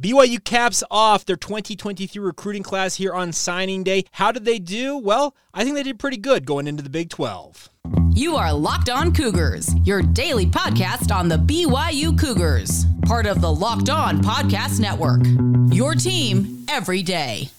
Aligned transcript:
BYU 0.00 0.42
caps 0.42 0.82
off 0.90 1.24
their 1.24 1.36
2023 1.36 2.20
recruiting 2.20 2.64
class 2.64 2.96
here 2.96 3.12
on 3.14 3.32
signing 3.32 3.84
day. 3.84 4.04
How 4.10 4.32
did 4.32 4.44
they 4.44 4.58
do? 4.58 4.98
Well, 4.98 5.36
I 5.52 5.62
think 5.62 5.76
they 5.76 5.84
did 5.84 6.00
pretty 6.00 6.16
good 6.16 6.44
going 6.44 6.66
into 6.66 6.82
the 6.82 6.90
Big 6.90 7.10
12. 7.10 7.70
You 8.10 8.34
are 8.34 8.52
Locked 8.52 8.90
On 8.90 9.14
Cougars, 9.14 9.72
your 9.84 10.02
daily 10.02 10.46
podcast 10.46 11.14
on 11.14 11.28
the 11.28 11.36
BYU 11.36 12.18
Cougars, 12.18 12.86
part 13.06 13.26
of 13.26 13.40
the 13.40 13.52
Locked 13.52 13.88
On 13.88 14.18
Podcast 14.20 14.80
Network. 14.80 15.20
Your 15.72 15.94
team 15.94 16.66
every 16.68 17.02
day. 17.04 17.50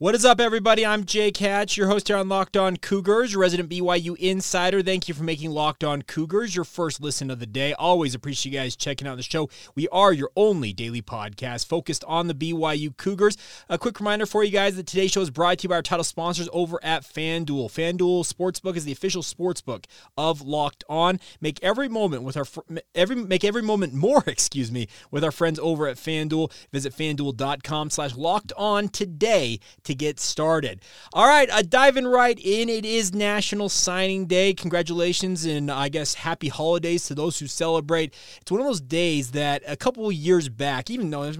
What 0.00 0.14
is 0.14 0.24
up, 0.24 0.38
everybody? 0.38 0.86
I'm 0.86 1.06
Jake 1.06 1.38
Hatch, 1.38 1.76
your 1.76 1.88
host 1.88 2.06
here 2.06 2.16
on 2.16 2.28
Locked 2.28 2.56
On 2.56 2.76
Cougars, 2.76 3.32
your 3.32 3.40
resident 3.40 3.68
BYU 3.68 4.16
insider. 4.18 4.80
Thank 4.80 5.08
you 5.08 5.14
for 5.14 5.24
making 5.24 5.50
Locked 5.50 5.82
On 5.82 6.02
Cougars 6.02 6.54
your 6.54 6.64
first 6.64 7.00
listen 7.00 7.32
of 7.32 7.40
the 7.40 7.46
day. 7.46 7.72
Always 7.72 8.14
appreciate 8.14 8.52
you 8.52 8.56
guys 8.60 8.76
checking 8.76 9.08
out 9.08 9.16
the 9.16 9.24
show. 9.24 9.50
We 9.74 9.88
are 9.88 10.12
your 10.12 10.30
only 10.36 10.72
daily 10.72 11.02
podcast 11.02 11.66
focused 11.66 12.04
on 12.04 12.28
the 12.28 12.34
BYU 12.34 12.96
Cougars. 12.96 13.36
A 13.68 13.76
quick 13.76 13.98
reminder 13.98 14.24
for 14.24 14.44
you 14.44 14.52
guys 14.52 14.76
that 14.76 14.86
today's 14.86 15.10
show 15.10 15.20
is 15.20 15.30
brought 15.30 15.58
to 15.58 15.62
you 15.64 15.68
by 15.70 15.74
our 15.74 15.82
title 15.82 16.04
sponsors 16.04 16.48
over 16.52 16.78
at 16.84 17.02
FanDuel. 17.02 17.66
FanDuel 17.66 18.32
Sportsbook 18.32 18.76
is 18.76 18.84
the 18.84 18.92
official 18.92 19.22
sportsbook 19.22 19.86
of 20.16 20.40
Locked 20.40 20.84
On. 20.88 21.18
Make 21.40 21.58
every 21.60 21.88
moment 21.88 22.22
with 22.22 22.36
our 22.36 22.46
every 22.94 23.16
make 23.16 23.42
every 23.42 23.62
moment 23.62 23.94
more, 23.94 24.22
excuse 24.28 24.70
me, 24.70 24.86
with 25.10 25.24
our 25.24 25.32
friends 25.32 25.58
over 25.58 25.88
at 25.88 25.96
FanDuel. 25.96 26.52
Visit 26.70 26.94
fanduel.com/slash 26.94 28.14
locked 28.14 28.52
on 28.56 28.86
today 28.90 29.58
to 29.88 29.94
get 29.94 30.20
started. 30.20 30.82
All 31.14 31.26
right, 31.26 31.48
uh, 31.50 31.62
diving 31.62 32.06
right 32.06 32.38
in, 32.38 32.68
it 32.68 32.84
is 32.84 33.14
National 33.14 33.70
Signing 33.70 34.26
Day. 34.26 34.52
Congratulations 34.52 35.46
and 35.46 35.70
I 35.70 35.88
guess 35.88 36.12
happy 36.12 36.48
holidays 36.48 37.06
to 37.06 37.14
those 37.14 37.38
who 37.38 37.46
celebrate. 37.46 38.14
It's 38.42 38.50
one 38.50 38.60
of 38.60 38.66
those 38.66 38.82
days 38.82 39.30
that 39.30 39.62
a 39.66 39.76
couple 39.76 40.12
years 40.12 40.50
back, 40.50 40.90
even 40.90 41.08
though 41.08 41.22
it's 41.22 41.38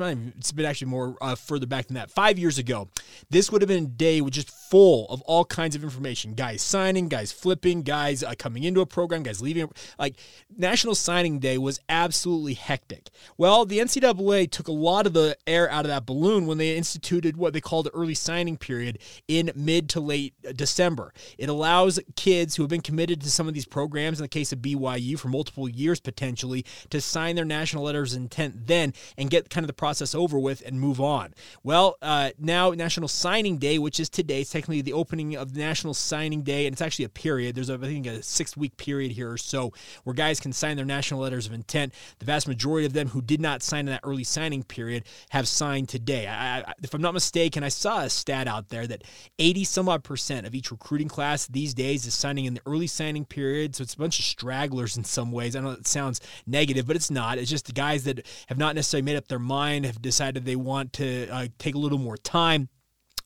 been 0.53 0.65
actually 0.65 0.91
more 0.91 1.19
uh, 1.21 1.35
further 1.35 1.67
back 1.67 1.89
than 1.89 1.95
that, 1.97 2.11
five 2.11 2.39
years 2.39 2.57
ago, 2.57 2.89
this 3.29 3.53
would 3.53 3.61
have 3.61 3.69
been 3.69 3.85
a 3.85 3.89
day 3.89 4.23
with 4.23 4.33
just 4.33 4.51
full 4.51 5.07
of 5.09 5.21
all 5.23 5.45
kinds 5.45 5.77
of 5.77 5.85
information. 5.85 6.35
Guys 6.35 6.62
signing, 6.62 7.09
guys 7.09 7.31
flipping, 7.33 7.83
guys 7.83 8.23
uh, 8.23 8.33
coming 8.39 8.65
into 8.65 8.81
a 8.81 8.87
program, 8.87 9.23
guys 9.23 9.43
leaving. 9.43 9.71
Like 9.99 10.17
National 10.57 10.95
Signing 10.95 11.39
Day 11.39 11.59
was 11.59 11.81
absolutely 11.89 12.55
hectic. 12.55 13.11
Well, 13.37 13.67
the 13.67 13.79
NCAA 13.79 14.51
took 14.51 14.69
a 14.69 14.73
lot 14.73 15.07
of 15.07 15.12
the 15.12 15.37
air 15.47 15.71
out 15.71 15.85
of 15.85 15.89
that 15.91 16.07
balloon 16.07 16.47
when 16.47 16.57
they 16.57 16.77
instituted 16.77 17.37
what 17.37 17.53
they 17.53 17.61
called 17.61 17.87
the 17.87 17.95
early 17.95 18.15
signing 18.15 18.38
signing 18.39 18.56
period 18.56 18.98
in 19.27 19.50
mid 19.56 19.89
to 19.89 20.00
late 20.00 20.33
December. 20.55 21.12
It 21.39 21.48
allows 21.48 21.98
kids 22.14 22.55
who 22.55 22.62
have 22.62 22.70
been 22.70 22.81
committed 22.81 23.20
to 23.22 23.31
some 23.31 23.48
of 23.48 23.55
these 23.55 23.67
programs, 23.67 24.20
in 24.20 24.22
the 24.22 24.28
case 24.28 24.53
of 24.53 24.61
BYU, 24.61 25.19
for 25.19 25.27
multiple 25.27 25.69
years 25.69 25.98
potentially, 25.98 26.64
to 26.91 27.00
sign 27.00 27.34
their 27.34 27.44
national 27.44 27.83
letters 27.83 28.14
of 28.14 28.22
intent 28.22 28.69
then 28.69 28.94
and 29.16 29.28
get 29.28 29.50
kind 29.50 29.64
of 29.64 29.66
the 29.66 29.72
process 29.72 30.14
over 30.14 30.39
with 30.39 30.62
and 30.64 30.81
move 30.81 31.00
on. 31.00 31.34
Well, 31.64 31.97
uh, 32.00 32.31
now 32.39 32.70
National 32.70 33.09
Signing 33.09 33.59
Day, 33.59 33.77
which 33.78 33.98
is 33.98 34.09
today, 34.09 34.42
it's 34.42 34.50
technically 34.50 34.83
the 34.83 34.92
opening 34.92 35.34
of 35.34 35.56
National 35.56 35.94
Signing 35.94 36.42
Day, 36.42 36.66
and 36.66 36.72
it's 36.72 36.83
actually 36.83 37.06
a 37.06 37.09
period. 37.09 37.56
There's, 37.56 37.70
a, 37.70 37.75
I 37.75 37.78
think, 37.78 38.06
a 38.06 38.22
six 38.22 38.56
week 38.56 38.77
period 38.77 39.11
here 39.11 39.33
or 39.33 39.39
so 39.39 39.72
where 40.05 40.14
guys 40.14 40.39
can 40.39 40.53
sign 40.53 40.77
their 40.77 40.86
national 40.86 41.20
letters 41.20 41.47
of 41.47 41.53
intent. 41.53 41.92
The 42.20 42.27
vast 42.27 42.47
majority 42.47 42.86
of 42.86 42.92
them 42.92 43.09
who 43.09 43.20
did 43.20 43.41
not 43.41 43.64
sign 43.64 43.81
in 43.81 43.86
that 43.86 44.00
early 44.05 44.25
signing 44.25 44.62
period 44.62 45.05
have 45.31 45.48
signed 45.48 45.89
today. 45.89 46.28
I, 46.28 46.61
I, 46.61 46.72
if 46.83 46.94
I'm 46.94 47.03
not 47.03 47.14
mistaken, 47.14 47.64
I 47.64 47.69
saw 47.69 48.03
a 48.03 48.11
stat 48.29 48.47
out 48.47 48.69
there 48.69 48.87
that 48.87 49.05
80 49.39 49.65
some 49.65 49.89
odd 49.89 50.05
percent 50.05 50.47
of 50.47 50.55
each 50.55 50.71
recruiting 50.71 51.09
class 51.09 51.47
these 51.47 51.72
days 51.72 52.05
is 52.05 52.12
signing 52.12 52.44
in 52.44 52.53
the 52.53 52.61
early 52.66 52.87
signing 52.87 53.25
period. 53.25 53.75
So 53.75 53.83
it's 53.83 53.94
a 53.94 53.99
bunch 53.99 54.19
of 54.19 54.27
stragglers 54.27 54.99
in 54.99 55.05
some 55.05 55.33
ways. 55.33 55.56
I 55.56 55.61
know 55.61 55.71
it 55.71 55.87
sounds 55.87 56.21
negative, 56.47 56.87
but 56.87 56.94
it's 56.94 57.11
not. 57.11 57.39
It's 57.39 57.50
just 57.50 57.65
the 57.65 57.72
guys 57.72 58.05
that 58.05 58.27
have 58.49 58.59
not 58.59 58.75
necessarily 58.75 59.05
made 59.05 59.16
up 59.16 59.28
their 59.28 59.39
mind, 59.39 59.87
have 59.87 60.03
decided 60.03 60.44
they 60.44 60.56
want 60.56 60.93
to 60.94 61.27
uh, 61.31 61.47
take 61.59 61.75
a 61.75 61.78
little 61.78 61.97
more 61.97 62.19
time 62.19 62.69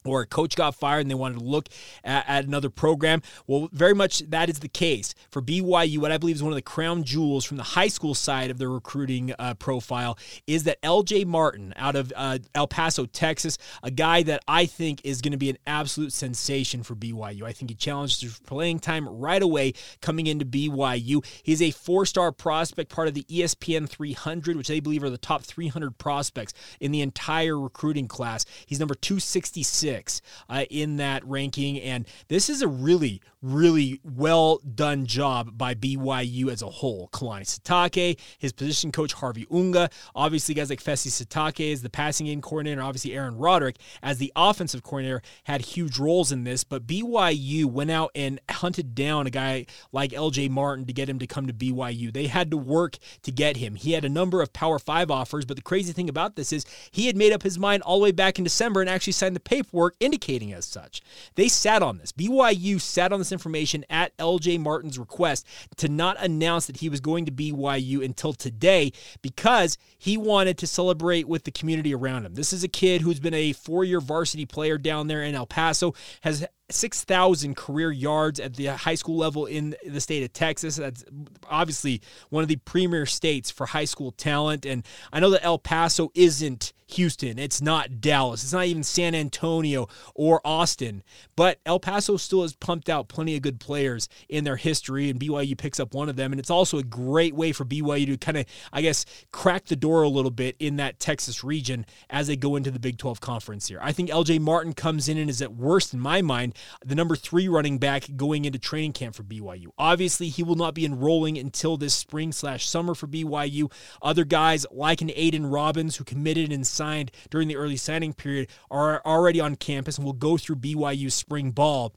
or 0.05 0.23
a 0.23 0.27
coach 0.27 0.57
got 0.57 0.75
fired 0.75 1.01
and 1.01 1.11
they 1.11 1.15
wanted 1.15 1.39
to 1.39 1.45
look 1.45 1.69
at, 2.05 2.29
at, 2.29 2.45
another 2.45 2.71
program. 2.71 3.23
Well, 3.47 3.69
very 3.73 3.95
much 3.95 4.21
that 4.31 4.49
is 4.49 4.61
the 4.61 4.69
case 4.69 5.15
for 5.31 5.41
BYU. 5.41 5.99
What 5.99 6.13
I 6.13 6.19
believe 6.19 6.37
is 6.37 6.43
one 6.43 6.53
of 6.53 6.57
the 6.57 6.63
crown 6.63 7.05
jewels 7.05 7.45
from 7.45 7.57
the 7.57 7.63
high 7.63 7.89
school 7.89 8.15
side 8.15 8.51
of 8.51 8.59
their 8.59 8.69
recruiting 8.69 9.35
uh, 9.39 9.55
profile 9.55 10.19
is 10.47 10.65
that 10.65 10.81
LJ 10.83 11.27
Martin 11.27 11.73
out 11.77 11.97
of 11.97 12.13
uh, 12.17 12.39
El 12.55 12.67
Paso, 12.67 13.07
Texas, 13.07 13.59
a 13.83 13.91
guy 13.91 14.23
that 14.25 14.43
I 14.49 14.67
think 14.67 15.01
is 15.05 15.21
going 15.21 15.33
to 15.33 15.39
be 15.39 15.51
an 15.51 15.59
absolute 15.67 16.13
sensation 16.13 16.83
for 16.83 16.95
BYU. 16.95 17.45
I 17.45 17.53
think 17.53 17.71
he 17.71 17.75
challenged 17.75 18.23
his 18.23 18.39
playing 18.41 18.81
time 18.81 19.09
right 19.09 19.43
away 19.43 19.75
coming 20.01 20.27
into 20.27 20.45
BYU. 20.45 21.25
He's 21.43 21.63
a 21.63 21.71
four 21.71 22.07
star 22.07 22.33
prospect, 22.33 22.91
part 22.91 23.09
of 23.09 23.15
the 23.15 23.25
ESPN 23.25 23.89
300, 23.89 24.57
which 24.57 24.69
they 24.69 24.81
believe 24.81 25.03
are 25.03 25.11
the 25.11 25.19
top 25.19 25.43
300 25.43 25.99
prospects 25.99 26.53
in 26.81 26.93
the 26.93 27.01
entire 27.01 27.59
recruiting 27.59 28.09
class. 28.09 28.45
He's 28.67 28.81
number 28.81 28.95
266 28.95 29.69
six 29.93 30.23
uh, 30.49 30.65
in 30.71 30.97
that 30.97 31.23
ranking. 31.27 31.79
And 31.81 32.07
this 32.29 32.49
is 32.49 32.63
a 32.63 32.69
really, 32.69 33.21
really 33.43 34.01
well 34.03 34.59
done 34.75 35.05
job 35.05 35.59
by 35.59 35.75
BYU 35.75 36.51
as 36.51 36.63
a 36.63 36.71
whole. 36.71 37.11
Kalani 37.13 37.43
Sitake, 37.43 38.19
his 38.39 38.53
position 38.53 38.91
coach 38.91 39.13
Harvey 39.13 39.47
Unga, 39.53 39.91
obviously 40.15 40.55
guys 40.55 40.71
like 40.71 40.83
Fesi 40.83 41.09
Sitake 41.09 41.73
as 41.73 41.83
the 41.83 41.91
passing 41.91 42.27
game 42.27 42.41
coordinator, 42.41 42.81
obviously 42.81 43.13
Aaron 43.13 43.37
Roderick 43.37 43.77
as 44.03 44.17
the 44.17 44.33
offensive 44.35 44.83
coordinator 44.83 45.21
had 45.45 45.61
huge 45.61 45.99
roles 45.99 46.33
in 46.33 46.45
this. 46.45 46.65
But 46.65 46.87
BYU 46.87 47.67
went 47.67 47.91
out 47.91 48.11
and 48.15 48.41
hunted 48.51 48.95
down 48.95 49.27
a 49.27 49.31
guy 49.31 49.67
like 49.93 50.13
LJ 50.13 50.49
Martin 50.49 50.87
to 50.87 50.93
get 50.95 51.09
him 51.09 51.19
to 51.19 51.27
come 51.27 51.47
to 51.47 51.53
BYU. 51.53 52.13
They 52.13 52.29
had 52.29 52.51
to 52.51 52.57
work 52.57 52.97
to 53.25 53.31
get 53.31 53.59
him. 53.59 53.75
He 53.75 53.93
had 53.93 54.07
a 54.07 54.09
number 54.09 54.41
of 54.41 54.55
Power 54.55 54.79
Five 54.79 55.11
offers, 55.11 55.45
but 55.45 55.57
the 55.57 55.63
crazy 55.63 55.93
thing 55.93 56.09
about 56.09 56.37
this 56.37 56.51
is 56.51 56.65
he 56.91 57.09
had 57.09 57.17
made 57.17 57.33
up 57.33 57.43
his 57.43 57.59
mind 57.59 57.83
all 57.83 57.99
the 57.99 58.05
way 58.05 58.13
back 58.13 58.39
in 58.39 58.45
December 58.45 58.81
and 58.81 58.89
actually 58.89 59.13
signed 59.13 59.37
the 59.37 59.41
paperwork 59.41 59.82
indicating 60.01 60.53
as 60.53 60.65
such. 60.65 61.03
They 61.35 61.49
sat 61.49 61.83
on 61.83 61.99
this. 61.99 62.13
BYU 62.13 62.81
sat 62.81 63.13
on 63.13 63.19
this 63.19 63.33
information 63.33 63.85
at 63.91 64.17
LJ 64.17 64.61
Martin's 64.61 64.99
request 64.99 65.47
to 65.77 65.89
not 65.89 66.17
announce 66.21 66.67
that 66.67 66.79
he 66.79 66.89
was 66.89 67.01
going 67.01 67.27
to 67.27 67.33
BYU 67.33 68.05
until 68.05 68.33
today 68.33 68.93
because 69.21 69.79
he 69.99 70.17
wanted 70.17 70.59
to 70.59 70.67
celebrate 70.67 71.29
with 71.29 71.45
the 71.45 71.51
community 71.51 71.95
around 71.95 72.25
him. 72.25 72.35
This 72.35 72.53
is 72.53 72.65
a 72.65 72.69
kid 72.69 73.03
who's 73.03 73.21
been 73.21 73.35
a 73.35 73.53
four 73.53 73.85
year 73.85 74.01
varsity 74.01 74.47
player 74.47 74.79
down 74.79 75.09
there 75.09 75.23
in 75.23 75.35
El 75.35 75.47
Paso, 75.47 75.95
has 76.23 76.47
6,000 76.71 77.57
career 77.57 77.91
yards 77.91 78.41
at 78.41 78.55
the 78.55 78.67
high 78.67 78.95
school 78.95 79.17
level 79.17 79.47
in 79.47 79.75
the 79.87 80.01
state 80.01 80.23
of 80.23 80.33
Texas. 80.33 80.77
That's 80.77 81.05
obviously 81.49 82.01
one 82.31 82.43
of 82.43 82.49
the 82.49 82.57
premier 82.57 83.07
states 83.07 83.51
for 83.51 83.67
high 83.67 83.85
school 83.85 84.13
talent. 84.13 84.65
And 84.65 84.85
I 85.13 85.21
know 85.21 85.31
that 85.31 85.45
El 85.45 85.59
Paso 85.59 86.11
isn't 86.15 86.73
Houston, 86.93 87.39
it's 87.39 87.63
not 87.63 88.01
Dallas, 88.01 88.43
it's 88.43 88.53
not 88.53 88.67
even 88.67 88.83
San 88.83 89.15
Antonio 89.15 89.89
or 90.15 90.41
Austin, 90.45 91.03
but 91.37 91.59
El 91.65 91.81
Paso 91.81 92.17
still 92.17 92.43
has 92.43 92.55
pumped 92.55 92.91
out 92.91 93.09
plenty 93.09 93.35
of 93.35 93.43
good 93.43 93.61
players 93.61 94.09
in 94.29 94.45
their 94.45 94.57
history, 94.57 95.09
and 95.09 95.19
BYU 95.19 95.57
picks 95.57 95.81
up 95.81 95.95
one 95.95 96.09
of 96.09 96.17
them. 96.17 96.33
And 96.33 96.39
it's 96.39 96.51
also 96.51 96.79
a 96.79 96.83
great 96.83 97.35
way 97.35 97.53
for 97.53 97.65
BYU 97.65 98.07
to 98.07 98.17
kind 98.19 98.37
of, 98.37 98.47
I 98.73 98.83
guess, 98.83 99.05
crack 99.33 99.67
the 99.67 99.77
door 99.77 100.03
a 100.03 100.09
little 100.09 100.31
bit 100.31 100.57
in 100.59 100.77
that 100.77 101.01
Texas 101.01 101.43
region 101.43 101.87
as 102.11 102.27
they 102.27 102.37
go 102.37 102.57
into 102.57 102.71
the 102.71 102.79
Big 102.79 102.99
12 102.99 103.21
conference 103.21 103.69
here. 103.69 103.81
I 103.83 103.93
think 103.93 104.11
LJ 104.11 104.41
Martin 104.41 104.75
comes 104.75 105.09
in 105.09 105.17
and 105.17 105.31
is 105.31 105.41
at 105.41 105.55
worst, 105.55 105.95
in 105.95 106.01
my 106.01 106.21
mind, 106.21 106.52
the 106.85 106.95
number 106.95 107.17
three 107.17 107.49
running 107.49 107.79
back 107.79 108.05
going 108.17 108.45
into 108.45 108.59
training 108.59 108.93
camp 108.93 109.15
for 109.15 109.23
BYU. 109.23 109.67
Obviously, 109.79 110.29
he 110.29 110.43
will 110.43 110.55
not 110.55 110.75
be 110.75 110.85
enrolling 110.85 111.39
until 111.39 111.77
this 111.77 111.95
spring 111.95 112.33
slash 112.33 112.69
summer 112.69 112.95
for 112.95 113.07
BYU. 113.07 113.73
Other 114.01 114.25
guys 114.25 114.67
like 114.71 115.01
an 115.01 115.11
Aidan 115.15 115.47
Robbins 115.47 115.97
who 115.97 116.05
committed 116.05 116.53
and 116.53 116.67
signed 116.67 117.11
during 117.31 117.49
the 117.49 117.57
early 117.57 117.77
signing 117.77 118.13
period 118.13 118.49
are 118.71 119.03
already 119.05 119.41
on 119.41 119.57
campus 119.57 119.99
and 119.99 120.05
will 120.05 120.13
go 120.13 120.37
through 120.37 120.57
BYU 120.57 121.11
spring 121.11 121.51
ball 121.51 121.95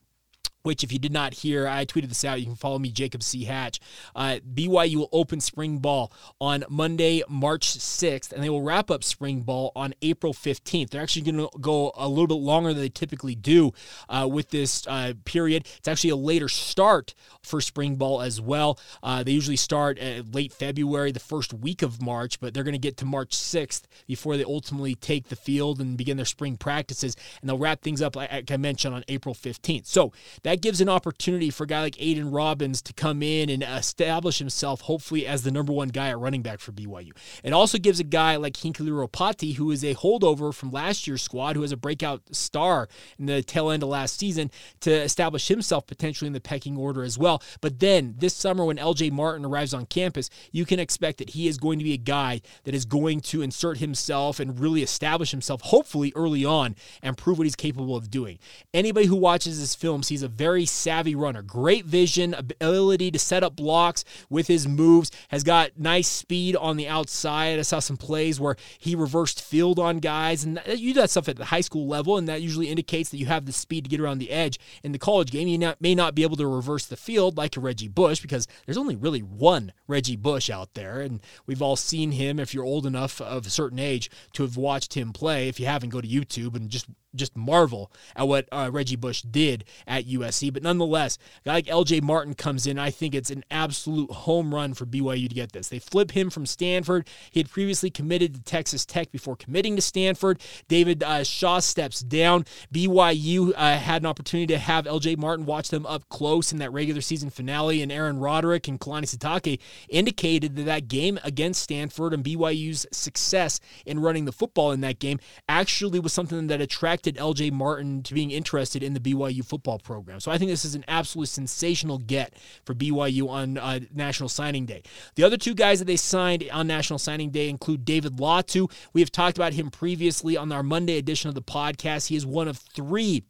which 0.66 0.84
if 0.84 0.92
you 0.92 0.98
did 0.98 1.14
not 1.14 1.34
hear, 1.36 1.68
I 1.68 1.86
tweeted 1.86 2.10
this 2.10 2.26
out. 2.26 2.40
You 2.40 2.48
can 2.48 2.56
follow 2.56 2.80
me, 2.80 2.92
Jacob 2.92 3.22
C. 3.22 3.44
Hatch. 3.44 3.80
Uh, 4.16 4.40
BYU 4.54 4.96
will 4.96 5.10
open 5.12 5.40
spring 5.40 5.78
ball 5.78 6.12
on 6.42 6.64
Monday, 6.70 7.22
March 7.30 7.68
6th, 7.78 8.34
and 8.34 8.44
they 8.44 8.50
will 8.50 8.64
wrap 8.64 8.90
up 8.90 9.04
spring 9.04 9.42
ball 9.42 9.72
on 9.76 9.94
April 10.02 10.34
15th. 10.34 10.90
They're 10.90 11.04
actually 11.04 11.32
going 11.32 11.48
to 11.48 11.60
go 11.60 11.92
a 11.96 12.10
little 12.10 12.26
bit 12.26 12.40
longer 12.40 12.74
than 12.74 12.82
they 12.82 12.90
typically 12.90 13.36
do 13.36 13.74
uh, 14.10 14.28
with 14.30 14.50
this 14.50 14.88
uh, 14.88 15.14
period. 15.24 15.68
It's 15.78 15.88
actually 15.88 16.10
a 16.10 16.16
later 16.16 16.50
start 16.50 17.14
for 17.44 17.62
spring 17.62 17.96
ball 17.96 18.22
as 18.22 18.42
well. 18.42 18.80
Uh, 19.04 19.22
they 19.22 19.32
usually 19.32 19.58
start 19.58 20.00
late 20.34 20.52
February, 20.52 21.12
the 21.12 21.20
first 21.20 21.54
week 21.54 21.84
of 21.84 22.02
March, 22.02 22.40
but 22.40 22.56
they're 22.56 22.64
going 22.64 22.74
to 22.74 22.80
get 22.80 22.98
to 22.98 23.06
March 23.06 23.36
6th 23.36 23.84
before 24.08 24.36
they 24.36 24.44
ultimately 24.44 24.96
take 24.96 25.30
the 25.30 25.36
field 25.36 25.80
and 25.80 25.96
begin 25.96 26.18
their 26.18 26.26
spring 26.26 26.58
practices, 26.58 27.16
and 27.40 27.50
they'll 27.50 27.60
wrap 27.60 27.82
things 27.82 28.02
up, 28.02 28.16
like 28.16 28.50
I 28.50 28.58
mentioned, 28.58 28.96
on 28.96 29.04
April 29.08 29.36
15th. 29.36 29.86
So 29.86 30.12
that 30.42 30.55
that 30.56 30.62
gives 30.62 30.80
an 30.80 30.88
opportunity 30.88 31.50
for 31.50 31.66
a 31.66 31.68
guy 31.68 31.82
like 31.82 32.02
Aidan 32.02 32.32
Robbins 32.32 32.82
to 32.84 32.94
come 32.94 33.22
in 33.22 33.50
and 33.50 33.62
establish 33.62 34.40
himself, 34.40 34.80
hopefully, 34.80 35.28
as 35.28 35.44
the 35.44 35.52
number 35.52 35.74
one 35.74 35.90
guy 35.90 36.08
at 36.08 36.18
running 36.18 36.42
back 36.42 36.62
for 36.62 36.72
BYU. 36.72 37.12
It 37.44 37.52
also 37.52 37.78
gives 37.78 38.00
a 38.00 38.06
guy 38.06 38.38
like 38.38 38.56
Hinckley 38.56 38.90
Ropati, 38.90 39.56
who 39.56 39.70
is 39.70 39.84
a 39.84 39.96
holdover 39.96 40.54
from 40.54 40.72
last 40.72 41.08
year's 41.08 41.22
squad, 41.22 41.58
who 41.58 41.62
has 41.64 41.74
a 41.74 41.78
breakout 41.78 42.22
star 42.34 42.88
in 43.20 43.26
the 43.26 43.44
tail 43.44 43.70
end 43.70 43.84
of 43.84 43.90
last 43.90 44.18
season, 44.18 44.50
to 44.80 44.94
establish 44.94 45.50
himself 45.50 45.88
potentially 45.88 46.28
in 46.28 46.32
the 46.32 46.40
pecking 46.40 46.78
order 46.78 47.04
as 47.04 47.18
well. 47.18 47.44
But 47.60 47.82
then 47.82 48.16
this 48.18 48.34
summer, 48.34 48.64
when 48.64 48.78
LJ 48.78 49.12
Martin 49.12 49.44
arrives 49.44 49.74
on 49.74 49.88
campus, 49.88 50.30
you 50.54 50.64
can 50.66 50.80
expect 50.80 51.18
that 51.18 51.32
he 51.32 51.50
is 51.50 51.58
going 51.58 51.80
to 51.80 51.86
be 51.86 51.92
a 51.92 51.98
guy 51.98 52.40
that 52.64 52.74
is 52.74 52.86
going 52.86 53.20
to 53.20 53.42
insert 53.42 53.80
himself 53.80 54.40
and 54.40 54.58
really 54.58 54.84
establish 54.84 55.32
himself, 55.32 55.60
hopefully 55.64 56.14
early 56.16 56.46
on, 56.46 56.78
and 57.02 57.18
prove 57.18 57.40
what 57.40 57.46
he's 57.46 57.58
capable 57.58 57.98
of 57.98 58.10
doing. 58.10 58.40
Anybody 58.74 59.08
who 59.08 59.18
watches 59.18 59.60
this 59.60 59.76
film 59.76 60.02
sees 60.02 60.24
a 60.24 60.30
very 60.30 60.45
savvy 60.66 61.16
runner, 61.16 61.42
great 61.42 61.86
vision, 61.86 62.34
ability 62.34 63.12
to 63.12 63.20
set 63.20 63.44
up 63.44 63.56
blocks 63.56 64.06
with 64.30 64.48
his 64.48 64.68
moves, 64.68 65.12
has 65.30 65.44
got 65.44 65.72
nice 65.78 66.08
speed 66.08 66.56
on 66.56 66.78
the 66.78 66.88
outside. 66.88 67.58
I 67.58 67.64
saw 67.64 67.80
some 67.80 67.98
plays 67.98 68.40
where 68.40 68.56
he 68.78 68.96
reversed 68.96 69.42
field 69.42 69.80
on 69.80 69.98
guys, 69.98 70.44
and 70.44 70.62
you 70.68 70.94
do 70.94 71.02
that 71.02 71.10
stuff 71.10 71.28
at 71.28 71.38
the 71.38 71.46
high 71.46 71.62
school 71.62 71.88
level, 71.88 72.18
and 72.18 72.28
that 72.28 72.42
usually 72.42 72.70
indicates 72.70 73.10
that 73.10 73.18
you 73.18 73.26
have 73.26 73.46
the 73.46 73.52
speed 73.52 73.84
to 73.86 73.90
get 73.90 74.00
around 74.00 74.20
the 74.20 74.32
edge. 74.32 74.60
In 74.84 74.92
the 74.92 75.00
college 75.00 75.32
game, 75.32 75.48
you 75.48 75.58
not, 75.58 75.82
may 75.82 75.96
not 75.96 76.16
be 76.16 76.24
able 76.24 76.38
to 76.38 76.48
reverse 76.48 76.86
the 76.86 76.98
field 76.98 77.38
like 77.38 77.58
a 77.58 77.60
Reggie 77.60 77.88
Bush 77.88 78.22
because 78.22 78.48
there's 78.66 78.78
only 78.78 78.96
really 78.96 79.22
one 79.22 79.74
Reggie 79.88 80.16
Bush 80.16 80.50
out 80.50 80.74
there, 80.74 81.02
and 81.02 81.22
we've 81.46 81.62
all 81.62 81.76
seen 81.76 82.12
him 82.12 82.40
if 82.40 82.54
you're 82.54 82.64
old 82.64 82.86
enough 82.86 83.20
of 83.22 83.48
a 83.48 83.50
certain 83.50 83.80
age 83.80 84.10
to 84.34 84.44
have 84.44 84.58
watched 84.58 84.94
him 84.94 85.12
play. 85.12 85.48
If 85.48 85.60
you 85.60 85.66
haven't, 85.66 85.90
go 85.90 86.02
to 86.02 86.08
YouTube 86.08 86.56
and 86.56 86.70
just 86.70 86.86
just 87.16 87.36
marvel 87.36 87.92
at 88.16 88.28
what 88.28 88.48
uh, 88.52 88.70
Reggie 88.72 88.96
Bush 88.96 89.22
did 89.22 89.66
at 89.88 90.06
USC. 90.06 90.54
But 90.54 90.64
nonetheless, 90.64 91.18
guy 91.44 91.54
like 91.56 91.66
LJ 91.68 92.02
Martin 92.02 92.34
comes 92.34 92.68
in. 92.68 92.78
I 92.78 92.92
think 92.92 93.16
it's 93.16 93.30
an 93.30 93.44
absolute 93.50 94.12
home 94.12 94.54
run 94.54 94.74
for 94.74 94.86
BYU 94.86 95.30
to 95.30 95.36
get 95.36 95.54
this. 95.54 95.70
They 95.70 95.80
flip 95.80 96.12
him 96.12 96.30
from 96.30 96.46
Stanford. 96.46 97.08
He 97.32 97.40
had 97.40 97.50
previously 97.50 97.90
committed 97.90 98.34
to 98.36 98.42
Texas 98.42 98.86
Tech 98.86 99.12
before 99.12 99.36
committing 99.36 99.76
to 99.78 99.82
Stanford. 99.82 100.42
David 100.68 101.04
uh, 101.04 101.24
Shaw 101.24 101.60
steps 101.60 102.02
down. 102.02 102.46
BYU 102.74 103.54
uh, 103.56 103.78
had 103.78 104.02
an 104.02 104.06
opportunity 104.06 104.48
to 104.54 104.60
have 104.60 104.86
LJ 104.86 105.18
Martin 105.18 105.46
watch 105.46 105.70
them 105.70 105.86
up 105.86 106.10
close 106.10 106.52
in 106.52 106.60
that 106.60 106.74
regular 106.74 107.02
season 107.02 107.30
finale, 107.30 107.82
and 107.82 107.92
Aaron 107.92 108.20
Roderick 108.20 108.68
and 108.68 108.80
Kalani 108.80 109.04
Sitake 109.04 109.60
indicated 109.88 110.56
that 110.58 110.66
that 110.66 110.88
game 110.90 111.20
against 111.24 111.62
Stanford 111.62 112.14
and 112.14 112.24
BYU's 112.24 112.86
success 112.92 113.60
in 113.86 114.00
running 114.00 114.26
the 114.26 114.32
football 114.32 114.72
in 114.72 114.82
that 114.82 115.00
game 115.00 115.20
actually 115.48 116.00
was 116.00 116.12
something 116.12 116.48
that 116.48 116.60
attracted 116.60 117.05
LJ 117.14 117.52
Martin 117.52 118.02
to 118.04 118.16
being 118.16 118.32
interested 118.32 118.82
in 118.82 118.96
the 118.96 119.00
BYU 119.00 119.46
football 119.46 119.78
program. 119.78 120.20
So 120.20 120.32
I 120.32 120.40
think 120.40 120.50
this 120.50 120.66
is 120.66 120.74
an 120.74 120.84
absolutely 120.88 121.28
sensational 121.28 122.00
get 122.00 122.34
for 122.66 122.74
BYU 122.74 123.30
on 123.30 123.58
uh, 123.58 123.82
National 123.94 124.28
Signing 124.28 124.66
Day. 124.66 124.82
The 125.14 125.24
other 125.24 125.38
two 125.38 125.54
guys 125.54 125.78
that 125.80 125.86
they 125.86 125.96
signed 125.96 126.44
on 126.52 126.66
National 126.66 126.98
Signing 126.98 127.30
Day 127.30 127.50
include 127.50 127.86
David 127.86 128.18
Latu. 128.18 128.72
We 128.94 129.02
have 129.02 129.12
talked 129.12 129.38
about 129.38 129.54
him 129.54 129.70
previously 129.70 130.36
on 130.36 130.52
our 130.52 130.64
Monday 130.64 130.98
edition 130.98 131.30
of 131.30 131.36
the 131.36 131.44
podcast. 131.44 132.08
He 132.08 132.16
is 132.16 132.26
one 132.26 132.48
of 132.48 132.58
three 132.58 133.24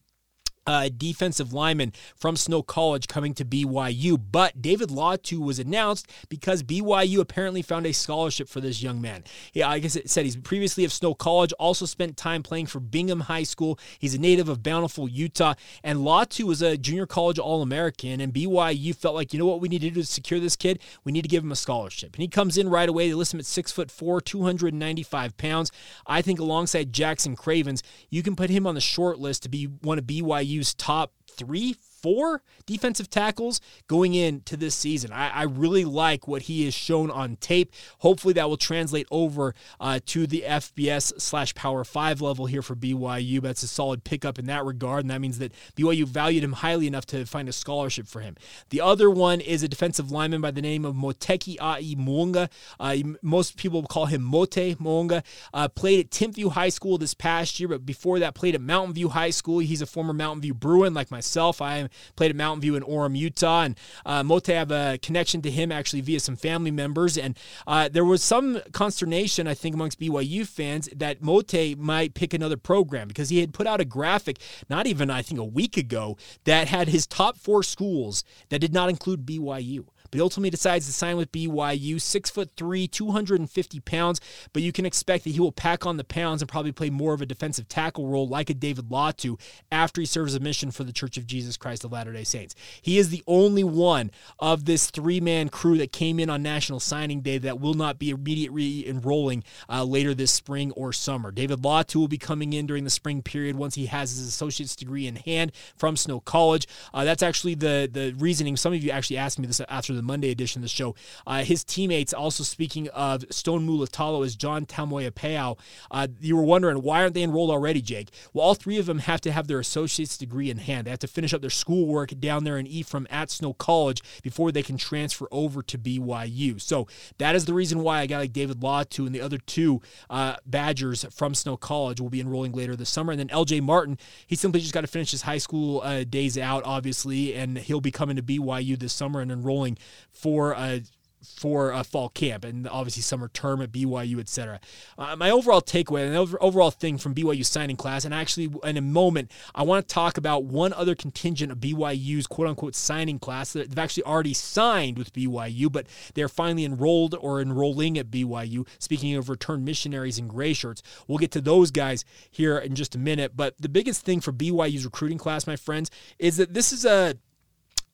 uh, 0.67 0.89
defensive 0.95 1.53
lineman 1.53 1.93
from 2.15 2.35
Snow 2.35 2.63
College 2.63 3.07
coming 3.07 3.33
to 3.35 3.45
BYU. 3.45 4.19
But 4.31 4.61
David 4.61 4.89
Latu 4.89 5.39
was 5.39 5.59
announced 5.59 6.09
because 6.29 6.63
BYU 6.63 7.19
apparently 7.19 7.61
found 7.61 7.85
a 7.85 7.93
scholarship 7.93 8.49
for 8.49 8.61
this 8.61 8.81
young 8.81 9.01
man. 9.01 9.23
Yeah, 9.53 9.69
I 9.69 9.79
guess 9.79 9.95
it 9.95 10.09
said 10.09 10.25
he's 10.25 10.35
previously 10.37 10.85
of 10.85 10.91
Snow 10.91 11.13
College, 11.13 11.53
also 11.53 11.85
spent 11.85 12.17
time 12.17 12.43
playing 12.43 12.65
for 12.67 12.79
Bingham 12.79 13.21
High 13.21 13.43
School. 13.43 13.79
He's 13.99 14.13
a 14.13 14.19
native 14.19 14.49
of 14.49 14.63
Bountiful, 14.63 15.07
Utah. 15.07 15.53
And 15.83 15.99
Latu 15.99 16.43
was 16.43 16.61
a 16.61 16.77
junior 16.77 17.05
college 17.05 17.39
All 17.39 17.61
American. 17.61 18.19
And 18.19 18.33
BYU 18.33 18.95
felt 18.95 19.15
like, 19.15 19.33
you 19.33 19.39
know 19.39 19.45
what 19.45 19.61
we 19.61 19.69
need 19.69 19.81
to 19.81 19.89
do 19.89 20.01
to 20.01 20.05
secure 20.05 20.39
this 20.39 20.55
kid? 20.55 20.79
We 21.03 21.11
need 21.11 21.23
to 21.23 21.27
give 21.27 21.43
him 21.43 21.51
a 21.51 21.55
scholarship. 21.55 22.13
And 22.15 22.21
he 22.21 22.27
comes 22.27 22.57
in 22.57 22.69
right 22.69 22.89
away. 22.89 23.07
They 23.07 23.13
list 23.13 23.33
him 23.33 23.39
at 23.39 23.45
six 23.45 23.71
foot 23.71 23.91
four, 23.91 24.21
295 24.21 25.37
pounds. 25.37 25.71
I 26.07 26.21
think 26.21 26.39
alongside 26.39 26.93
Jackson 26.93 27.35
Cravens, 27.35 27.83
you 28.09 28.23
can 28.23 28.35
put 28.35 28.49
him 28.49 28.65
on 28.65 28.75
the 28.75 28.81
short 28.81 29.19
list 29.19 29.43
to 29.43 29.49
be 29.49 29.65
one 29.65 29.99
of 29.99 30.05
BYU 30.05 30.54
use 30.55 30.73
top 30.73 31.11
three, 31.29 31.75
four 32.05 32.43
defensive 32.67 33.09
tackles 33.09 33.59
going 33.87 34.13
into 34.13 34.55
this 34.55 34.75
season. 34.75 35.11
I, 35.11 35.29
I, 35.29 35.43
really 35.45 35.85
like 35.85 36.27
what 36.27 36.43
he 36.43 36.65
has 36.65 36.73
shown 36.75 37.09
on 37.09 37.35
tape. 37.37 37.73
Hopefully, 37.99 38.35
that 38.35 38.47
will 38.47 38.57
translate 38.57 39.07
over 39.09 39.55
uh, 39.79 39.99
to 40.05 40.27
the 40.27 40.43
FBS 40.45 41.19
slash 41.19 41.55
Power 41.55 41.83
Five 41.83 42.21
level 42.21 42.45
here 42.45 42.61
for 42.61 42.75
BYU. 42.75 43.41
That's 43.41 43.63
a 43.63 43.67
solid 43.67 44.03
pickup 44.03 44.37
in 44.37 44.45
that 44.45 44.65
regard, 44.65 45.03
and 45.03 45.09
that 45.09 45.19
means 45.19 45.39
that 45.39 45.51
BYU 45.75 46.05
valued 46.05 46.43
him 46.43 46.51
highly 46.53 46.85
enough 46.85 47.07
to 47.07 47.25
find 47.25 47.49
a 47.49 47.51
scholarship 47.51 48.07
for 48.07 48.19
him. 48.19 48.35
The 48.69 48.81
other 48.81 49.09
one 49.09 49.41
is 49.41 49.63
a 49.63 49.67
defensive 49.67 50.11
lineman 50.11 50.41
by 50.41 50.51
the 50.51 50.61
name 50.61 50.85
of 50.85 50.93
Moteki 50.93 51.57
Ai 51.59 51.95
Moonga. 51.97 52.51
Uh, 52.79 52.97
most 53.23 53.57
people 53.57 53.81
call 53.81 54.05
him 54.05 54.21
Mote 54.21 54.77
Moonga. 54.79 55.23
Uh, 55.55 55.69
played 55.69 56.05
at 56.05 56.11
Timpview 56.11 56.51
High 56.51 56.69
School 56.69 56.99
this 56.99 57.15
past 57.15 57.59
year, 57.59 57.67
but 57.67 57.83
before 57.83 58.19
that, 58.19 58.35
played 58.35 58.53
at 58.53 58.61
Mountain 58.61 58.93
View 58.93 59.09
High 59.09 59.31
School. 59.31 59.57
He's 59.57 59.81
a 59.81 59.87
former 59.87 60.13
Mountain 60.13 60.41
View 60.41 60.53
Bruin, 60.53 60.93
like 60.93 61.09
myself. 61.09 61.63
I 61.63 61.77
am 61.77 61.89
played 62.15 62.31
at 62.31 62.35
Mountain 62.35 62.61
View 62.61 62.75
in 62.75 62.83
Orem, 62.83 63.17
Utah, 63.17 63.63
and 63.63 63.77
uh, 64.05 64.23
Mote 64.23 64.47
have 64.47 64.71
a 64.71 64.97
connection 65.01 65.41
to 65.41 65.51
him 65.51 65.71
actually 65.71 66.01
via 66.01 66.19
some 66.19 66.35
family 66.35 66.71
members. 66.71 67.17
And 67.17 67.37
uh, 67.67 67.89
there 67.89 68.05
was 68.05 68.23
some 68.23 68.61
consternation, 68.71 69.47
I 69.47 69.53
think, 69.53 69.75
amongst 69.75 69.99
BYU 69.99 70.47
fans 70.47 70.89
that 70.95 71.21
Mote 71.21 71.77
might 71.77 72.13
pick 72.13 72.33
another 72.33 72.57
program 72.57 73.07
because 73.07 73.29
he 73.29 73.39
had 73.39 73.53
put 73.53 73.67
out 73.67 73.81
a 73.81 73.85
graphic 73.85 74.39
not 74.69 74.87
even, 74.87 75.09
I 75.09 75.21
think, 75.21 75.39
a 75.39 75.45
week 75.45 75.77
ago 75.77 76.17
that 76.45 76.67
had 76.67 76.87
his 76.87 77.07
top 77.07 77.37
four 77.37 77.63
schools 77.63 78.23
that 78.49 78.59
did 78.59 78.73
not 78.73 78.89
include 78.89 79.25
BYU. 79.25 79.85
He 80.15 80.21
ultimately 80.21 80.49
decides 80.49 80.85
to 80.85 80.93
sign 80.93 81.17
with 81.17 81.31
BYU, 81.31 81.99
six 81.99 82.29
foot 82.29 82.51
three, 82.55 82.87
250 82.87 83.79
pounds. 83.81 84.21
But 84.53 84.63
you 84.63 84.71
can 84.71 84.85
expect 84.85 85.23
that 85.25 85.31
he 85.31 85.39
will 85.39 85.51
pack 85.51 85.85
on 85.85 85.97
the 85.97 86.03
pounds 86.03 86.41
and 86.41 86.49
probably 86.49 86.71
play 86.71 86.89
more 86.89 87.13
of 87.13 87.21
a 87.21 87.25
defensive 87.25 87.67
tackle 87.67 88.07
role 88.07 88.27
like 88.27 88.49
a 88.49 88.53
David 88.53 88.89
Latu 88.89 89.39
after 89.71 90.01
he 90.01 90.05
serves 90.05 90.35
a 90.35 90.39
mission 90.39 90.71
for 90.71 90.83
the 90.83 90.93
Church 90.93 91.17
of 91.17 91.27
Jesus 91.27 91.57
Christ 91.57 91.83
of 91.83 91.91
Latter 91.91 92.13
day 92.13 92.23
Saints. 92.23 92.55
He 92.81 92.97
is 92.97 93.09
the 93.09 93.23
only 93.27 93.63
one 93.63 94.11
of 94.39 94.65
this 94.65 94.89
three 94.89 95.19
man 95.19 95.49
crew 95.49 95.77
that 95.77 95.91
came 95.91 96.19
in 96.19 96.29
on 96.29 96.41
National 96.41 96.79
Signing 96.79 97.21
Day 97.21 97.37
that 97.39 97.59
will 97.59 97.73
not 97.73 97.99
be 97.99 98.09
immediately 98.09 98.87
enrolling 98.87 99.43
uh, 99.69 99.83
later 99.83 100.13
this 100.13 100.31
spring 100.31 100.71
or 100.71 100.93
summer. 100.93 101.31
David 101.31 101.61
Latu 101.61 101.95
will 101.95 102.07
be 102.07 102.17
coming 102.17 102.53
in 102.53 102.65
during 102.65 102.83
the 102.83 102.89
spring 102.89 103.21
period 103.21 103.55
once 103.55 103.75
he 103.75 103.87
has 103.87 104.11
his 104.11 104.27
associate's 104.27 104.75
degree 104.75 105.07
in 105.07 105.17
hand 105.17 105.51
from 105.75 105.97
Snow 105.97 106.19
College. 106.19 106.67
Uh, 106.93 107.03
that's 107.03 107.23
actually 107.23 107.55
the, 107.55 107.89
the 107.91 108.13
reasoning. 108.17 108.55
Some 108.55 108.73
of 108.73 108.83
you 108.83 108.91
actually 108.91 109.17
asked 109.17 109.39
me 109.39 109.47
this 109.47 109.61
after 109.67 109.93
the 109.93 110.04
Monday 110.05 110.31
edition 110.31 110.59
of 110.59 110.63
the 110.63 110.69
show. 110.69 110.95
Uh, 111.25 111.43
his 111.43 111.63
teammates, 111.63 112.13
also 112.13 112.43
speaking 112.43 112.87
of 112.89 113.25
Stone 113.31 113.67
Mulatalo, 113.67 114.23
is 114.25 114.35
John 114.35 114.65
Tamoya 114.65 115.57
Uh, 115.91 116.07
you 116.19 116.35
were 116.35 116.43
wondering, 116.43 116.81
why 116.81 117.01
aren't 117.01 117.13
they 117.13 117.23
enrolled 117.23 117.49
already, 117.49 117.81
Jake? 117.81 118.09
Well, 118.33 118.45
all 118.45 118.55
three 118.55 118.77
of 118.77 118.85
them 118.85 118.99
have 118.99 119.21
to 119.21 119.31
have 119.31 119.47
their 119.47 119.59
associate's 119.59 120.17
degree 120.17 120.49
in 120.49 120.57
hand. 120.57 120.85
They 120.85 120.91
have 120.91 120.99
to 120.99 121.07
finish 121.07 121.33
up 121.33 121.41
their 121.41 121.49
schoolwork 121.49 122.19
down 122.19 122.43
there 122.43 122.57
in 122.57 122.67
Ephraim 122.67 123.07
at 123.09 123.29
Snow 123.31 123.53
College 123.53 124.01
before 124.21 124.51
they 124.51 124.63
can 124.63 124.77
transfer 124.77 125.27
over 125.31 125.61
to 125.63 125.77
BYU. 125.77 126.59
So 126.61 126.87
that 127.17 127.35
is 127.35 127.45
the 127.45 127.53
reason 127.53 127.79
why 127.81 128.03
a 128.03 128.07
guy 128.07 128.17
like 128.19 128.33
David 128.33 128.59
Latu 128.59 129.05
and 129.05 129.13
the 129.13 129.21
other 129.21 129.37
two 129.37 129.81
uh, 130.09 130.35
Badgers 130.45 131.05
from 131.11 131.33
Snow 131.33 131.57
College 131.57 131.99
will 131.99 132.09
be 132.09 132.21
enrolling 132.21 132.51
later 132.51 132.75
this 132.75 132.89
summer. 132.89 133.11
And 133.11 133.19
then 133.19 133.29
LJ 133.29 133.61
Martin, 133.61 133.97
he 134.27 134.35
simply 134.35 134.61
just 134.61 134.73
got 134.73 134.81
to 134.81 134.87
finish 134.87 135.11
his 135.11 135.23
high 135.23 135.37
school 135.37 135.81
uh, 135.81 136.03
days 136.03 136.37
out, 136.37 136.63
obviously, 136.65 137.33
and 137.35 137.57
he'll 137.57 137.81
be 137.81 137.91
coming 137.91 138.15
to 138.15 138.23
BYU 138.23 138.77
this 138.77 138.93
summer 138.93 139.21
and 139.21 139.31
enrolling 139.31 139.77
for 140.11 140.53
a 140.53 140.81
for 141.25 141.71
a 141.71 141.83
fall 141.83 142.09
camp 142.09 142.45
and 142.45 142.67
obviously 142.67 143.01
summer 143.01 143.27
term 143.27 143.61
at 143.61 143.71
BYU, 143.71 144.19
etc. 144.19 144.59
Uh, 144.97 145.15
my 145.15 145.29
overall 145.29 145.61
takeaway 145.61 146.05
and 146.05 146.15
overall 146.39 146.71
thing 146.71 146.97
from 146.97 147.15
BYU 147.15 147.45
signing 147.45 147.75
class, 147.75 148.05
and 148.05 148.13
actually 148.13 148.49
in 148.63 148.77
a 148.77 148.81
moment, 148.81 149.31
I 149.53 149.63
want 149.63 149.87
to 149.87 149.93
talk 149.93 150.17
about 150.17 150.45
one 150.45 150.73
other 150.73 150.95
contingent 150.95 151.51
of 151.51 151.59
BYU's 151.59 152.27
quote 152.27 152.47
unquote 152.47 152.75
signing 152.75 153.19
class 153.19 153.53
that 153.53 153.69
they've 153.69 153.79
actually 153.79 154.03
already 154.03 154.33
signed 154.33 154.97
with 154.97 155.13
BYU, 155.13 155.71
but 155.71 155.87
they're 156.13 156.29
finally 156.29 156.65
enrolled 156.65 157.15
or 157.19 157.41
enrolling 157.41 157.97
at 157.97 158.11
BYU. 158.11 158.67
Speaking 158.79 159.15
of 159.15 159.29
returned 159.29 159.65
missionaries 159.65 160.19
and 160.19 160.29
gray 160.29 160.53
shirts, 160.53 160.83
we'll 161.07 161.17
get 161.17 161.31
to 161.31 161.41
those 161.41 161.71
guys 161.71 162.05
here 162.31 162.57
in 162.57 162.75
just 162.75 162.95
a 162.95 162.99
minute. 162.99 163.33
But 163.35 163.55
the 163.59 163.69
biggest 163.69 164.03
thing 164.03 164.21
for 164.21 164.31
BYU's 164.31 164.85
recruiting 164.85 165.17
class, 165.17 165.47
my 165.47 165.55
friends, 165.55 165.89
is 166.19 166.37
that 166.37 166.53
this 166.53 166.71
is 166.71 166.85
a 166.85 167.15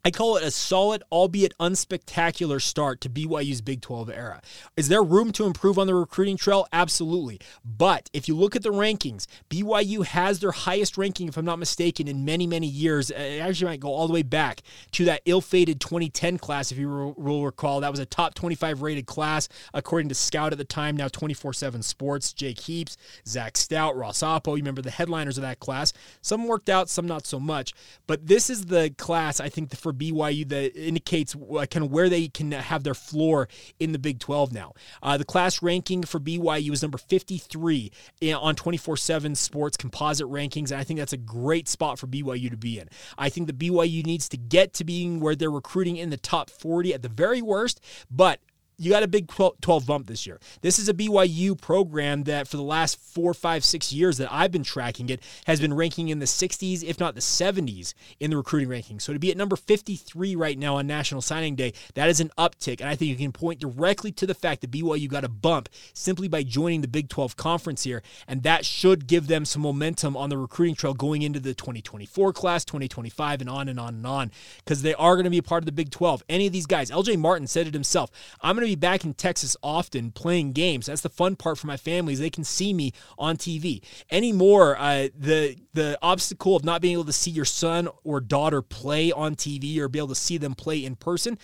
I 0.04 0.10
call 0.10 0.36
it 0.36 0.44
a 0.44 0.50
solid, 0.50 1.04
albeit 1.12 1.54
unspectacular 1.60 2.60
start 2.60 3.02
to 3.02 3.10
BYU's 3.10 3.62
Big 3.62 3.82
12 3.82 4.10
era. 4.10 4.42
Is 4.76 4.88
there 4.88 5.04
room 5.04 5.32
to 5.34 5.46
improve 5.46 5.78
on 5.78 5.86
the 5.86 5.94
recruiting 5.94 6.38
trail? 6.38 6.68
Absolutely. 6.74 7.40
But 7.64 8.10
if 8.12 8.28
you 8.28 8.36
look 8.36 8.56
at 8.56 8.64
the 8.64 8.72
rankings, 8.72 9.28
BYU 9.50 10.04
has 10.06 10.40
their 10.40 10.52
highest 10.52 10.98
ranking, 10.98 11.28
if 11.28 11.38
I'm 11.38 11.46
not 11.46 11.60
mistaken, 11.60 12.08
in 12.08 12.26
many, 12.26 12.48
many 12.48 12.66
years. 12.66 13.12
Uh, 13.12 13.16
it 13.16 13.40
actually 13.40 13.70
might 13.70 13.80
go 13.80 13.90
all 13.90 14.08
the 14.08 14.14
way 14.14 14.24
back 14.24 14.62
to 14.94 15.06
that 15.06 15.22
ill 15.26 15.42
fated 15.42 15.80
2010 15.80 16.40
class, 16.40 16.72
if 16.72 16.80
you 16.80 16.90
will 16.90 17.44
recall. 17.44 17.82
That 17.82 17.92
was 17.92 18.00
a 18.00 18.06
top 18.06 18.34
25 18.34 18.82
rated 18.82 19.06
class, 19.06 19.48
according 19.72 20.10
to 20.10 20.16
Scout 20.16 20.52
at 20.52 20.58
the 20.58 20.64
time, 20.64 20.98
now 20.98 21.10
24 21.10 21.54
7 21.54 21.84
Sports. 21.84 22.34
Jake 22.34 22.60
Heaps, 22.62 22.98
Zach 23.28 23.56
Stout, 23.56 23.96
Ross 23.96 24.24
Apo. 24.24 24.56
You 24.56 24.64
remember 24.64 24.82
the 24.82 24.90
headliners 24.90 25.38
of 25.38 25.44
that 25.44 25.60
class. 25.60 25.94
Some 26.22 26.48
worked 26.48 26.70
out, 26.70 26.90
some 26.90 27.06
not 27.06 27.28
so 27.28 27.40
much. 27.40 27.74
But 28.08 28.26
this 28.26 28.50
is 28.50 28.66
the 28.66 28.94
class, 28.98 29.40
I 29.40 29.50
think, 29.50 29.76
for 29.76 29.91
for 29.92 29.98
BYU 29.98 30.48
that 30.50 30.76
indicates 30.76 31.36
uh, 31.36 31.66
kind 31.66 31.86
of 31.86 31.92
where 31.92 32.10
they 32.10 32.28
can 32.28 32.52
have 32.52 32.84
their 32.84 32.94
floor 32.94 33.48
in 33.80 33.92
the 33.92 34.00
Big 34.00 34.20
12 34.20 34.52
now. 34.54 34.74
Uh, 35.04 35.18
the 35.18 35.26
class 35.26 35.62
ranking 35.62 36.04
for 36.04 36.20
BYU 36.20 36.72
is 36.72 36.82
number 36.82 36.98
53 36.98 37.92
on 38.34 38.56
24 38.56 38.98
7 38.98 39.36
sports 39.36 39.78
composite 39.78 40.28
rankings. 40.28 40.72
And 40.72 40.80
I 40.80 40.84
think 40.84 41.00
that's 41.00 41.14
a 41.14 41.18
great 41.18 41.68
spot 41.68 42.00
for 42.00 42.08
BYU 42.08 42.50
to 42.50 42.58
be 42.58 42.80
in. 42.80 42.90
I 43.18 43.30
think 43.30 43.48
the 43.48 43.54
BYU 43.54 44.06
needs 44.06 44.30
to 44.30 44.38
get 44.38 44.74
to 44.76 44.84
being 44.84 45.20
where 45.20 45.36
they're 45.36 45.52
recruiting 45.52 45.98
in 45.98 46.10
the 46.10 46.18
top 46.18 46.50
40 46.50 46.94
at 46.94 47.02
the 47.02 47.10
very 47.10 47.42
worst, 47.42 47.82
but 48.10 48.40
you 48.82 48.90
got 48.90 49.04
a 49.04 49.08
big 49.08 49.28
12 49.28 49.86
bump 49.86 50.08
this 50.08 50.26
year. 50.26 50.40
This 50.62 50.80
is 50.80 50.90
a 50.90 50.94
BYU 50.94 51.60
program 51.60 52.24
that 52.24 52.48
for 52.48 52.58
the 52.58 52.64
last 52.64 53.00
four, 53.00 53.34
five, 53.34 53.64
six 53.64 53.94
years 53.94 54.18
that 54.18 54.28
I've 54.32 54.52
been 54.52 54.64
tracking 54.64 55.10
it 55.10 55.22
has 55.46 55.62
been 55.62 55.74
ranking 55.74 56.10
in 56.10 56.18
the 56.18 56.26
60s, 56.26 56.84
if 56.84 57.00
not 57.00 57.14
the 57.14 57.22
70s, 57.22 57.94
in 58.20 58.32
the 58.32 58.38
recruiting 58.38 58.70
rankings. 58.70 59.04
So 59.04 59.14
to 59.14 59.20
be 59.20 59.30
at 59.30 59.38
number 59.38 59.56
53 59.56 60.36
right 60.36 60.58
now 60.58 60.78
on 60.78 60.88
National 60.88 61.22
Signing 61.22 61.56
Day, 61.56 61.74
that 61.94 62.10
is 62.10 62.20
an 62.20 62.32
uptick. 62.40 62.82
And 62.82 62.90
I 62.90 62.96
think 62.96 63.10
you 63.10 63.16
can 63.16 63.32
point 63.32 63.60
directly 63.60 64.12
to 64.14 64.26
the 64.26 64.34
fact 64.34 64.62
that 64.62 64.72
BYU 64.72 65.08
got 65.08 65.24
a 65.24 65.30
bump 65.30 65.70
simply 65.94 66.28
by 66.28 66.42
joining 66.42 66.82
the 66.82 66.88
Big 66.88 67.08
12 67.08 67.38
conference 67.38 67.84
here. 67.84 68.02
And 68.28 68.42
that 68.44 68.66
should 68.66 69.06
give 69.06 69.28
them 69.28 69.46
some 69.46 69.62
momentum 69.62 70.18
on 70.18 70.30
the 70.30 70.38
recruiting 70.40 70.76
trail 70.76 70.96
going 70.96 71.22
into 71.22 71.40
the 71.40 71.54
2024 71.54 72.34
class, 72.34 72.66
2025, 72.66 73.42
and 73.42 73.50
on 73.50 73.70
and 73.70 73.80
on 73.80 73.94
and 73.96 74.08
on, 74.08 74.32
because 74.58 74.82
they 74.82 74.96
are 74.96 75.16
going 75.16 75.26
to 75.26 75.30
be 75.30 75.38
a 75.38 75.44
part 75.44 75.62
of 75.62 75.68
the 75.68 75.72
Big 75.72 75.92
12. 75.92 76.24
Any 76.28 76.48
of 76.48 76.54
these 76.54 76.66
guys, 76.66 76.90
LJ 76.90 77.18
Martin 77.18 77.46
said 77.46 77.68
it 77.68 77.74
himself, 77.74 78.10
I'm 78.42 78.56
going 78.56 78.68
to 78.68 78.71
be 78.72 78.80
back 78.80 79.04
in 79.04 79.14
Texas 79.14 79.58
often 79.62 80.12
playing 80.12 80.54
games. 80.54 80.86
That's 80.86 81.02
the 81.02 81.10
fun 81.10 81.36
part 81.36 81.58
for 81.58 81.68
my 81.68 81.78
family 81.78 82.14
is 82.14 82.20
they 82.20 82.30
can 82.30 82.44
see 82.44 82.74
me 82.74 82.94
on 83.18 83.38
TV. 83.38 83.82
Anymore, 84.10 84.78
uh, 84.78 85.10
the 85.18 85.58
the 85.74 85.98
obstacle 86.02 86.56
of 86.56 86.64
not 86.64 86.82
being 86.82 86.94
able 86.94 87.06
to 87.06 87.14
see 87.14 87.32
your 87.32 87.46
son 87.46 87.90
or 88.04 88.20
daughter 88.20 88.62
play 88.62 89.12
on 89.12 89.36
TV 89.36 89.78
or 89.78 89.88
be 89.88 90.00
able 90.00 90.10
to 90.10 90.16
see 90.16 90.38
them 90.38 90.56
play 90.56 90.84
in 90.84 90.96
person. 90.96 91.38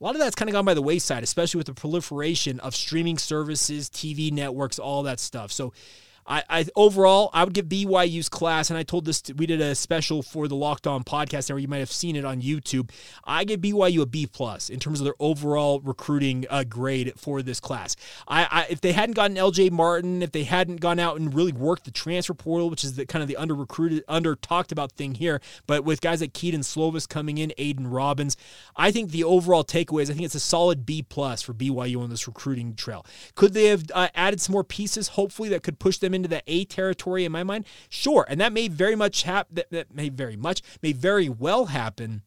A 0.00 0.04
lot 0.04 0.14
of 0.14 0.20
that's 0.20 0.34
kind 0.34 0.48
of 0.48 0.52
gone 0.52 0.64
by 0.64 0.74
the 0.74 0.82
wayside, 0.82 1.22
especially 1.22 1.58
with 1.58 1.68
the 1.68 1.74
proliferation 1.74 2.60
of 2.60 2.74
streaming 2.74 3.16
services, 3.16 3.88
TV 3.88 4.32
networks, 4.32 4.78
all 4.78 5.04
that 5.04 5.20
stuff. 5.20 5.52
So 5.52 5.72
I, 6.26 6.42
I, 6.48 6.66
overall 6.76 7.30
I 7.32 7.44
would 7.44 7.54
give 7.54 7.66
BYU's 7.66 8.28
class, 8.28 8.70
and 8.70 8.78
I 8.78 8.82
told 8.82 9.04
this 9.04 9.20
to, 9.22 9.32
we 9.34 9.46
did 9.46 9.60
a 9.60 9.74
special 9.74 10.22
for 10.22 10.48
the 10.48 10.56
Locked 10.56 10.86
On 10.86 11.04
podcast, 11.04 11.52
or 11.52 11.58
you 11.58 11.68
might 11.68 11.78
have 11.78 11.92
seen 11.92 12.16
it 12.16 12.24
on 12.24 12.40
YouTube. 12.40 12.90
I 13.24 13.44
give 13.44 13.60
BYU 13.60 14.02
a 14.02 14.06
B 14.06 14.26
plus 14.26 14.70
in 14.70 14.80
terms 14.80 15.00
of 15.00 15.04
their 15.04 15.14
overall 15.18 15.80
recruiting 15.80 16.46
uh, 16.48 16.64
grade 16.64 17.12
for 17.16 17.42
this 17.42 17.60
class. 17.60 17.96
I, 18.26 18.46
I, 18.50 18.66
if 18.70 18.80
they 18.80 18.92
hadn't 18.92 19.14
gotten 19.14 19.36
LJ 19.36 19.70
Martin, 19.70 20.22
if 20.22 20.32
they 20.32 20.44
hadn't 20.44 20.80
gone 20.80 20.98
out 20.98 21.18
and 21.18 21.34
really 21.34 21.52
worked 21.52 21.84
the 21.84 21.90
transfer 21.90 22.34
portal, 22.34 22.70
which 22.70 22.84
is 22.84 22.94
the 22.94 23.06
kind 23.06 23.22
of 23.22 23.28
the 23.28 23.36
under 23.36 23.54
recruited, 23.54 24.04
under 24.08 24.34
talked 24.34 24.72
about 24.72 24.92
thing 24.92 25.14
here, 25.14 25.40
but 25.66 25.84
with 25.84 26.00
guys 26.00 26.20
like 26.20 26.32
Kedon 26.32 26.60
Slovis 26.60 27.08
coming 27.08 27.38
in, 27.38 27.52
Aidan 27.58 27.86
Robbins, 27.86 28.36
I 28.76 28.90
think 28.90 29.10
the 29.10 29.24
overall 29.24 29.64
takeaway 29.64 30.02
is 30.02 30.10
I 30.10 30.14
think 30.14 30.24
it's 30.24 30.34
a 30.34 30.40
solid 30.40 30.86
B 30.86 31.02
plus 31.02 31.42
for 31.42 31.52
BYU 31.52 32.00
on 32.00 32.10
this 32.10 32.26
recruiting 32.26 32.74
trail. 32.74 33.04
Could 33.34 33.52
they 33.52 33.66
have 33.66 33.84
uh, 33.92 34.08
added 34.14 34.40
some 34.40 34.52
more 34.52 34.64
pieces, 34.64 35.08
hopefully 35.08 35.48
that 35.50 35.62
could 35.62 35.78
push 35.78 35.98
them 35.98 36.13
into 36.14 36.28
the 36.28 36.42
A 36.46 36.64
territory 36.64 37.24
in 37.24 37.32
my 37.32 37.42
mind? 37.42 37.66
Sure. 37.88 38.24
And 38.28 38.40
that 38.40 38.52
may 38.52 38.68
very 38.68 38.96
much 38.96 39.24
happen, 39.24 39.56
that, 39.56 39.70
that 39.70 39.94
may 39.94 40.08
very 40.08 40.36
much, 40.36 40.62
may 40.82 40.92
very 40.92 41.28
well 41.28 41.66
happen 41.66 42.22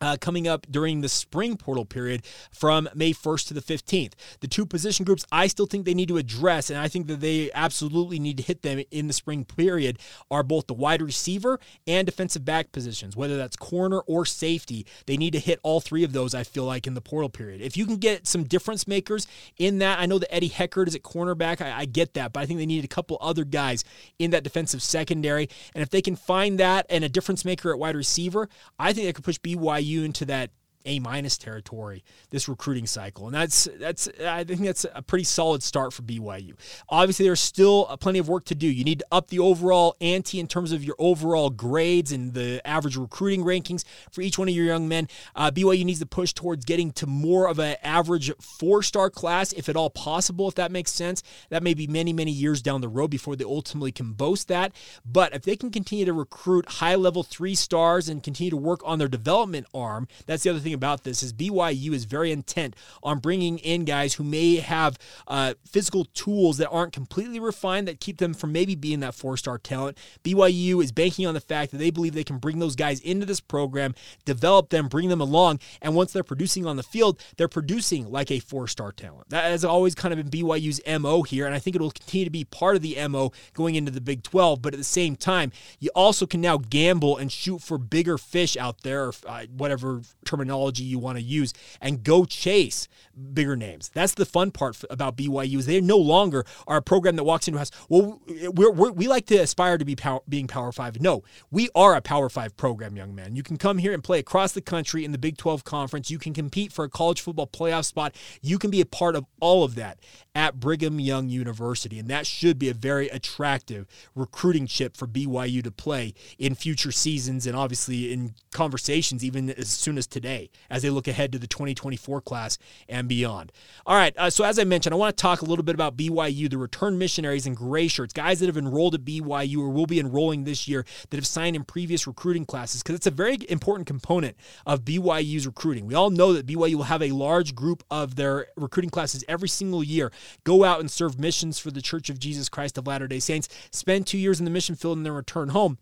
uh, 0.00 0.16
coming 0.20 0.46
up 0.46 0.66
during 0.70 1.00
the 1.00 1.08
spring 1.08 1.56
portal 1.56 1.84
period 1.84 2.24
from 2.50 2.88
May 2.94 3.12
1st 3.12 3.48
to 3.48 3.54
the 3.54 3.60
15th. 3.60 4.12
The 4.40 4.48
two 4.48 4.66
position 4.66 5.04
groups 5.04 5.24
I 5.32 5.46
still 5.46 5.66
think 5.66 5.84
they 5.84 5.94
need 5.94 6.08
to 6.08 6.18
address, 6.18 6.70
and 6.70 6.78
I 6.78 6.88
think 6.88 7.06
that 7.06 7.20
they 7.20 7.50
absolutely 7.52 8.18
need 8.18 8.36
to 8.36 8.42
hit 8.42 8.62
them 8.62 8.82
in 8.90 9.06
the 9.06 9.12
spring 9.12 9.44
period, 9.44 9.98
are 10.30 10.42
both 10.42 10.66
the 10.66 10.74
wide 10.74 11.02
receiver 11.02 11.58
and 11.86 12.06
defensive 12.06 12.44
back 12.44 12.72
positions, 12.72 13.16
whether 13.16 13.36
that's 13.36 13.56
corner 13.56 14.00
or 14.00 14.26
safety. 14.26 14.86
They 15.06 15.16
need 15.16 15.32
to 15.32 15.38
hit 15.38 15.60
all 15.62 15.80
three 15.80 16.04
of 16.04 16.12
those, 16.12 16.34
I 16.34 16.44
feel 16.44 16.64
like, 16.64 16.86
in 16.86 16.94
the 16.94 17.00
portal 17.00 17.30
period. 17.30 17.60
If 17.60 17.76
you 17.76 17.86
can 17.86 17.96
get 17.96 18.26
some 18.26 18.44
difference 18.44 18.86
makers 18.86 19.26
in 19.56 19.78
that, 19.78 19.98
I 19.98 20.06
know 20.06 20.18
that 20.18 20.32
Eddie 20.34 20.50
Heckard 20.50 20.88
is 20.88 20.94
at 20.94 21.02
cornerback. 21.02 21.60
I, 21.60 21.80
I 21.80 21.84
get 21.86 22.14
that, 22.14 22.32
but 22.32 22.40
I 22.40 22.46
think 22.46 22.58
they 22.58 22.66
need 22.66 22.84
a 22.84 22.88
couple 22.88 23.18
other 23.20 23.44
guys 23.44 23.84
in 24.18 24.30
that 24.32 24.44
defensive 24.44 24.82
secondary. 24.82 25.48
And 25.74 25.82
if 25.82 25.90
they 25.90 26.02
can 26.02 26.16
find 26.16 26.58
that 26.60 26.86
and 26.90 27.04
a 27.04 27.08
difference 27.08 27.44
maker 27.44 27.70
at 27.72 27.78
wide 27.78 27.96
receiver, 27.96 28.48
I 28.78 28.92
think 28.92 29.06
they 29.06 29.12
could 29.12 29.24
push 29.24 29.38
BYU 29.38 29.85
you 29.86 30.04
into 30.04 30.24
that 30.26 30.50
a 30.86 30.98
minus 31.00 31.36
territory 31.36 32.04
this 32.30 32.48
recruiting 32.48 32.86
cycle, 32.86 33.26
and 33.26 33.34
that's 33.34 33.68
that's 33.78 34.08
I 34.24 34.44
think 34.44 34.60
that's 34.60 34.86
a 34.94 35.02
pretty 35.02 35.24
solid 35.24 35.62
start 35.62 35.92
for 35.92 36.02
BYU. 36.02 36.54
Obviously, 36.88 37.26
there's 37.26 37.40
still 37.40 37.84
plenty 38.00 38.18
of 38.18 38.28
work 38.28 38.44
to 38.46 38.54
do. 38.54 38.66
You 38.66 38.84
need 38.84 39.00
to 39.00 39.06
up 39.12 39.28
the 39.28 39.38
overall 39.38 39.96
ante 40.00 40.40
in 40.40 40.46
terms 40.46 40.72
of 40.72 40.84
your 40.84 40.96
overall 40.98 41.50
grades 41.50 42.12
and 42.12 42.34
the 42.34 42.66
average 42.66 42.96
recruiting 42.96 43.44
rankings 43.44 43.84
for 44.10 44.22
each 44.22 44.38
one 44.38 44.48
of 44.48 44.54
your 44.54 44.64
young 44.64 44.88
men. 44.88 45.08
Uh, 45.34 45.50
BYU 45.50 45.84
needs 45.84 46.00
to 46.00 46.06
push 46.06 46.32
towards 46.32 46.64
getting 46.64 46.92
to 46.92 47.06
more 47.06 47.48
of 47.48 47.58
an 47.58 47.76
average 47.82 48.32
four-star 48.40 49.10
class, 49.10 49.52
if 49.52 49.68
at 49.68 49.76
all 49.76 49.90
possible. 49.90 50.48
If 50.48 50.54
that 50.54 50.70
makes 50.70 50.92
sense, 50.92 51.22
that 51.50 51.62
may 51.62 51.74
be 51.74 51.86
many 51.86 52.12
many 52.12 52.30
years 52.30 52.62
down 52.62 52.80
the 52.80 52.88
road 52.88 53.08
before 53.08 53.36
they 53.36 53.44
ultimately 53.44 53.92
can 53.92 54.12
boast 54.12 54.48
that. 54.48 54.72
But 55.04 55.34
if 55.34 55.42
they 55.42 55.56
can 55.56 55.70
continue 55.70 56.04
to 56.04 56.12
recruit 56.12 56.68
high-level 56.68 57.24
three 57.24 57.54
stars 57.54 58.08
and 58.08 58.22
continue 58.22 58.50
to 58.50 58.56
work 58.56 58.80
on 58.84 58.98
their 58.98 59.08
development 59.08 59.66
arm, 59.74 60.08
that's 60.26 60.42
the 60.42 60.50
other 60.50 60.60
thing 60.60 60.72
about 60.76 61.02
this 61.02 61.22
is 61.22 61.32
BYU 61.32 61.92
is 61.92 62.04
very 62.04 62.30
intent 62.30 62.76
on 63.02 63.18
bringing 63.18 63.58
in 63.58 63.84
guys 63.84 64.14
who 64.14 64.24
may 64.24 64.56
have 64.56 64.98
uh, 65.26 65.54
physical 65.68 66.04
tools 66.06 66.58
that 66.58 66.68
aren't 66.68 66.92
completely 66.92 67.40
refined 67.40 67.88
that 67.88 68.00
keep 68.00 68.18
them 68.18 68.34
from 68.34 68.52
maybe 68.52 68.74
being 68.74 69.00
that 69.00 69.14
four 69.14 69.36
star 69.36 69.58
talent. 69.58 69.98
BYU 70.22 70.82
is 70.82 70.92
banking 70.92 71.26
on 71.26 71.34
the 71.34 71.40
fact 71.40 71.72
that 71.72 71.78
they 71.78 71.90
believe 71.90 72.14
they 72.14 72.24
can 72.24 72.38
bring 72.38 72.58
those 72.58 72.76
guys 72.76 73.00
into 73.00 73.26
this 73.26 73.40
program, 73.40 73.94
develop 74.24 74.70
them, 74.70 74.88
bring 74.88 75.08
them 75.08 75.20
along, 75.20 75.58
and 75.82 75.94
once 75.94 76.12
they're 76.12 76.22
producing 76.22 76.66
on 76.66 76.76
the 76.76 76.82
field, 76.82 77.20
they're 77.36 77.48
producing 77.48 78.10
like 78.10 78.30
a 78.30 78.38
four 78.38 78.68
star 78.68 78.92
talent. 78.92 79.28
That 79.30 79.44
has 79.44 79.64
always 79.64 79.94
kind 79.94 80.12
of 80.12 80.18
been 80.18 80.42
BYU's 80.42 80.80
MO 81.00 81.22
here, 81.22 81.46
and 81.46 81.54
I 81.54 81.58
think 81.58 81.76
it 81.76 81.82
will 81.82 81.90
continue 81.90 82.24
to 82.24 82.30
be 82.30 82.44
part 82.44 82.76
of 82.76 82.82
the 82.82 82.96
MO 83.08 83.32
going 83.54 83.74
into 83.74 83.90
the 83.90 84.00
Big 84.00 84.22
12. 84.22 84.62
But 84.62 84.74
at 84.74 84.78
the 84.78 84.84
same 84.84 85.16
time, 85.16 85.52
you 85.78 85.90
also 85.94 86.26
can 86.26 86.40
now 86.40 86.58
gamble 86.58 87.16
and 87.16 87.30
shoot 87.30 87.62
for 87.62 87.78
bigger 87.78 88.18
fish 88.18 88.56
out 88.56 88.82
there, 88.82 89.06
or 89.06 89.14
uh, 89.26 89.46
whatever 89.56 90.02
terminology 90.24 90.65
terminology 90.66 90.84
you 90.84 90.98
want 90.98 91.18
to 91.18 91.22
use 91.22 91.52
and 91.80 92.02
go 92.02 92.24
chase 92.24 92.88
bigger 93.32 93.56
names. 93.56 93.90
That's 93.94 94.14
the 94.14 94.26
fun 94.26 94.50
part 94.50 94.76
about 94.90 95.16
BYU 95.16 95.58
is 95.58 95.66
they 95.66 95.80
no 95.80 95.96
longer 95.96 96.44
are 96.66 96.78
a 96.78 96.82
program 96.82 97.16
that 97.16 97.24
walks 97.24 97.48
into 97.48 97.56
a 97.56 97.60
house. 97.60 97.70
Well, 97.88 98.20
we're, 98.54 98.70
we're, 98.70 98.92
we 98.92 99.08
like 99.08 99.26
to 99.26 99.36
aspire 99.36 99.78
to 99.78 99.84
be 99.84 99.96
power, 99.96 100.20
being 100.28 100.46
Power 100.46 100.72
Five. 100.72 101.00
No, 101.00 101.22
we 101.50 101.68
are 101.74 101.94
a 101.94 102.00
Power 102.00 102.28
Five 102.28 102.56
program, 102.56 102.96
young 102.96 103.14
man. 103.14 103.34
You 103.34 103.42
can 103.42 103.56
come 103.56 103.78
here 103.78 103.92
and 103.92 104.04
play 104.04 104.18
across 104.18 104.52
the 104.52 104.60
country 104.60 105.04
in 105.04 105.12
the 105.12 105.18
Big 105.18 105.36
12 105.38 105.64
conference. 105.64 106.10
You 106.10 106.18
can 106.18 106.34
compete 106.34 106.72
for 106.72 106.84
a 106.84 106.90
college 106.90 107.20
football 107.20 107.46
playoff 107.46 107.86
spot. 107.86 108.14
You 108.42 108.58
can 108.58 108.70
be 108.70 108.80
a 108.80 108.86
part 108.86 109.16
of 109.16 109.24
all 109.40 109.64
of 109.64 109.74
that 109.76 109.98
at 110.34 110.60
Brigham 110.60 111.00
Young 111.00 111.28
University, 111.28 111.98
and 111.98 112.08
that 112.08 112.26
should 112.26 112.58
be 112.58 112.68
a 112.68 112.74
very 112.74 113.08
attractive 113.08 113.86
recruiting 114.14 114.66
chip 114.66 114.96
for 114.96 115.06
BYU 115.06 115.62
to 115.64 115.70
play 115.70 116.12
in 116.38 116.54
future 116.54 116.92
seasons 116.92 117.46
and 117.46 117.56
obviously 117.56 118.12
in 118.12 118.34
conversations 118.52 119.24
even 119.24 119.50
as 119.50 119.68
soon 119.68 119.98
as 119.98 120.06
today 120.06 120.50
as 120.70 120.82
they 120.82 120.90
look 120.90 121.08
ahead 121.08 121.32
to 121.32 121.38
the 121.38 121.46
2024 121.46 122.20
class 122.20 122.58
and 122.88 123.08
beyond. 123.08 123.52
All 123.86 123.96
right, 123.96 124.14
uh, 124.16 124.30
so 124.30 124.44
as 124.44 124.58
I 124.58 124.64
mentioned, 124.64 124.94
I 124.94 124.96
want 124.96 125.16
to 125.16 125.20
talk 125.20 125.42
a 125.42 125.44
little 125.44 125.64
bit 125.64 125.74
about 125.74 125.96
BYU, 125.96 126.50
the 126.50 126.58
return 126.58 126.98
missionaries 126.98 127.46
and 127.46 127.56
gray 127.56 127.88
shirts, 127.88 128.12
guys 128.12 128.40
that 128.40 128.46
have 128.46 128.56
enrolled 128.56 128.94
at 128.94 129.04
BYU 129.04 129.58
or 129.58 129.68
will 129.68 129.86
be 129.86 130.00
enrolling 130.00 130.44
this 130.44 130.68
year 130.68 130.84
that 131.10 131.16
have 131.16 131.26
signed 131.26 131.56
in 131.56 131.64
previous 131.64 132.06
recruiting 132.06 132.44
classes, 132.44 132.82
because 132.82 132.96
it's 132.96 133.06
a 133.06 133.10
very 133.10 133.38
important 133.48 133.86
component 133.86 134.36
of 134.66 134.84
BYU's 134.84 135.46
recruiting. 135.46 135.86
We 135.86 135.94
all 135.94 136.10
know 136.10 136.32
that 136.32 136.46
BYU 136.46 136.74
will 136.74 136.84
have 136.84 137.02
a 137.02 137.10
large 137.10 137.54
group 137.54 137.84
of 137.90 138.16
their 138.16 138.48
recruiting 138.56 138.90
classes 138.90 139.24
every 139.28 139.48
single 139.48 139.82
year 139.82 140.12
go 140.44 140.64
out 140.64 140.80
and 140.80 140.90
serve 140.90 141.18
missions 141.18 141.58
for 141.58 141.70
the 141.70 141.82
Church 141.82 142.10
of 142.10 142.18
Jesus 142.18 142.48
Christ 142.48 142.78
of 142.78 142.86
Latter 142.86 143.08
day 143.08 143.20
Saints, 143.20 143.48
spend 143.70 144.06
two 144.06 144.18
years 144.18 144.38
in 144.38 144.44
the 144.44 144.50
mission 144.50 144.74
field, 144.74 144.96
and 144.96 145.06
then 145.06 145.12
return 145.12 145.50
home 145.50 145.78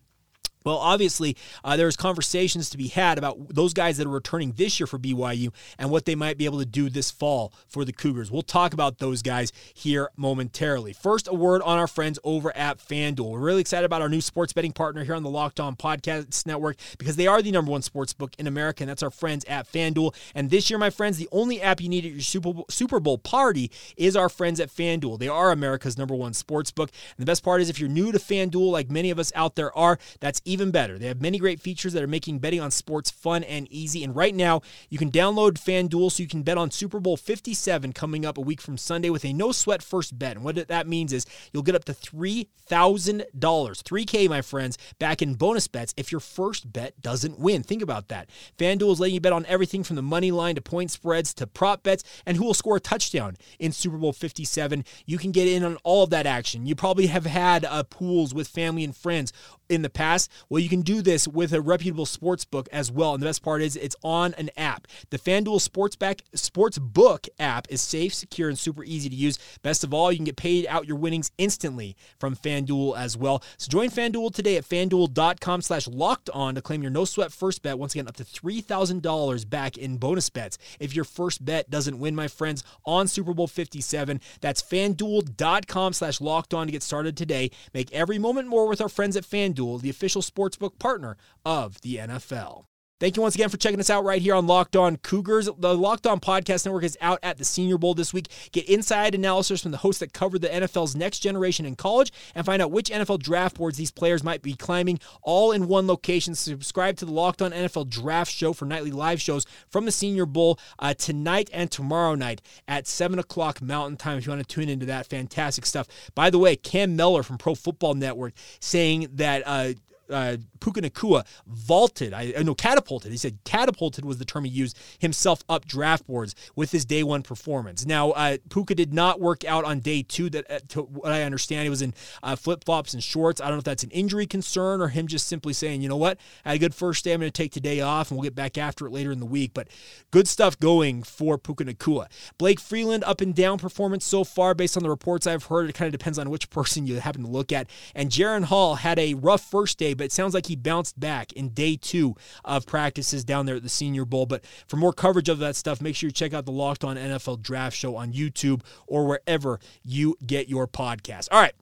Well, 0.64 0.78
obviously, 0.78 1.37
uh, 1.62 1.76
there's 1.76 1.94
conversations 1.94 2.71
to 2.71 2.78
be 2.78 2.88
had 2.88 3.18
about 3.18 3.54
those 3.54 3.75
guys 3.75 3.99
that 3.99 4.06
are 4.06 4.11
returning 4.11 4.52
this 4.52 4.80
year 4.80 4.87
for 4.87 4.99
BYU 4.99 5.52
and 5.78 5.90
what 5.90 6.06
they 6.06 6.14
might 6.14 6.38
be 6.38 6.47
able 6.47 6.59
to 6.59 6.64
do 6.64 6.88
this 6.88 7.11
fall 7.11 7.52
for 7.68 7.85
the 7.85 7.92
Cougars. 7.92 8.30
We'll 8.30 8.40
talk 8.40 8.73
about 8.73 8.99
those 8.99 9.21
guys 9.21 9.52
here 9.75 10.09
momentarily. 10.16 10.94
First, 10.94 11.28
a 11.28 11.35
word 11.35 11.61
on 11.61 11.78
our 11.78 11.87
friends 11.87 12.18
over 12.25 12.56
at 12.56 12.78
FanDuel. 12.78 13.30
We're 13.30 13.40
really 13.40 13.61
excited 13.61 13.85
about 13.85 14.00
our 14.00 14.09
new 14.09 14.23
sports 14.23 14.54
betting 14.54 14.73
partner 14.73 15.04
here 15.04 15.14
on 15.14 15.23
the 15.23 15.28
Locked 15.28 15.61
On 15.61 15.76
Podcast 15.76 16.47
Network 16.47 16.76
because 16.97 17.16
they 17.16 17.26
are 17.26 17.42
the 17.42 17.52
number 17.52 17.71
one 17.71 17.83
sports 17.83 18.14
book 18.14 18.35
in 18.38 18.47
America, 18.47 18.85
and 18.85 18.88
that's 18.88 19.02
our 19.02 19.11
friends 19.11 19.44
at 19.44 19.71
FanDuel. 19.71 20.14
And 20.35 20.49
this 20.49 20.71
year, 20.71 20.78
my 20.78 20.88
friends, 20.88 21.18
the 21.18 21.28
only 21.30 21.61
app 21.61 21.83
you 21.83 21.90
need 21.90 22.06
at 22.06 22.12
your 22.12 22.21
Super 22.23 22.54
Bowl, 22.54 22.64
Super 22.71 23.00
Bowl 23.00 23.18
party 23.18 23.71
is 23.99 24.16
our 24.16 24.30
friends 24.30 24.61
at 24.61 24.71
FanDuel. 24.71 25.18
They 25.18 25.28
are 25.28 25.52
America's 25.52 25.99
number 25.99 26.14
one 26.14 26.33
sports 26.33 26.71
book. 26.71 26.90
And 27.18 27.26
the 27.26 27.30
best 27.30 27.44
part 27.44 27.61
is, 27.61 27.68
if 27.68 27.78
you're 27.78 27.90
new 27.90 28.12
to 28.12 28.18
FanDuel, 28.18 28.73
like 28.73 28.90
many 28.90 29.11
of 29.11 29.18
us 29.18 29.30
out 29.35 29.56
there 29.56 29.76
are, 29.76 29.99
that's 30.21 30.40
even 30.54 30.70
better. 30.70 30.99
They 30.99 31.08
have 31.08 31.20
many 31.20 31.38
great 31.38 31.61
features 31.61 31.92
that 31.92 32.02
are 32.02 32.06
making 32.06 32.38
betting 32.38 32.61
on 32.61 32.70
sports 32.70 33.11
fun 33.11 33.44
and 33.44 33.68
easy. 33.70 34.04
And 34.04 34.14
right 34.16 34.34
now, 34.34 34.62
you 34.88 34.96
can 34.96 35.11
download 35.11 35.58
FanDuel 35.58 36.12
so 36.12 36.23
you 36.23 36.28
can 36.28 36.42
bet 36.42 36.56
on 36.56 36.70
Super 36.70 37.00
Bowl 37.00 37.16
57 37.16 37.92
coming 37.92 38.25
up 38.25 38.38
a 38.38 38.40
week 38.40 38.62
from 38.62 38.78
Sunday 38.78 39.11
with 39.11 39.25
a 39.25 39.32
no 39.32 39.52
sweat 39.52 39.82
first 39.82 40.18
bet. 40.18 40.37
And 40.37 40.44
what 40.44 40.68
that 40.68 40.87
means 40.87 41.12
is 41.12 41.26
you'll 41.52 41.64
get 41.64 41.75
up 41.75 41.84
to 41.87 41.92
$3,000, 41.92 43.30
3K, 43.34 44.28
my 44.28 44.40
friends, 44.40 44.78
back 44.99 45.20
in 45.20 45.34
bonus 45.34 45.66
bets 45.66 45.92
if 45.96 46.12
your 46.12 46.20
first 46.20 46.73
bet 46.73 47.00
doesn't 47.00 47.38
win. 47.38 47.62
Think 47.62 47.82
about 47.82 48.08
that. 48.08 48.30
FanDuel 48.56 48.92
is 48.92 49.00
letting 49.00 49.14
you 49.14 49.20
bet 49.20 49.32
on 49.32 49.44
everything 49.46 49.82
from 49.82 49.96
the 49.96 50.02
money 50.02 50.30
line 50.30 50.54
to 50.54 50.62
point 50.62 50.92
spreads 50.92 51.34
to 51.34 51.46
prop 51.46 51.82
bets 51.82 52.04
and 52.25 52.37
who 52.37 52.44
will 52.44 52.54
score 52.54 52.76
a 52.76 52.80
touchdown 52.80 53.37
in 53.58 53.73
Super 53.73 53.99
Bowl 53.99 54.12
57. 54.12 54.84
You 55.04 55.18
can 55.18 55.32
get 55.32 55.49
in 55.49 55.64
on 55.64 55.76
all 55.82 56.04
of 56.04 56.11
that 56.11 56.26
action. 56.26 56.64
You 56.64 56.76
probably 56.76 57.08
have 57.08 57.26
had 57.26 57.64
uh, 57.64 57.82
pools 57.82 58.32
with 58.32 58.49
family 58.49 58.84
and 58.84 58.96
friends 58.96 59.32
in 59.68 59.82
the 59.82 59.90
past. 59.90 60.30
Well, 60.49 60.61
you 60.61 60.69
can 60.69 60.83
do 60.83 61.03
this 61.03 61.27
with 61.27 61.53
a 61.53 61.61
reputable 61.61 62.07
sports 62.07 62.45
book 62.45 62.69
as 62.73 62.91
well. 62.91 63.15
And 63.15 63.23
the 63.23 63.27
best 63.27 63.43
part 63.43 63.63
is 63.63 63.77
it's 63.77 63.97
on 64.03 64.35
an 64.35 64.51
app. 64.57 64.87
The 65.11 65.19
FanDuel 65.19 65.67
Sportsback 65.67 66.21
Sportsbook 66.37 67.29
app 67.39 67.67
is 67.71 67.81
safe, 67.81 68.15
secure, 68.15 68.49
and 68.49 68.59
super 68.59 68.85
easy 68.85 69.09
to 69.09 69.15
use. 69.15 69.39
Best 69.63 69.85
of 69.85 69.95
all, 69.95 70.11
you 70.11 70.19
can 70.19 70.25
get 70.25 70.37
paid 70.37 70.67
out 70.67 70.87
your 70.87 70.97
winnings 70.97 71.31
instantly 71.39 71.97
from 72.19 72.37
FanDuel 72.37 72.97
as 72.97 73.17
well. 73.17 73.43
So 73.57 73.69
join 73.69 73.91
FanDuel 73.91 74.35
today 74.35 74.57
at 74.57 74.65
fanduel.com 74.65 75.63
slash 75.63 75.89
locked 75.89 76.31
on 76.31 76.55
to 76.55 76.63
claim 76.63 76.83
your 76.83 76.91
no 76.91 77.05
sweat 77.05 77.33
first 77.33 77.63
bet. 77.63 77.79
Once 77.79 77.95
again, 77.95 78.09
up 78.09 78.17
to 78.17 78.25
$3,000 78.25 79.49
back 79.49 79.77
in 79.77 79.97
bonus 79.97 80.31
bets 80.31 80.59
if 80.81 80.95
your 80.95 81.05
first 81.05 81.45
bet 81.45 81.71
doesn't 81.71 81.99
win, 81.99 82.15
my 82.15 82.29
friends, 82.29 82.65
on 82.85 83.09
Super 83.09 83.35
Bowl 83.35 83.47
57. 83.47 84.21
That's 84.41 84.63
fanduel.com 84.63 85.93
slash 85.93 86.21
locked 86.21 86.55
on 86.55 86.67
to 86.67 86.73
get 86.73 86.83
started 86.83 87.17
today. 87.17 87.51
Make 87.73 87.93
every 87.93 88.19
moment 88.19 88.49
more 88.49 88.69
with 88.69 88.81
our 88.81 88.89
friends 88.89 89.17
at 89.17 89.25
FanDuel 89.25 89.81
the 89.81 89.91
official 89.91 90.23
sportsbook 90.35 90.79
partner 90.79 91.17
of 91.45 91.81
the 91.83 91.97
NFL. 91.97 92.67
Thank 93.00 93.17
you 93.17 93.23
once 93.23 93.35
again 93.35 93.49
for 93.49 93.57
checking 93.57 93.81
us 93.81 93.91
out 93.91 94.05
right 94.05 94.23
here 94.23 94.37
on 94.37 94.47
Locked 94.47 94.76
On 94.76 94.97
Cougars. 94.97 95.50
The 95.59 95.76
Locked 95.76 96.07
On 96.07 96.21
Podcast 96.21 96.64
Network 96.64 96.85
is 96.85 96.97
out 97.00 97.19
at 97.25 97.38
the 97.38 97.45
Senior 97.45 97.76
Bowl 97.76 97.93
this 97.93 98.14
week. 98.14 98.29
Get 98.53 98.69
inside 98.69 99.17
analysis 99.17 99.61
from 99.61 99.73
the 99.73 99.79
hosts 99.79 99.99
that 99.99 100.12
covered 100.12 100.43
the 100.43 100.49
NFL's 100.49 100.95
next 100.95 101.19
generation 101.19 101.67
in 101.67 101.75
college 101.75 102.12
and 102.37 102.47
find 102.47 102.62
out 102.62 102.71
which 102.71 102.91
NFL 102.91 103.19
draft 103.19 103.57
boards 103.57 103.76
these 103.76 103.91
players 103.91 104.23
might 104.23 104.43
be 104.43 104.55
climbing 104.55 105.00
all 105.23 105.50
in 105.50 105.67
one 105.67 105.88
location. 105.88 106.37
Subscribe 106.37 106.97
to 106.97 107.05
the 107.05 107.12
Locked 107.12 107.43
On 107.43 107.50
NFL 107.50 107.91
Draft 107.91 108.33
Show 108.33 108.53
for 108.53 108.64
nightly 108.64 108.93
live 108.93 109.21
shows 109.21 109.45
from 109.69 109.87
the 109.87 109.93
Senior 109.93 110.25
Bowl 110.25 110.59
uh, 110.79 110.95
tonight 110.95 111.50
and 111.53 111.73
tomorrow 111.73 112.14
night 112.14 112.41
at 112.69 112.87
7 112.87 113.19
o'clock 113.19 113.61
Mountain 113.61 113.97
Time 113.97 114.19
if 114.19 114.25
you 114.25 114.31
want 114.31 114.41
to 114.41 114.55
tune 114.55 114.69
into 114.69 114.87
that. 114.87 115.09
Fantastic 115.09 115.67
stuff. 115.67 115.88
By 116.14 116.31
the 116.31 116.38
way, 116.38 116.55
Cam 116.55 116.95
Mellor 116.95 117.25
from 117.25 117.38
Pro 117.38 117.57
Football 117.57 117.95
Network 117.95 118.35
saying 118.61 119.09
that. 119.14 119.43
Uh, 119.45 119.73
uh, 120.11 120.37
Puka 120.61 120.82
Nacua 120.82 121.25
vaulted, 121.46 122.12
I 122.12 122.32
no 122.42 122.54
catapulted. 122.54 123.12
He 123.12 123.18
said 123.18 123.38
catapulted 123.44 124.04
was 124.04 124.18
the 124.18 124.25
term 124.25 124.44
he 124.44 124.50
used 124.50 124.78
himself 124.99 125.42
up 125.49 125.66
draft 125.66 126.06
boards 126.06 126.34
with 126.56 126.73
his 126.73 126.84
day 126.84 127.02
one 127.02 127.23
performance. 127.23 127.87
Now 127.87 128.11
uh, 128.12 128.38
Puka 128.50 128.75
did 128.75 128.92
not 128.92 129.20
work 129.20 129.44
out 129.44 129.64
on 129.64 129.80
day 129.80 130.02
two. 130.02 130.30
That 130.30 130.50
uh, 130.50 130.61
to 130.68 130.82
what 130.82 131.12
I 131.12 131.23
understand, 131.23 131.64
he 131.64 131.70
was 131.70 131.82
in 131.82 131.94
uh, 132.23 132.37
flip 132.37 132.64
flops 132.64 132.94
and 132.94 133.02
shorts. 133.02 133.40
I 133.40 133.44
don't 133.44 133.54
know 133.54 133.58
if 133.58 133.64
that's 133.64 133.84
an 133.84 133.90
injury 133.90 134.26
concern 134.26 134.80
or 134.80 134.88
him 134.88 135.06
just 135.06 135.26
simply 135.26 135.52
saying, 135.52 135.82
you 135.82 135.88
know 135.88 135.96
what, 135.96 136.18
I 136.44 136.50
had 136.50 136.56
a 136.56 136.58
good 136.58 136.75
first 136.75 137.04
day. 137.04 137.12
I'm 137.12 137.20
going 137.20 137.30
to 137.30 137.42
take 137.42 137.52
today 137.52 137.80
off, 137.80 138.11
and 138.11 138.18
we'll 138.18 138.25
get 138.25 138.34
back 138.34 138.58
after 138.58 138.87
it 138.87 138.92
later 138.92 139.12
in 139.12 139.20
the 139.20 139.26
week. 139.26 139.52
But 139.54 139.68
good 140.11 140.28
stuff 140.28 140.58
going 140.58 141.02
for 141.02 141.38
Puka 141.38 141.64
Nacua. 141.64 142.06
Blake 142.38 142.61
Freeland 142.61 143.04
up 143.04 143.20
and 143.20 143.34
down 143.34 143.58
performance 143.58 144.04
so 144.04 144.25
far 144.25 144.54
based 144.54 144.76
on 144.76 144.82
the 144.82 144.90
reports 144.90 145.26
I've 145.26 145.44
heard. 145.44 145.68
It 145.68 145.75
kind 145.75 145.87
of 145.87 145.92
depends 145.92 146.18
on 146.18 146.30
which 146.30 146.50
person 146.50 146.87
you 146.87 147.00
happen 147.00 147.23
to 147.23 147.30
look 147.30 147.52
at. 147.52 147.68
And 147.94 148.11
Jaren 148.11 148.44
Hall 148.44 148.76
had 148.76 148.99
a 148.99 149.14
rough 149.14 149.42
first 149.42 149.78
day 149.78 149.94
but 149.95 150.05
it 150.05 150.13
sounds 150.13 150.35
like 150.35 150.47
he 150.47 150.57
bounced 150.57 150.99
back 150.99 151.33
in 151.33 151.51
day 151.51 151.77
two 151.77 152.15
of 152.45 152.67
practices 152.67 153.25
down 153.25 153.47
there 153.47 153.57
at 153.57 153.63
the 153.63 153.69
Senior 153.69 154.05
Bowl. 154.05 154.27
But 154.27 154.45
for 154.67 154.77
more 154.77 154.93
coverage 154.93 155.29
of 155.29 155.39
that 155.39 155.57
stuff, 155.57 155.81
make 155.81 155.97
sure 155.97 156.09
you 156.09 156.13
check 156.13 156.35
out 156.35 156.45
the 156.45 156.53
Locked 156.53 156.85
On 156.85 156.97
NFL 156.97 157.43
Draft 157.43 157.77
Show 157.77 157.97
on 157.97 158.13
YouTube 158.13 158.63
or 158.87 159.07
wherever 159.07 159.61
you 159.85 160.17
get 160.27 160.49
your 160.49 160.67
podcast. 160.67 161.29
All 161.31 161.41
right. 161.41 161.55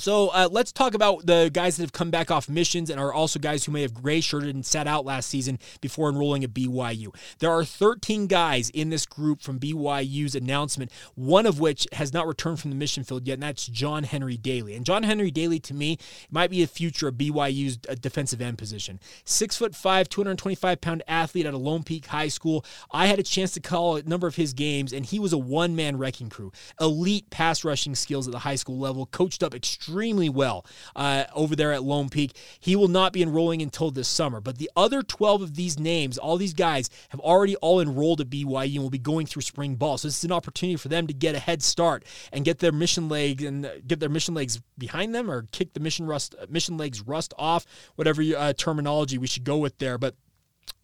So 0.00 0.28
uh, 0.28 0.48
let's 0.48 0.70
talk 0.70 0.94
about 0.94 1.26
the 1.26 1.50
guys 1.52 1.76
that 1.76 1.82
have 1.82 1.92
come 1.92 2.12
back 2.12 2.30
off 2.30 2.48
missions 2.48 2.88
and 2.88 3.00
are 3.00 3.12
also 3.12 3.40
guys 3.40 3.64
who 3.64 3.72
may 3.72 3.82
have 3.82 3.92
gray 3.92 4.20
shirted 4.20 4.54
and 4.54 4.64
sat 4.64 4.86
out 4.86 5.04
last 5.04 5.28
season 5.28 5.58
before 5.80 6.08
enrolling 6.08 6.44
at 6.44 6.54
BYU. 6.54 7.12
There 7.40 7.50
are 7.50 7.64
13 7.64 8.28
guys 8.28 8.70
in 8.70 8.90
this 8.90 9.04
group 9.06 9.42
from 9.42 9.58
BYU's 9.58 10.36
announcement, 10.36 10.92
one 11.16 11.46
of 11.46 11.58
which 11.58 11.88
has 11.94 12.12
not 12.12 12.28
returned 12.28 12.60
from 12.60 12.70
the 12.70 12.76
mission 12.76 13.02
field 13.02 13.26
yet, 13.26 13.34
and 13.34 13.42
that's 13.42 13.66
John 13.66 14.04
Henry 14.04 14.36
Daly. 14.36 14.76
And 14.76 14.86
John 14.86 15.02
Henry 15.02 15.32
Daly, 15.32 15.58
to 15.58 15.74
me, 15.74 15.98
might 16.30 16.50
be 16.50 16.60
the 16.60 16.68
future 16.68 17.08
of 17.08 17.14
BYU's 17.14 17.80
uh, 17.88 17.96
defensive 18.00 18.40
end 18.40 18.56
position. 18.56 19.00
Six 19.24 19.56
foot 19.56 19.74
five, 19.74 20.08
225 20.08 20.80
pound 20.80 21.02
athlete 21.08 21.44
at 21.44 21.54
a 21.54 21.58
Lone 21.58 21.82
Peak 21.82 22.06
High 22.06 22.28
School. 22.28 22.64
I 22.92 23.08
had 23.08 23.18
a 23.18 23.24
chance 23.24 23.50
to 23.54 23.60
call 23.60 23.96
a 23.96 24.04
number 24.04 24.28
of 24.28 24.36
his 24.36 24.52
games, 24.52 24.92
and 24.92 25.04
he 25.04 25.18
was 25.18 25.32
a 25.32 25.38
one 25.38 25.74
man 25.74 25.98
wrecking 25.98 26.30
crew. 26.30 26.52
Elite 26.80 27.28
pass 27.30 27.64
rushing 27.64 27.96
skills 27.96 28.28
at 28.28 28.32
the 28.32 28.38
high 28.38 28.54
school 28.54 28.78
level, 28.78 29.04
coached 29.06 29.42
up 29.42 29.56
extremely 29.56 29.87
extremely 29.88 30.28
well 30.28 30.66
uh, 30.94 31.24
over 31.34 31.56
there 31.56 31.72
at 31.72 31.82
Lone 31.82 32.08
Peak. 32.08 32.36
He 32.60 32.76
will 32.76 32.88
not 32.88 33.12
be 33.12 33.22
enrolling 33.22 33.62
until 33.62 33.90
this 33.90 34.08
summer. 34.08 34.40
But 34.40 34.58
the 34.58 34.70
other 34.76 35.02
12 35.02 35.42
of 35.42 35.54
these 35.54 35.78
names, 35.78 36.18
all 36.18 36.36
these 36.36 36.52
guys, 36.52 36.90
have 37.08 37.20
already 37.20 37.56
all 37.56 37.80
enrolled 37.80 38.20
at 38.20 38.28
BYU 38.28 38.74
and 38.74 38.82
will 38.82 38.90
be 38.90 38.98
going 38.98 39.26
through 39.26 39.42
spring 39.42 39.76
ball. 39.76 39.96
So 39.98 40.08
this 40.08 40.18
is 40.18 40.24
an 40.24 40.32
opportunity 40.32 40.76
for 40.76 40.88
them 40.88 41.06
to 41.06 41.14
get 41.14 41.34
a 41.34 41.38
head 41.38 41.62
start 41.62 42.04
and 42.32 42.44
get 42.44 42.58
their 42.58 42.72
mission 42.72 43.08
legs 43.08 43.42
and 43.42 43.70
get 43.86 44.00
their 44.00 44.08
mission 44.08 44.34
legs 44.34 44.60
behind 44.76 45.14
them 45.14 45.30
or 45.30 45.42
kick 45.52 45.72
the 45.72 45.80
mission 45.80 46.06
rust 46.06 46.34
mission 46.50 46.76
legs 46.76 47.00
rust 47.00 47.32
off, 47.38 47.64
whatever 47.96 48.22
uh, 48.36 48.52
terminology 48.52 49.16
we 49.16 49.26
should 49.26 49.44
go 49.44 49.56
with 49.56 49.78
there. 49.78 49.96
But 49.96 50.14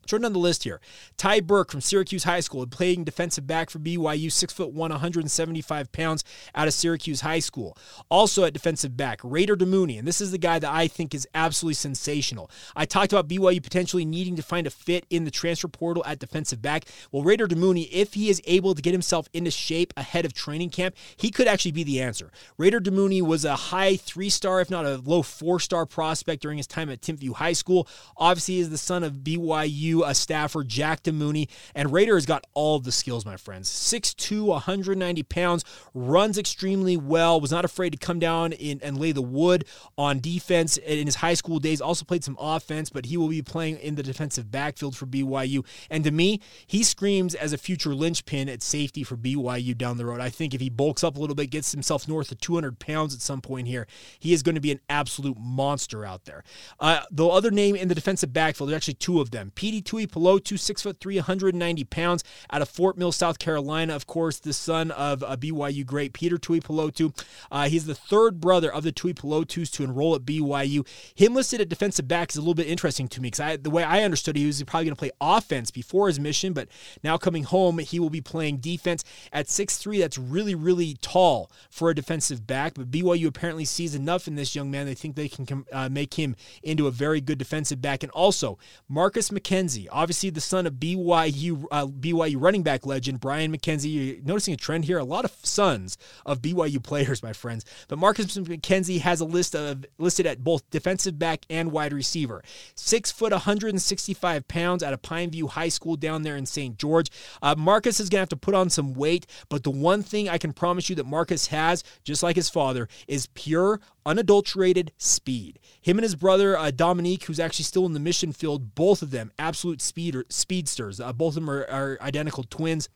Short 0.07 0.25
on 0.25 0.33
the 0.33 0.39
list 0.39 0.65
here. 0.65 0.81
Ty 1.17 1.41
Burke 1.41 1.71
from 1.71 1.81
Syracuse 1.81 2.25
High 2.25 2.41
School, 2.41 2.67
playing 2.67 3.05
defensive 3.05 3.47
back 3.47 3.71
for 3.71 3.79
BYU, 3.79 4.31
six 4.31 4.53
foot 4.53 4.73
one, 4.73 4.91
175 4.91 5.93
pounds, 5.93 6.25
out 6.55 6.69
of 6.69 6.75
Syracuse 6.75 7.21
High 7.21 7.39
School. 7.39 7.77
Also 8.11 8.45
at 8.45 8.53
defensive 8.53 8.97
back, 8.97 9.21
Raider 9.23 9.57
Damuni, 9.57 9.99
and 9.99 10.07
this 10.07 10.21
is 10.21 10.31
the 10.31 10.39
guy 10.39 10.59
that 10.59 10.71
I 10.71 10.89
think 10.89 11.15
is 11.15 11.27
absolutely 11.35 11.75
sensational. 11.75 12.51
I 12.77 12.87
talked 12.87 13.13
about 13.13 13.29
BYU 13.29 13.63
potentially 13.63 14.05
needing 14.05 14.37
to 14.37 14.43
find 14.43 14.67
a 14.67 14.71
fit 14.71 15.07
in 15.11 15.25
the 15.25 15.31
transfer 15.31 15.69
portal 15.69 16.05
at 16.07 16.19
defensive 16.19 16.61
back. 16.61 16.85
Well, 17.13 17.23
Raider 17.23 17.47
Damuni, 17.47 17.89
if 17.91 18.15
he 18.15 18.29
is 18.29 18.41
able 18.47 18.75
to 18.75 18.83
get 18.83 18.93
himself 18.93 19.29
into 19.33 19.51
shape 19.51 19.93
ahead 19.97 20.25
of 20.25 20.33
training 20.33 20.71
camp, 20.71 20.97
he 21.17 21.31
could 21.31 21.49
actually 21.49 21.73
be 21.73 21.85
the 21.85 22.01
answer. 22.01 22.31
Raider 22.59 22.81
Damuni 22.81 23.23
was 23.23 23.45
a 23.45 23.57
high 23.57 23.97
three 23.97 24.31
star, 24.31 24.61
if 24.61 24.71
not 24.71 24.85
a 24.85 24.97
low 24.97 25.23
four 25.23 25.61
star 25.61 25.87
prospect 25.87 26.43
during 26.43 26.59
his 26.59 26.67
time 26.67 26.91
at 26.91 27.01
Timpview 27.01 27.35
High 27.35 27.53
School. 27.53 27.89
Obviously, 28.17 28.55
he 28.55 28.61
is 28.61 28.71
the 28.71 28.79
son 28.79 29.03
of 29.03 29.19
BYU 29.19 29.94
a 30.03 30.15
staffer, 30.15 30.65
Jack 30.65 31.03
Damuni. 31.03 31.49
And 31.75 31.93
Raider 31.93 32.15
has 32.15 32.27
got 32.27 32.47
all 32.55 32.81
the 32.81 32.93
skills, 32.93 33.25
my 33.25 33.37
friends. 33.37 33.71
6'2, 33.71 34.47
190 34.47 35.23
pounds, 35.25 35.65
runs 35.95 36.39
extremely 36.39 36.97
well, 36.97 37.41
was 37.41 37.51
not 37.51 37.65
afraid 37.65 37.91
to 37.91 37.99
come 37.99 38.19
down 38.19 38.53
in, 38.53 38.81
and 38.83 38.99
lay 38.99 39.13
the 39.13 39.23
wood 39.23 39.65
on 39.97 40.21
defense 40.21 40.77
in 40.77 41.07
his 41.07 41.17
high 41.17 41.35
school 41.35 41.59
days. 41.59 41.81
Also 41.81 42.05
played 42.05 42.25
some 42.25 42.37
offense, 42.41 42.91
but 42.91 43.07
he 43.07 43.17
will 43.17 43.29
be 43.29 43.43
playing 43.43 43.79
in 43.79 43.95
the 43.95 44.03
defensive 44.03 44.51
backfield 44.51 44.97
for 44.97 45.07
BYU. 45.07 45.65
And 45.91 46.05
to 46.05 46.11
me, 46.11 46.41
he 46.67 46.83
screams 46.83 47.35
as 47.35 47.53
a 47.53 47.59
future 47.59 47.95
linchpin 47.95 48.49
at 48.49 48.63
safety 48.63 49.03
for 49.05 49.17
BYU 49.17 49.77
down 49.77 49.97
the 49.97 50.07
road. 50.07 50.21
I 50.21 50.31
think 50.31 50.55
if 50.55 50.61
he 50.61 50.71
bulks 50.71 51.05
up 51.05 51.17
a 51.17 51.21
little 51.21 51.37
bit, 51.37 51.51
gets 51.51 51.73
himself 51.73 52.09
north 52.09 52.33
of 52.33 52.41
200 52.41 52.79
pounds 52.79 53.15
at 53.15 53.21
some 53.21 53.41
point 53.41 53.69
here, 53.69 53.87
he 54.19 54.33
is 54.33 54.43
going 54.43 54.55
to 54.55 54.61
be 54.61 54.73
an 54.73 54.81
absolute 54.89 55.39
monster 55.39 56.05
out 56.05 56.25
there. 56.25 56.43
Uh, 56.81 57.01
the 57.11 57.27
other 57.27 57.51
name 57.51 57.77
in 57.77 57.89
the 57.89 57.95
defensive 57.95 58.33
backfield, 58.33 58.71
there's 58.71 58.77
actually 58.77 58.95
two 58.95 59.21
of 59.21 59.31
them. 59.31 59.53
Petey 59.85 60.07
Tuipulotu, 60.07 60.59
six 60.59 60.83
foot 60.83 60.99
three, 61.01 61.17
190 61.17 61.85
pounds, 61.85 62.25
out 62.51 62.63
of 62.63 62.69
Fort 62.69 62.97
Mill, 62.97 63.13
South 63.13 63.39
Carolina. 63.39 63.95
Of 63.95 64.07
course, 64.07 64.39
the 64.39 64.53
son 64.53 64.91
of 64.91 65.23
a 65.23 65.37
BYU 65.37 65.85
great 65.87 66.13
Peter 66.13 66.37
Tuipulotu. 66.37 67.17
Uh, 67.51 67.69
he's 67.69 67.87
the 67.87 67.95
third 67.95 68.41
brother 68.41 68.73
of 68.73 68.83
the 68.83 68.93
Tuipulotus 68.93 69.71
to 69.73 69.85
enroll 69.85 70.15
at 70.15 70.23
BYU. 70.23 70.87
Him 71.15 71.35
listed 71.35 71.61
at 71.61 71.69
defensive 71.69 72.09
back 72.09 72.31
is 72.31 72.37
a 72.37 72.41
little 72.41 72.55
bit 72.55 72.67
interesting 72.67 73.09
to 73.09 73.21
me 73.21 73.31
because 73.31 73.59
the 73.63 73.71
way 73.71 73.83
I 73.83 74.03
understood 74.03 74.37
he 74.37 74.47
was 74.47 74.63
probably 74.65 74.87
going 74.87 74.97
to 74.97 74.99
play 74.99 75.11
offense 75.21 75.71
before 75.71 76.09
his 76.09 76.19
mission, 76.19 76.53
but 76.53 76.69
now 77.03 77.17
coming 77.17 77.45
home, 77.45 77.79
he 77.79 78.01
will 78.01 78.11
be 78.11 78.21
playing 78.21 78.59
defense 78.59 79.05
at 79.33 79.49
six 79.49 79.79
three. 79.79 80.01
That's 80.01 80.19
really, 80.19 80.55
really 80.55 80.97
tall 81.01 81.51
for 81.71 81.91
a 81.91 81.95
defensive 81.95 82.47
back, 82.47 82.75
but 82.75 82.91
BYU 82.91 83.27
apparently 83.27 83.65
sees 83.65 83.95
enough 83.95 84.27
in 84.29 84.35
this 84.35 84.55
young 84.55 84.71
man. 84.71 84.87
They 84.87 84.95
think 84.95 85.17
they 85.17 85.29
can 85.29 85.65
uh, 85.73 85.89
make 85.89 86.15
him 86.15 86.37
into 86.63 86.87
a 86.87 86.91
very 86.91 87.21
good 87.21 87.39
defensive 87.39 87.81
back. 87.81 88.03
And 88.03 88.13
also, 88.13 88.59
Marcus 88.89 89.31
McKenzie, 89.31 89.74
obviously 89.91 90.31
the 90.31 90.41
son 90.41 90.67
of 90.67 90.75
BYU 90.75 91.65
uh, 91.71 91.87
BYU 91.87 92.37
running 92.39 92.63
back 92.63 92.87
legend 92.87 93.21
Brian 93.21 93.57
McKenzie. 93.57 94.17
You're 94.17 94.23
noticing 94.25 94.55
a 94.55 94.57
trend 94.57 94.85
here. 94.85 94.99
A 94.99 95.05
lot 95.05 95.25
of 95.25 95.33
sons 95.43 95.97
of 96.25 96.41
BYU 96.41 96.83
players, 96.83 97.23
my 97.23 97.33
friends. 97.33 97.65
But 97.89 97.99
Marcus 97.99 98.37
McKenzie 98.37 99.01
has 99.01 99.21
a 99.21 99.25
list 99.25 99.55
of 99.55 99.85
listed 99.99 100.27
at 100.27 100.43
both 100.43 100.69
defensive 100.71 101.19
back 101.19 101.45
and 101.51 101.73
wide 101.73 101.93
receiver. 101.93 102.43
Six 102.75 103.11
foot, 103.11 103.33
165 103.33 104.49
pounds 104.49 104.83
out 104.83 104.93
of 104.93 105.03
Pineview 105.03 105.51
High 105.51 105.69
School 105.69 105.97
down 105.97 106.23
there 106.23 106.37
in 106.37 106.47
St. 106.47 106.77
George. 106.79 107.11
Uh, 107.43 107.55
Marcus 107.57 108.01
is 108.01 108.09
going 108.09 108.19
to 108.19 108.23
have 108.23 108.29
to 108.31 108.37
put 108.37 108.55
on 108.55 108.71
some 108.71 108.95
weight, 108.95 109.27
but 109.49 109.63
the 109.63 109.71
one 109.71 110.03
thing 110.03 110.29
I 110.29 110.39
can 110.39 110.53
promise 110.53 110.89
you 110.89 110.97
that 110.97 111.07
Marcus 111.07 111.49
has, 111.49 111.85
just 112.03 112.23
like 112.23 112.37
his 112.37 112.51
father, 112.51 112.89
is 113.09 113.27
pure, 113.35 113.81
unadulterated 114.07 114.93
speed. 114.97 115.59
Him 115.81 115.99
and 115.99 116.03
his 116.03 116.15
brother 116.15 116.57
uh, 116.57 116.71
Dominique, 116.71 117.25
who's 117.25 117.41
actually 117.41 117.65
still 117.65 117.87
in 117.87 117.93
the 117.93 118.01
mission 118.01 118.33
field, 118.33 118.75
both 118.75 119.03
of 119.03 119.11
them 119.11 119.33
absolute 119.39 119.81
speeder, 119.81 120.25
speedsters. 120.29 121.01
Uh, 121.01 121.13
both 121.13 121.31
of 121.31 121.35
them 121.37 121.51
are, 121.51 121.65
are 121.71 121.99
identical 122.01 122.45
twins. 122.45 122.89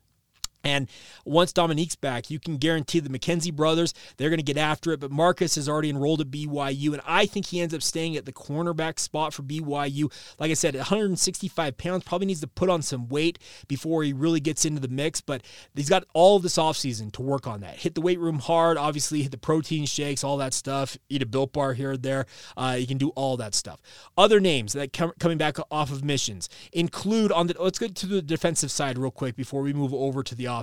And 0.65 0.89
once 1.25 1.53
Dominique's 1.53 1.97
back, 1.97 2.31
you 2.31 2.39
can 2.39 2.57
guarantee 2.57 3.01
the 3.01 3.09
McKenzie 3.09 3.55
brothers, 3.55 3.95
they're 4.17 4.29
going 4.29 4.39
to 4.39 4.43
get 4.43 4.57
after 4.57 4.93
it. 4.93 5.01
But 5.01 5.11
Marcus 5.11 5.55
has 5.55 5.69
already 5.69 5.91
enrolled 5.91 6.21
at 6.21 6.31
BYU, 6.31 6.93
and 6.93 7.03
I 7.07 7.27
think 7.27 7.47
he 7.47 7.61
ends 7.61 7.75
up 7.75 7.83
staying 7.83 8.17
at 8.17 8.27
the 8.27 8.33
cornerback 8.33 8.99
spot 8.99 9.33
for 9.33 9.43
BYU. 9.43 10.13
Like 10.39 10.51
I 10.51 10.55
said, 10.55 10.75
165 10.75 11.79
pounds, 11.79 12.05
probably 12.05 12.27
needs 12.27 12.41
to 12.41 12.47
put 12.47 12.69
on 12.69 12.83
some 12.83 13.09
weight 13.09 13.39
before 13.69 14.03
he 14.03 14.13
really 14.13 14.41
gets 14.41 14.65
into 14.65 14.81
the 14.81 14.89
mix. 14.89 15.21
But 15.21 15.43
he's 15.75 15.89
got 15.89 16.05
all 16.13 16.37
of 16.37 16.43
this 16.43 16.57
offseason 16.57 17.13
to 17.13 17.23
work 17.23 17.47
on 17.47 17.61
that. 17.61 17.77
Hit 17.77 17.95
the 17.95 18.01
weight 18.01 18.19
room 18.19 18.39
hard, 18.39 18.77
obviously, 18.77 19.23
hit 19.23 19.31
the 19.31 19.39
protein 19.39 19.87
shakes, 19.87 20.25
all 20.25 20.37
that 20.39 20.55
stuff. 20.55 20.97
Eat 21.09 21.23
a 21.23 21.27
built 21.27 21.53
bar 21.53 21.75
here 21.75 21.93
or 21.93 21.97
there. 21.97 22.27
Uh, 22.57 22.77
you 22.79 22.87
can 22.87 22.99
do 22.99 23.11
all 23.11 23.37
that 23.37 23.55
stuff. 23.55 23.81
Other 24.17 24.41
names 24.41 24.73
that 24.73 24.93
come, 24.93 25.13
coming 25.19 25.39
back 25.39 25.57
off 25.71 25.91
of 25.91 26.05
missions 26.05 26.49
include 26.73 27.33
on 27.33 27.47
the, 27.47 27.57
let's 27.59 27.79
get 27.79 27.95
to 27.97 28.07
the 28.07 28.21
defensive 28.21 28.71
side 28.71 28.99
real 28.99 29.11
quick 29.11 29.37
before 29.37 29.63
we 29.63 29.73
move 29.73 29.95
over 29.95 30.23
to 30.23 30.35
the 30.35 30.47
offense. 30.47 30.58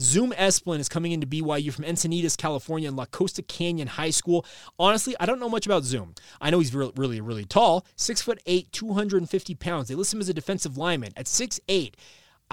Zoom 0.00 0.32
Esplin 0.32 0.78
is 0.78 0.88
coming 0.88 1.12
into 1.12 1.26
BYU 1.26 1.72
from 1.72 1.84
Encinitas, 1.84 2.36
California, 2.36 2.88
and 2.88 2.96
La 2.96 3.06
Costa 3.06 3.42
Canyon 3.42 3.88
High 3.88 4.10
School. 4.10 4.44
Honestly, 4.78 5.14
I 5.20 5.26
don't 5.26 5.40
know 5.40 5.48
much 5.48 5.66
about 5.66 5.84
Zoom. 5.84 6.14
I 6.40 6.50
know 6.50 6.58
he's 6.58 6.74
really, 6.74 6.92
really, 6.96 7.20
really 7.20 7.44
tall, 7.44 7.86
six 7.96 8.22
foot 8.22 8.40
eight, 8.46 8.72
250 8.72 9.54
pounds. 9.54 9.88
They 9.88 9.94
list 9.94 10.14
him 10.14 10.20
as 10.20 10.28
a 10.28 10.34
defensive 10.34 10.76
lineman 10.76 11.12
at 11.16 11.28
six 11.28 11.60
eight. 11.68 11.96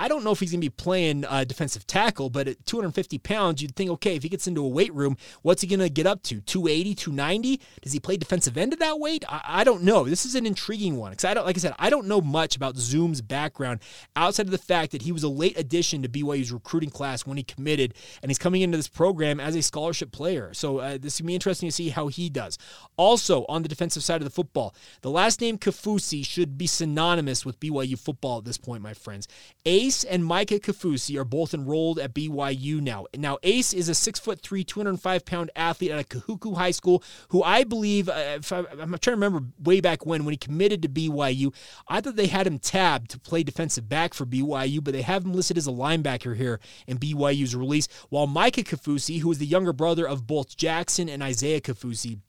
I 0.02 0.08
don't 0.08 0.24
know 0.24 0.32
if 0.32 0.40
he's 0.40 0.50
going 0.50 0.62
to 0.62 0.66
be 0.66 0.72
playing 0.72 1.26
uh, 1.26 1.44
defensive 1.44 1.86
tackle, 1.86 2.32
but 2.32 2.48
at 2.48 2.66
250 2.66 3.20
pounds, 3.20 3.62
you'd 3.62 3.76
think, 3.76 3.92
okay, 3.92 4.16
if 4.16 4.24
he 4.24 4.30
gets 4.30 4.48
into 4.48 4.66
a 4.66 4.68
weight 4.68 4.92
room, 4.96 5.16
what's 5.44 5.62
he 5.62 5.68
going 5.68 5.80
to 5.80 5.90
get 5.90 6.08
up 6.08 6.24
to? 6.24 6.42
280, 6.42 6.96
290? 6.96 7.62
Does 7.84 7.94
he 7.94 8.00
play 8.00 8.18
defensive 8.18 8.58
end 8.58 8.74
at 8.74 8.80
that 8.80 9.00
weight? 9.00 9.24
I, 9.30 9.42
I 9.46 9.64
don't 9.64 9.84
know. 9.84 10.06
This 10.06 10.26
is 10.26 10.34
an 10.34 10.48
intriguing 10.48 10.98
one 10.98 11.12
because 11.12 11.26
I 11.26 11.36
don't, 11.36 11.46
like 11.46 11.56
I 11.56 11.60
said, 11.60 11.76
I 11.78 11.92
don't 11.92 12.08
know 12.08 12.20
much 12.20 12.56
about 12.56 12.78
Zoom's 12.78 13.22
background 13.22 13.82
outside 14.16 14.48
of 14.48 14.52
the 14.52 14.58
fact 14.58 14.92
that 14.94 15.04
he 15.04 15.12
was 15.12 15.22
a 15.22 15.30
late 15.30 15.56
addition 15.56 16.02
to 16.02 16.10
BYU's 16.10 16.52
recruiting 16.52 16.90
class 16.90 17.28
when 17.28 17.38
he 17.38 17.44
committed, 17.44 17.94
and 18.24 18.32
he's 18.32 18.40
coming 18.40 18.64
into 18.64 18.78
this 18.78 18.88
program 18.88 19.40
as 19.40 19.56
a 19.56 19.62
scholarship 19.62 20.12
player. 20.12 20.52
So 20.56 20.80
uh, 20.80 20.98
this 21.00 21.22
will 21.22 21.28
be 21.28 21.36
interesting 21.36 21.70
to 21.70 21.76
see 21.76 21.90
how 21.90 22.08
he 22.08 22.28
does. 22.28 22.58
Also, 22.98 23.46
on 23.48 23.62
the 23.62 23.70
defensive 23.70 24.04
side 24.04 24.20
of 24.20 24.26
the 24.26 24.32
football, 24.32 24.74
the 25.02 25.12
last 25.12 25.42
name 25.42 25.60
Kaufusi 25.60 26.26
should 26.26 26.58
be 26.58 26.66
synonymous 26.66 27.46
with 27.46 27.60
BYU 27.60 28.00
football 28.00 28.40
at 28.40 28.46
this 28.46 28.58
point, 28.58 28.82
my 28.82 28.96
friends. 28.96 29.28
A 29.64 29.91
Ace 29.92 30.06
and 30.06 30.24
Micah 30.24 30.58
Kaufusi 30.58 31.18
are 31.18 31.26
both 31.26 31.54
enrolled 31.54 32.00
at 32.00 32.14
BYU 32.14 32.80
now. 32.80 33.08
Now, 33.14 33.40
Ace 33.44 33.74
is 33.74 33.90
a 33.90 33.94
six 33.94 34.22
foot 34.22 34.40
three, 34.40 34.64
205 34.64 35.26
pound 35.26 35.52
athlete 35.54 35.92
at 35.92 36.08
Kahuku 36.08 36.56
High 36.56 36.72
School 36.72 37.04
who 37.28 37.44
I 37.44 37.66
believe, 37.66 38.08
uh, 38.08 38.40
I, 38.52 38.58
am 38.80 38.92
trying 38.92 39.00
to 39.00 39.12
remember 39.12 39.44
way 39.62 39.82
back 39.82 40.06
when, 40.06 40.24
when 40.24 40.32
he 40.32 40.38
committed 40.38 40.82
to 40.84 40.88
BYU, 40.88 41.54
I 41.90 42.00
thought 42.00 42.16
they 42.16 42.28
had 42.28 42.48
him 42.48 42.58
tabbed 42.58 43.12
to 43.12 43.20
play 43.20 43.44
defensive 43.44 43.90
back 43.90 44.14
for 44.14 44.26
BYU, 44.26 44.82
but 44.82 44.94
they 44.94 45.02
have 45.02 45.26
him 45.26 45.34
listed 45.34 45.58
as 45.58 45.68
a 45.68 45.72
linebacker 45.72 46.38
here 46.38 46.62
in 46.88 46.98
BYU's 46.98 47.54
release. 47.54 47.90
While 48.08 48.28
Micah 48.28 48.64
Kaufusi, 48.64 49.20
who 49.20 49.30
is 49.30 49.40
the 49.40 49.46
younger 49.46 49.74
brother 49.74 50.08
of 50.08 50.26
both 50.26 50.56
Jackson 50.56 51.10
and 51.10 51.22
Isaiah 51.22 51.60
Kaufusi, 51.60 52.20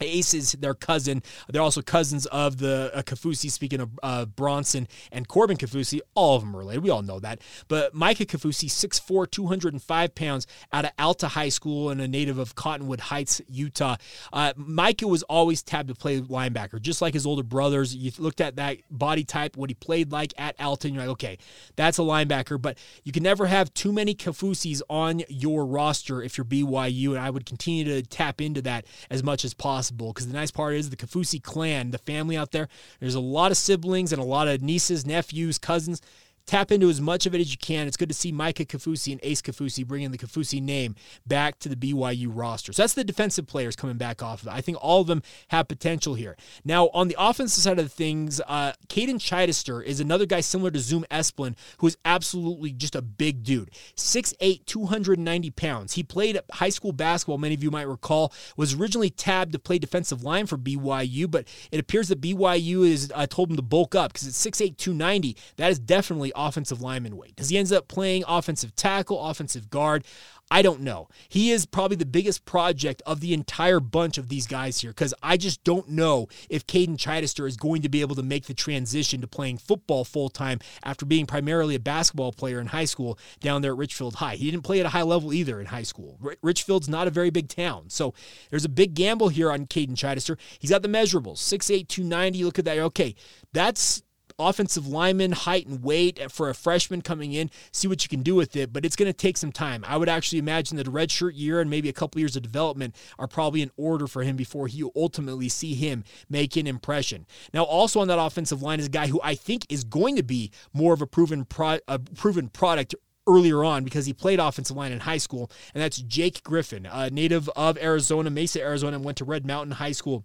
Ace 0.00 0.34
is 0.34 0.52
their 0.52 0.74
cousin. 0.74 1.22
They're 1.48 1.62
also 1.62 1.82
cousins 1.82 2.26
of 2.26 2.58
the 2.58 2.90
uh, 2.94 3.02
Kaufusi, 3.02 3.50
speaking 3.50 3.80
of 3.80 3.90
uh, 4.02 4.26
Bronson 4.26 4.88
and 5.10 5.26
Corbin 5.26 5.56
Kaufusi. 5.56 6.00
All 6.14 6.36
of 6.36 6.42
them 6.42 6.54
are 6.54 6.58
related. 6.58 6.82
We 6.82 6.90
all 6.90 7.02
know 7.02 7.20
that. 7.20 7.40
But 7.68 7.94
Micah 7.94 8.26
Kaufusi, 8.26 8.68
6'4, 8.68 9.30
205 9.30 10.14
pounds, 10.14 10.46
out 10.72 10.84
of 10.84 10.90
Alta 10.98 11.28
High 11.28 11.48
School 11.48 11.90
and 11.90 12.00
a 12.00 12.08
native 12.08 12.38
of 12.38 12.54
Cottonwood 12.54 13.00
Heights, 13.00 13.40
Utah. 13.48 13.96
Uh, 14.32 14.52
Micah 14.56 15.06
was 15.06 15.22
always 15.24 15.62
tabbed 15.62 15.88
to 15.88 15.94
play 15.94 16.20
linebacker, 16.20 16.80
just 16.80 17.00
like 17.00 17.14
his 17.14 17.26
older 17.26 17.42
brothers. 17.42 17.94
You 17.94 18.12
looked 18.18 18.40
at 18.40 18.56
that 18.56 18.78
body 18.90 19.24
type, 19.24 19.56
what 19.56 19.70
he 19.70 19.74
played 19.74 20.12
like 20.12 20.34
at 20.36 20.60
Alta, 20.60 20.88
and 20.88 20.94
you're 20.94 21.04
like, 21.04 21.12
okay, 21.12 21.38
that's 21.76 21.98
a 21.98 22.02
linebacker. 22.02 22.60
But 22.60 22.78
you 23.04 23.12
can 23.12 23.22
never 23.22 23.46
have 23.46 23.72
too 23.72 23.92
many 23.92 24.14
Kaufusis 24.14 24.82
on 24.90 25.22
your 25.28 25.64
roster 25.64 26.22
if 26.22 26.36
you're 26.36 26.44
BYU, 26.44 27.10
and 27.10 27.18
I 27.18 27.30
would 27.30 27.46
continue 27.46 27.84
to 27.84 28.02
tap 28.02 28.40
into 28.40 28.60
that 28.62 28.84
as 29.10 29.22
much 29.22 29.44
as 29.44 29.54
possible 29.54 29.85
possible 29.86 30.12
because 30.12 30.26
the 30.26 30.34
nice 30.34 30.50
part 30.50 30.74
is 30.74 30.90
the 30.90 30.96
Kaufusi 30.96 31.42
clan, 31.42 31.92
the 31.92 31.98
family 31.98 32.36
out 32.36 32.50
there, 32.50 32.68
there's 32.98 33.14
a 33.14 33.20
lot 33.20 33.50
of 33.50 33.56
siblings 33.56 34.12
and 34.12 34.20
a 34.20 34.24
lot 34.24 34.48
of 34.48 34.60
nieces, 34.62 35.06
nephews, 35.06 35.58
cousins 35.58 36.02
tap 36.46 36.70
into 36.70 36.88
as 36.88 37.00
much 37.00 37.26
of 37.26 37.34
it 37.34 37.40
as 37.40 37.50
you 37.50 37.58
can. 37.58 37.86
It's 37.86 37.96
good 37.96 38.08
to 38.08 38.14
see 38.14 38.32
Micah 38.32 38.64
Kaufusi 38.64 39.12
and 39.12 39.20
Ace 39.22 39.42
Kaufusi 39.42 39.86
bringing 39.86 40.12
the 40.12 40.18
Kaufusi 40.18 40.62
name 40.62 40.94
back 41.26 41.58
to 41.60 41.68
the 41.68 41.76
BYU 41.76 42.28
roster. 42.30 42.72
So 42.72 42.82
that's 42.82 42.94
the 42.94 43.04
defensive 43.04 43.46
players 43.46 43.76
coming 43.76 43.96
back 43.96 44.22
off 44.22 44.42
of 44.42 44.48
it. 44.48 44.52
I 44.52 44.60
think 44.60 44.78
all 44.80 45.00
of 45.00 45.06
them 45.06 45.22
have 45.48 45.68
potential 45.68 46.14
here. 46.14 46.36
Now, 46.64 46.88
on 46.88 47.08
the 47.08 47.16
offensive 47.18 47.62
side 47.62 47.78
of 47.78 47.92
things, 47.92 48.40
uh, 48.46 48.72
Caden 48.88 49.16
Chidester 49.16 49.82
is 49.82 50.00
another 50.00 50.26
guy 50.26 50.40
similar 50.40 50.70
to 50.70 50.78
Zoom 50.78 51.04
Esplin 51.10 51.56
who 51.78 51.86
is 51.88 51.96
absolutely 52.04 52.72
just 52.72 52.94
a 52.94 53.02
big 53.02 53.42
dude. 53.42 53.70
6'8", 53.96 54.64
290 54.66 55.50
pounds. 55.50 55.94
He 55.94 56.02
played 56.02 56.38
high 56.52 56.68
school 56.68 56.92
basketball, 56.92 57.38
many 57.38 57.54
of 57.54 57.62
you 57.62 57.70
might 57.70 57.88
recall, 57.88 58.32
was 58.56 58.74
originally 58.74 59.10
tabbed 59.10 59.52
to 59.52 59.58
play 59.58 59.78
defensive 59.78 60.22
line 60.22 60.46
for 60.46 60.56
BYU, 60.56 61.28
but 61.30 61.46
it 61.72 61.80
appears 61.80 62.08
that 62.08 62.20
BYU 62.20 62.86
is 62.86 63.10
uh, 63.14 63.26
told 63.26 63.50
him 63.50 63.56
to 63.56 63.62
bulk 63.62 63.94
up 63.94 64.12
because 64.12 64.28
it's 64.28 64.46
6'8", 64.46 64.76
290. 64.76 65.36
That 65.56 65.70
is 65.70 65.78
definitely 65.78 66.32
offensive 66.36 66.80
lineman 66.80 67.16
weight? 67.16 67.36
Does 67.36 67.48
he 67.48 67.58
end 67.58 67.72
up 67.72 67.88
playing 67.88 68.24
offensive 68.26 68.74
tackle, 68.76 69.24
offensive 69.24 69.70
guard? 69.70 70.04
I 70.50 70.62
don't 70.62 70.82
know. 70.82 71.08
He 71.28 71.50
is 71.50 71.66
probably 71.66 71.96
the 71.96 72.06
biggest 72.06 72.44
project 72.44 73.02
of 73.04 73.20
the 73.20 73.34
entire 73.34 73.80
bunch 73.80 74.16
of 74.16 74.28
these 74.28 74.46
guys 74.46 74.80
here 74.80 74.90
because 74.90 75.12
I 75.20 75.36
just 75.36 75.64
don't 75.64 75.88
know 75.88 76.28
if 76.48 76.66
Caden 76.66 76.98
Chidester 76.98 77.48
is 77.48 77.56
going 77.56 77.82
to 77.82 77.88
be 77.88 78.00
able 78.00 78.14
to 78.14 78.22
make 78.22 78.46
the 78.46 78.54
transition 78.54 79.20
to 79.22 79.26
playing 79.26 79.58
football 79.58 80.04
full 80.04 80.28
time 80.28 80.60
after 80.84 81.04
being 81.04 81.26
primarily 81.26 81.74
a 81.74 81.80
basketball 81.80 82.32
player 82.32 82.60
in 82.60 82.68
high 82.68 82.84
school 82.84 83.18
down 83.40 83.62
there 83.62 83.72
at 83.72 83.78
Richfield 83.78 84.16
High. 84.16 84.36
He 84.36 84.48
didn't 84.48 84.62
play 84.62 84.78
at 84.78 84.86
a 84.86 84.90
high 84.90 85.02
level 85.02 85.32
either 85.32 85.58
in 85.58 85.66
high 85.66 85.82
school. 85.82 86.16
Richfield's 86.42 86.88
not 86.88 87.08
a 87.08 87.10
very 87.10 87.30
big 87.30 87.48
town. 87.48 87.90
So 87.90 88.14
there's 88.50 88.64
a 88.64 88.68
big 88.68 88.94
gamble 88.94 89.30
here 89.30 89.50
on 89.50 89.66
Caden 89.66 89.96
Chidester. 89.96 90.38
He's 90.60 90.70
got 90.70 90.82
the 90.82 90.88
measurables 90.88 91.38
6'8, 91.38 91.88
290. 91.88 92.44
Look 92.44 92.60
at 92.60 92.64
that. 92.66 92.78
Okay, 92.78 93.16
that's 93.52 94.02
offensive 94.38 94.86
lineman 94.86 95.32
height 95.32 95.66
and 95.66 95.82
weight 95.82 96.30
for 96.30 96.48
a 96.48 96.54
freshman 96.54 97.02
coming 97.02 97.32
in, 97.32 97.50
see 97.72 97.88
what 97.88 98.02
you 98.02 98.08
can 98.08 98.22
do 98.22 98.34
with 98.34 98.56
it, 98.56 98.72
but 98.72 98.84
it's 98.84 98.96
going 98.96 99.08
to 99.08 99.16
take 99.16 99.36
some 99.36 99.52
time. 99.52 99.84
I 99.86 99.96
would 99.96 100.08
actually 100.08 100.38
imagine 100.38 100.76
that 100.76 100.88
a 100.88 100.90
redshirt 100.90 101.32
year 101.34 101.60
and 101.60 101.70
maybe 101.70 101.88
a 101.88 101.92
couple 101.92 102.20
years 102.20 102.36
of 102.36 102.42
development 102.42 102.94
are 103.18 103.26
probably 103.26 103.62
in 103.62 103.70
order 103.76 104.06
for 104.06 104.22
him 104.22 104.36
before 104.36 104.68
you 104.68 104.92
ultimately 104.94 105.48
see 105.48 105.74
him 105.74 106.04
make 106.28 106.56
an 106.56 106.66
impression. 106.66 107.26
Now, 107.52 107.64
also 107.64 108.00
on 108.00 108.08
that 108.08 108.18
offensive 108.18 108.62
line 108.62 108.80
is 108.80 108.86
a 108.86 108.90
guy 108.90 109.06
who 109.06 109.20
I 109.22 109.34
think 109.34 109.66
is 109.68 109.84
going 109.84 110.16
to 110.16 110.22
be 110.22 110.50
more 110.72 110.92
of 110.92 111.02
a 111.02 111.06
proven 111.06 111.44
pro- 111.44 111.78
a 111.88 111.98
proven 111.98 112.48
product 112.48 112.94
earlier 113.26 113.64
on 113.64 113.84
because 113.84 114.06
he 114.06 114.12
played 114.12 114.38
offensive 114.38 114.76
line 114.76 114.92
in 114.92 115.00
high 115.00 115.18
school, 115.18 115.50
and 115.74 115.82
that's 115.82 115.98
Jake 115.98 116.42
Griffin, 116.42 116.86
a 116.90 117.10
native 117.10 117.48
of 117.56 117.76
Arizona, 117.78 118.30
Mesa, 118.30 118.60
Arizona, 118.60 118.96
and 118.96 119.04
went 119.04 119.18
to 119.18 119.24
Red 119.24 119.46
Mountain 119.46 119.72
High 119.72 119.92
School 119.92 120.24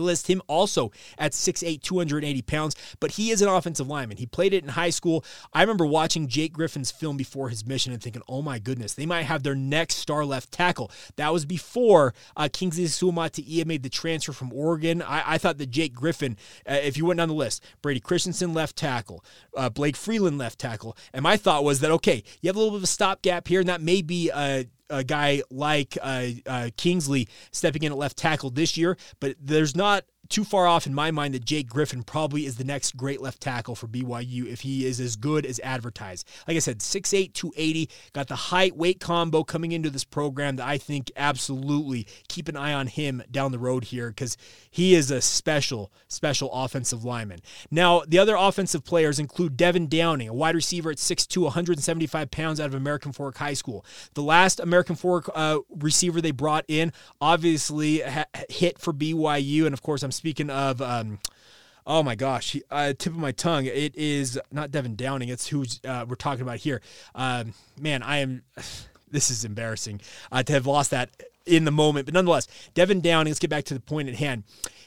list 0.00 0.28
him 0.28 0.42
also 0.46 0.90
at 1.18 1.32
6'8, 1.32 1.82
280 1.82 2.42
pounds, 2.42 2.76
but 3.00 3.12
he 3.12 3.30
is 3.30 3.42
an 3.42 3.48
offensive 3.48 3.88
lineman. 3.88 4.16
He 4.16 4.26
played 4.26 4.54
it 4.54 4.62
in 4.62 4.70
high 4.70 4.90
school. 4.90 5.24
I 5.52 5.62
remember 5.62 5.86
watching 5.86 6.28
Jake 6.28 6.52
Griffin's 6.52 6.90
film 6.90 7.16
before 7.16 7.48
his 7.48 7.66
mission 7.66 7.92
and 7.92 8.02
thinking, 8.02 8.22
oh 8.28 8.42
my 8.42 8.58
goodness, 8.58 8.94
they 8.94 9.06
might 9.06 9.22
have 9.22 9.42
their 9.42 9.54
next 9.54 9.96
star 9.96 10.24
left 10.24 10.52
tackle. 10.52 10.90
That 11.16 11.32
was 11.32 11.44
before 11.44 12.14
uh, 12.36 12.48
Kingsley 12.52 12.84
Suamataia 12.84 13.64
made 13.66 13.82
the 13.82 13.88
transfer 13.88 14.32
from 14.32 14.52
Oregon. 14.52 15.02
I, 15.02 15.34
I 15.34 15.38
thought 15.38 15.58
that 15.58 15.70
Jake 15.70 15.94
Griffin, 15.94 16.36
uh, 16.68 16.74
if 16.74 16.96
you 16.96 17.06
went 17.06 17.18
down 17.18 17.28
the 17.28 17.34
list, 17.34 17.62
Brady 17.82 18.00
Christensen 18.00 18.54
left 18.54 18.76
tackle, 18.76 19.24
uh, 19.56 19.68
Blake 19.68 19.96
Freeland 19.96 20.38
left 20.38 20.58
tackle, 20.58 20.96
and 21.12 21.22
my 21.22 21.36
thought 21.36 21.64
was 21.64 21.80
that, 21.80 21.90
okay, 21.90 22.22
you 22.40 22.48
have 22.48 22.56
a 22.56 22.58
little 22.58 22.72
bit 22.72 22.78
of 22.78 22.84
a 22.84 22.88
stopgap 22.88 23.48
here, 23.48 23.60
and 23.60 23.68
that 23.68 23.80
may 23.80 24.02
be 24.02 24.30
a 24.30 24.66
a 24.90 25.04
guy 25.04 25.42
like 25.50 25.96
uh, 26.00 26.26
uh, 26.46 26.70
Kingsley 26.76 27.28
stepping 27.50 27.82
in 27.82 27.92
at 27.92 27.98
left 27.98 28.16
tackle 28.16 28.50
this 28.50 28.76
year, 28.76 28.96
but 29.20 29.36
there's 29.40 29.74
not 29.74 30.04
too 30.28 30.44
far 30.44 30.66
off 30.66 30.86
in 30.86 30.94
my 30.94 31.10
mind 31.10 31.34
that 31.34 31.44
Jake 31.44 31.68
Griffin 31.68 32.02
probably 32.02 32.46
is 32.46 32.56
the 32.56 32.64
next 32.64 32.96
great 32.96 33.20
left 33.20 33.40
tackle 33.40 33.74
for 33.74 33.86
BYU 33.86 34.46
if 34.46 34.62
he 34.62 34.86
is 34.86 35.00
as 35.00 35.16
good 35.16 35.44
as 35.46 35.60
advertised. 35.60 36.26
Like 36.46 36.56
I 36.56 36.60
said, 36.60 36.78
6'8, 36.78 37.32
280, 37.32 37.90
got 38.12 38.28
the 38.28 38.36
height 38.36 38.76
weight 38.76 39.00
combo 39.00 39.44
coming 39.44 39.72
into 39.72 39.90
this 39.90 40.04
program 40.04 40.56
that 40.56 40.66
I 40.66 40.78
think 40.78 41.10
absolutely 41.16 42.06
keep 42.28 42.48
an 42.48 42.56
eye 42.56 42.72
on 42.72 42.86
him 42.86 43.22
down 43.30 43.52
the 43.52 43.58
road 43.58 43.84
here 43.84 44.08
because 44.08 44.36
he 44.70 44.94
is 44.94 45.10
a 45.10 45.20
special, 45.20 45.92
special 46.08 46.50
offensive 46.52 47.04
lineman. 47.04 47.40
Now, 47.70 48.02
the 48.06 48.18
other 48.18 48.36
offensive 48.36 48.84
players 48.84 49.18
include 49.18 49.56
Devin 49.56 49.88
Downing, 49.88 50.28
a 50.28 50.34
wide 50.34 50.54
receiver 50.54 50.90
at 50.90 50.98
6'2, 50.98 51.42
175 51.42 52.30
pounds 52.30 52.60
out 52.60 52.66
of 52.66 52.74
American 52.74 53.12
Fork 53.12 53.36
High 53.36 53.54
School. 53.54 53.84
The 54.14 54.22
last 54.22 54.60
American 54.60 54.96
Fork 54.96 55.30
uh, 55.34 55.58
receiver 55.70 56.20
they 56.20 56.30
brought 56.30 56.64
in 56.68 56.92
obviously 57.20 58.00
ha- 58.00 58.26
hit 58.48 58.78
for 58.78 58.92
BYU, 58.92 59.64
and 59.64 59.72
of 59.72 59.82
course, 59.82 60.02
I'm 60.02 60.12
speaking 60.24 60.48
of. 60.48 60.80
Um, 60.80 61.18
oh 61.86 62.02
my 62.02 62.14
gosh, 62.14 62.56
uh, 62.70 62.94
tip 62.96 63.12
of 63.12 63.18
my 63.18 63.30
tongue. 63.30 63.66
It 63.66 63.94
is 63.94 64.40
not 64.50 64.70
Devin 64.70 64.96
Downing. 64.96 65.28
It's 65.28 65.48
who 65.48 65.66
uh, 65.86 66.06
we're 66.08 66.14
talking 66.14 66.40
about 66.40 66.56
here. 66.56 66.80
Um, 67.14 67.52
man, 67.78 68.02
I 68.02 68.18
am. 68.18 68.42
This 69.10 69.30
is 69.30 69.44
embarrassing 69.44 70.00
uh, 70.32 70.42
to 70.42 70.52
have 70.54 70.66
lost 70.66 70.90
that 70.90 71.08
in 71.46 71.64
the 71.64 71.70
moment, 71.70 72.06
but 72.06 72.14
nonetheless, 72.14 72.48
Devin 72.74 73.00
Downing. 73.00 73.30
Let's 73.30 73.38
get 73.38 73.48
back 73.48 73.62
to 73.66 73.74
the 73.74 73.78
point 73.78 74.08
at 74.08 74.16
hand 74.16 74.42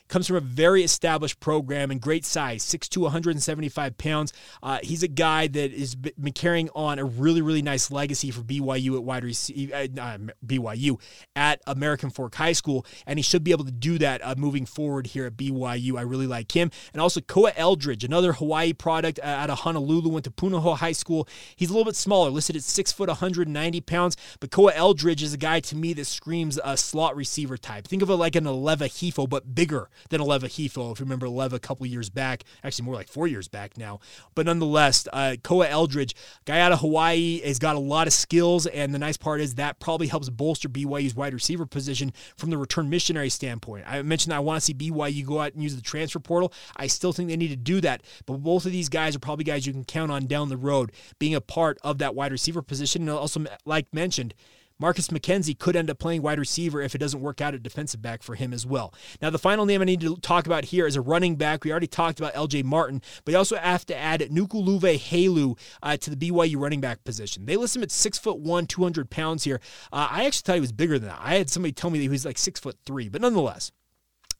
comes 0.08 0.28
from 0.28 0.36
a 0.38 0.41
very 0.41 0.84
established 0.84 1.39
program 1.39 1.91
and 1.91 2.02
great 2.02 2.26
size, 2.26 2.63
6'2", 2.63 3.02
175 3.02 3.98
pounds. 3.98 4.34
Uh, 4.63 4.80
he's 4.84 5.04
a 5.04 5.08
guy 5.08 5.48
that 5.48 5.72
is 5.72 5.96
been 5.96 6.34
carrying 6.34 6.70
on 6.76 7.00
a 7.00 7.06
really, 7.06 7.41
really 7.41 7.62
nice 7.62 7.91
legacy 7.91 8.32
for 8.32 8.41
BYU 8.41 8.96
at 8.96 9.04
wide 9.04 9.24
receiver, 9.24 9.76
uh, 9.76 10.17
BYU 10.46 11.00
at 11.36 11.62
American 11.67 12.10
Fork 12.10 12.36
High 12.36 12.54
School, 12.54 12.86
and 13.06 13.20
he 13.20 13.24
should 13.24 13.43
be 13.43 13.52
able 13.52 13.65
to 13.65 13.72
do 13.72 13.98
that 14.00 14.24
uh, 14.24 14.36
moving 14.38 14.65
forward 14.65 15.08
here 15.08 15.26
at 15.26 15.38
BYU. 15.38 15.98
I 15.98 16.02
really 16.02 16.28
like 16.28 16.52
him. 16.52 16.72
And 16.93 17.02
also 17.02 17.22
Koa 17.22 17.54
Eldridge, 17.56 18.04
another 18.04 18.34
Hawaii 18.34 18.74
product 18.74 19.20
uh, 19.20 19.28
out 19.28 19.50
of 19.50 19.60
Honolulu, 19.60 20.10
went 20.10 20.26
to 20.26 20.32
Punahou 20.32 20.78
High 20.78 20.91
School. 20.91 21.28
He's 21.56 21.70
a 21.70 21.74
little 21.74 21.86
bit 21.86 21.96
smaller, 21.96 22.30
listed 22.30 22.56
at 22.56 22.63
6 22.63 22.91
foot 22.91 23.10
190 23.10 23.82
pounds, 23.82 24.17
but 24.39 24.52
Koa 24.52 24.74
Eldridge 24.74 25.24
is 25.24 25.34
a 25.34 25.38
guy 25.38 25.60
to 25.62 25.76
me 25.76 25.93
that 25.93 26.06
screams 26.06 26.60
a 26.63 26.78
slot 26.78 27.15
receiver 27.15 27.58
type. 27.58 27.88
Think 27.88 28.02
of 28.02 28.10
it 28.10 28.15
like 28.15 28.36
an 28.36 28.46
Aleva 28.46 28.88
Hifo, 28.88 29.28
but 29.28 29.56
bigger 29.56 29.89
than 30.10 30.21
Aleva 30.21 30.43
Hifo. 30.43 30.91
If 30.91 30.99
you 30.99 31.05
remember 31.05 31.27
Aleva 31.27 31.53
a 31.53 31.60
couple 31.60 31.86
years 31.86 32.10
back, 32.10 32.43
actually 32.63 32.86
more 32.86 32.95
like 32.95 33.10
four 33.10 33.27
years 33.27 33.47
back 33.47 33.77
now. 33.77 33.99
But 34.36 34.45
nonetheless, 34.45 35.07
uh, 35.12 35.36
Koa 35.43 35.67
Eldridge, 35.67 36.15
guy 36.45 36.60
out 36.60 36.71
of 36.71 36.79
Hawaii, 36.79 37.41
has 37.41 37.60
got 37.60 37.75
a 37.75 37.79
lot 37.79 38.07
of 38.07 38.13
skills. 38.13 38.65
And 38.67 38.93
the 38.93 38.99
nice 38.99 39.17
part 39.17 39.41
is 39.41 39.55
that 39.55 39.79
probably 39.79 40.07
helps 40.07 40.29
bolster 40.29 40.69
BYU's 40.69 41.15
wide 41.15 41.33
receiver 41.33 41.65
position 41.65 42.13
from 42.36 42.49
the 42.49 42.57
return 42.57 42.89
missionary 42.89 43.29
standpoint. 43.29 43.86
I 43.88 44.01
mentioned 44.01 44.33
I 44.33 44.39
want 44.39 44.62
to 44.62 44.65
see 44.65 44.73
BYU 44.73 45.25
go 45.25 45.39
out 45.39 45.53
and 45.53 45.63
use 45.63 45.75
the 45.75 45.81
transfer 45.81 46.19
portal. 46.19 46.53
I 46.75 46.88
still 46.88 47.13
think 47.13 47.29
they 47.29 47.38
need 47.38 47.49
to 47.49 47.55
do 47.55 47.81
that. 47.81 48.03
But 48.25 48.38
both 48.38 48.65
of 48.65 48.71
these 48.71 48.89
guys 48.89 49.15
are 49.15 49.19
probably 49.19 49.43
guys 49.43 49.65
you 49.65 49.73
can 49.73 49.83
count 49.83 50.12
on 50.12 50.27
down 50.27 50.49
the 50.49 50.57
road 50.57 50.91
being 51.19 51.36
a 51.36 51.41
part 51.41 51.77
of 51.83 51.97
that 51.99 52.15
wide 52.15 52.31
receiver 52.31 52.62
position. 52.62 53.03
And 53.03 53.12
also, 53.12 53.45
like 53.65 53.93
mentioned, 53.93 54.33
Marcus 54.79 55.07
McKenzie 55.07 55.57
could 55.57 55.75
end 55.75 55.89
up 55.89 55.97
playing 55.97 56.21
wide 56.21 56.39
receiver 56.39 56.81
if 56.81 56.93
it 56.93 56.99
doesn't 56.99 57.21
work 57.21 57.41
out 57.41 57.55
at 57.55 57.63
defensive 57.63 58.01
back 58.01 58.21
for 58.21 58.35
him 58.35 58.53
as 58.53 58.65
well. 58.65 58.93
Now, 59.21 59.29
the 59.29 59.39
final 59.39 59.65
name 59.65 59.81
I 59.81 59.85
need 59.85 60.01
to 60.01 60.17
talk 60.17 60.45
about 60.45 60.65
here 60.65 60.85
is 60.85 60.95
a 60.95 61.01
running 61.01 61.35
back. 61.35 61.63
We 61.63 61.71
already 61.71 61.87
talked 61.87 62.19
about 62.19 62.33
LJ 62.33 62.63
Martin, 62.63 63.01
but 63.25 63.31
you 63.31 63.37
also 63.37 63.55
have 63.55 63.85
to 63.87 63.97
add 63.97 64.21
Nukuluve 64.21 64.99
Halu 64.99 65.57
uh, 65.81 65.97
to 65.97 66.09
the 66.09 66.15
BYU 66.15 66.57
running 66.57 66.81
back 66.81 67.03
position. 67.03 67.45
They 67.45 67.57
list 67.57 67.75
him 67.75 67.83
at 67.83 67.91
six 67.91 68.17
foot 68.17 68.39
one, 68.39 68.67
200 68.67 69.09
pounds 69.09 69.43
here. 69.43 69.59
Uh, 69.91 70.07
I 70.11 70.25
actually 70.25 70.43
thought 70.45 70.55
he 70.55 70.61
was 70.61 70.71
bigger 70.71 70.99
than 70.99 71.09
that. 71.09 71.19
I 71.21 71.35
had 71.35 71.49
somebody 71.49 71.71
tell 71.71 71.89
me 71.89 71.99
that 71.99 72.03
he 72.03 72.09
was 72.09 72.25
like 72.25 72.37
six 72.37 72.59
foot 72.59 72.77
three, 72.85 73.09
but 73.09 73.21
nonetheless. 73.21 73.71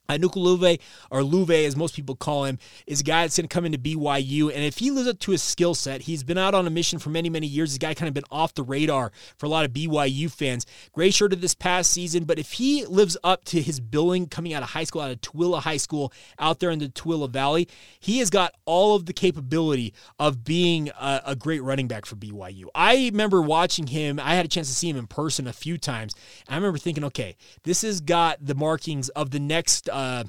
Uh, 0.10 0.14
Nukaluve, 0.14 0.80
or 1.12 1.22
Luve, 1.22 1.66
as 1.66 1.76
most 1.76 1.96
people 1.96 2.16
call 2.16 2.46
him, 2.46 2.60
is 2.86 3.02
a 3.02 3.04
guy 3.04 3.24
that's 3.24 3.38
going 3.38 3.48
to 3.48 3.54
come 3.54 3.66
into 3.66 3.78
BYU. 3.78 4.54
And 4.54 4.64
if 4.64 4.78
he 4.78 4.92
lives 4.92 5.08
up 5.08 5.20
to 5.20 5.32
his 5.32 5.44
skill 5.44 5.76
set, 5.76 6.02
he's 6.02 6.24
been 6.24 6.38
out 6.38 6.54
on 6.54 6.66
a 6.66 6.70
mission 6.70 7.00
for 7.00 7.10
many, 7.10 7.30
many 7.30 7.48
years. 7.48 7.72
This 7.72 7.78
guy 7.78 7.94
kind 7.94 8.08
of 8.08 8.14
been 8.14 8.24
off 8.32 8.54
the 8.54 8.64
radar 8.64 9.12
for 9.38 9.46
a 9.46 9.50
lot 9.50 9.66
of 9.66 9.72
BYU 9.72 10.32
fans. 10.32 10.66
Gray 10.94 11.12
shirted 11.12 11.42
this 11.42 11.56
past 11.56 11.92
season, 11.92 12.24
but 12.24 12.40
if 12.40 12.54
he 12.54 12.86
lives 12.86 13.18
up 13.24 13.44
to 13.46 13.62
his 13.62 13.80
billing 13.80 14.28
coming 14.28 14.54
out 14.54 14.64
of 14.64 14.70
high 14.70 14.84
school, 14.84 15.02
out 15.02 15.12
of 15.12 15.22
Tooele 15.22 15.62
High 15.62 15.78
School, 15.78 16.14
out 16.40 16.60
there 16.60 16.72
in 16.72 16.80
the 16.80 16.90
Tooele 16.90 17.30
Valley, 17.30 17.68
he 18.00 18.20
has 18.20 18.30
got 18.30 18.54
all 18.66 18.96
of 18.96 19.06
the 19.06 19.14
capability 19.14 19.94
of 20.20 20.44
being 20.44 20.90
a, 20.90 21.22
a 21.28 21.36
great 21.36 21.62
running 21.64 21.88
back 21.88 22.06
for 22.06 22.16
BYU. 22.16 22.66
I 22.74 22.96
remember 22.96 23.42
watching 23.42 23.88
him. 23.88 24.20
I 24.20 24.36
had 24.36 24.46
a 24.46 24.50
chance 24.50 24.70
to 24.70 24.76
see 24.76 24.90
him 24.90 24.98
in 24.98 25.08
person 25.08 25.48
a 25.48 25.54
few 25.54 25.78
times. 25.78 26.16
I 26.48 26.56
remember 26.56 26.78
thinking, 26.78 27.04
okay, 27.06 27.36
this 27.64 27.82
has 27.82 28.00
got 28.02 28.46
the 28.46 28.56
markings 28.56 29.10
of 29.10 29.32
the 29.32 29.40
next 29.40 29.90
uh, 29.98 30.24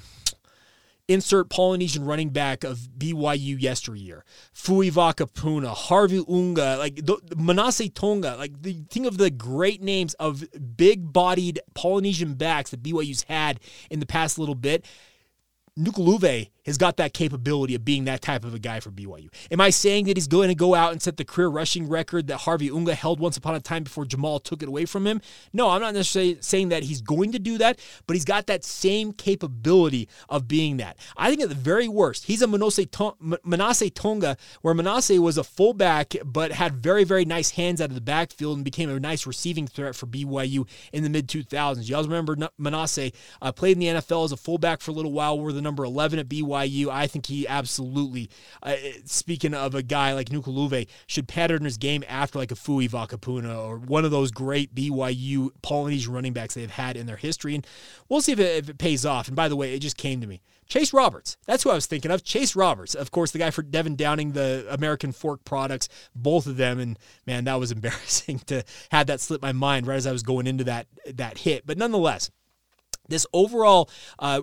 insert 1.07 1.49
Polynesian 1.49 2.05
running 2.05 2.29
back 2.29 2.63
of 2.63 2.77
BYU 2.97 3.59
yesteryear. 3.61 4.23
Fui 4.51 4.89
Vakapuna, 4.89 5.69
Harvey 5.69 6.23
Unga, 6.27 6.77
like 6.77 6.95
the, 6.95 7.17
Manase 7.35 7.93
Tonga, 7.93 8.35
like 8.37 8.61
the 8.61 8.81
think 8.89 9.05
of 9.05 9.17
the 9.17 9.29
great 9.29 9.81
names 9.81 10.15
of 10.15 10.43
big 10.75 11.13
bodied 11.13 11.59
Polynesian 11.75 12.33
backs 12.33 12.71
that 12.71 12.81
BYU's 12.81 13.23
had 13.23 13.59
in 13.89 13.99
the 13.99 14.05
past 14.05 14.39
little 14.39 14.55
bit. 14.55 14.85
Nukaluve 15.79 16.49
has 16.65 16.77
got 16.77 16.97
that 16.97 17.13
capability 17.13 17.73
of 17.73 17.83
being 17.83 18.05
that 18.05 18.21
type 18.21 18.43
of 18.43 18.53
a 18.53 18.59
guy 18.59 18.79
for 18.79 18.91
BYU. 18.91 19.27
Am 19.49 19.61
I 19.61 19.69
saying 19.69 20.05
that 20.05 20.17
he's 20.17 20.27
going 20.27 20.49
to 20.49 20.55
go 20.55 20.75
out 20.75 20.91
and 20.91 21.01
set 21.01 21.17
the 21.17 21.25
career 21.25 21.47
rushing 21.47 21.87
record 21.87 22.27
that 22.27 22.37
Harvey 22.37 22.69
Unga 22.69 22.93
held 22.93 23.19
once 23.19 23.37
upon 23.37 23.55
a 23.55 23.59
time 23.59 23.83
before 23.83 24.05
Jamaal 24.05 24.43
took 24.43 24.61
it 24.61 24.67
away 24.67 24.85
from 24.85 25.07
him? 25.07 25.21
No, 25.53 25.69
I'm 25.69 25.81
not 25.81 25.93
necessarily 25.93 26.37
saying 26.41 26.69
that 26.69 26.83
he's 26.83 27.01
going 27.01 27.31
to 27.31 27.39
do 27.39 27.57
that, 27.57 27.79
but 28.05 28.15
he's 28.15 28.25
got 28.25 28.47
that 28.47 28.63
same 28.63 29.13
capability 29.13 30.07
of 30.27 30.47
being 30.47 30.77
that. 30.77 30.97
I 31.17 31.29
think 31.29 31.41
at 31.41 31.49
the 31.49 31.55
very 31.55 31.87
worst, 31.87 32.25
he's 32.25 32.41
a 32.41 32.47
Manase 32.47 33.93
Tonga, 33.93 34.37
where 34.61 34.75
Manase 34.75 35.19
was 35.19 35.37
a 35.37 35.43
fullback 35.43 36.13
but 36.23 36.51
had 36.51 36.73
very, 36.75 37.03
very 37.03 37.25
nice 37.25 37.51
hands 37.51 37.81
out 37.81 37.89
of 37.89 37.95
the 37.95 38.01
backfield 38.01 38.57
and 38.57 38.65
became 38.65 38.89
a 38.89 38.99
nice 38.99 39.25
receiving 39.25 39.65
threat 39.65 39.95
for 39.95 40.05
BYU 40.05 40.67
in 40.93 41.03
the 41.03 41.09
mid 41.09 41.27
2000s. 41.27 41.89
You 41.89 41.95
all 41.95 42.03
remember 42.03 42.35
Manase 42.59 43.13
uh, 43.41 43.51
played 43.51 43.73
in 43.73 43.79
the 43.79 44.01
NFL 44.01 44.25
as 44.25 44.31
a 44.31 44.37
fullback 44.37 44.81
for 44.81 44.91
a 44.91 44.93
little 44.93 45.13
while, 45.13 45.39
wore 45.39 45.51
the 45.51 45.61
number 45.69 45.83
11 45.83 46.17
at 46.17 46.27
BYU. 46.27 46.87
I 46.89 47.05
think 47.05 47.27
he 47.27 47.47
absolutely, 47.47 48.29
uh, 48.63 48.75
speaking 49.05 49.53
of 49.53 49.75
a 49.75 49.83
guy 49.83 50.13
like 50.13 50.29
Nukaluve, 50.29 50.87
should 51.05 51.27
pattern 51.27 51.63
his 51.63 51.77
game 51.77 52.03
after 52.07 52.39
like 52.39 52.51
a 52.51 52.55
Fui 52.55 52.87
Vakapuna 52.87 53.55
or 53.55 53.77
one 53.77 54.03
of 54.03 54.09
those 54.09 54.31
great 54.31 54.73
BYU 54.73 55.51
Polynesian 55.61 56.11
running 56.11 56.33
backs 56.33 56.55
they've 56.55 56.71
had 56.71 56.97
in 56.97 57.05
their 57.05 57.17
history. 57.17 57.53
And 57.53 57.67
we'll 58.09 58.21
see 58.21 58.31
if 58.31 58.39
it, 58.39 58.63
if 58.63 58.69
it 58.69 58.79
pays 58.79 59.05
off. 59.05 59.27
And 59.27 59.35
by 59.35 59.47
the 59.47 59.55
way, 59.55 59.75
it 59.75 59.79
just 59.79 59.95
came 59.95 60.21
to 60.21 60.27
me. 60.27 60.41
Chase 60.67 60.91
Roberts. 60.91 61.37
That's 61.45 61.63
who 61.63 61.69
I 61.69 61.75
was 61.75 61.85
thinking 61.85 62.09
of. 62.09 62.23
Chase 62.23 62.55
Roberts. 62.55 62.95
Of 62.95 63.11
course, 63.11 63.31
the 63.31 63.39
guy 63.39 63.51
for 63.51 63.61
Devin 63.61 63.95
Downing, 63.95 64.31
the 64.31 64.65
American 64.69 65.11
Fork 65.11 65.43
products, 65.43 65.87
both 66.15 66.47
of 66.47 66.57
them. 66.57 66.79
And 66.79 66.97
man, 67.27 67.43
that 67.45 67.59
was 67.59 67.71
embarrassing 67.71 68.39
to 68.47 68.63
have 68.91 69.07
that 69.07 69.21
slip 69.21 69.41
my 69.41 69.51
mind 69.51 69.85
right 69.85 69.97
as 69.97 70.07
I 70.07 70.11
was 70.11 70.23
going 70.23 70.47
into 70.47 70.63
that 70.63 70.87
that 71.13 71.39
hit. 71.39 71.67
But 71.67 71.77
nonetheless, 71.77 72.31
this 73.07 73.27
overall 73.33 73.89
uh, 74.19 74.41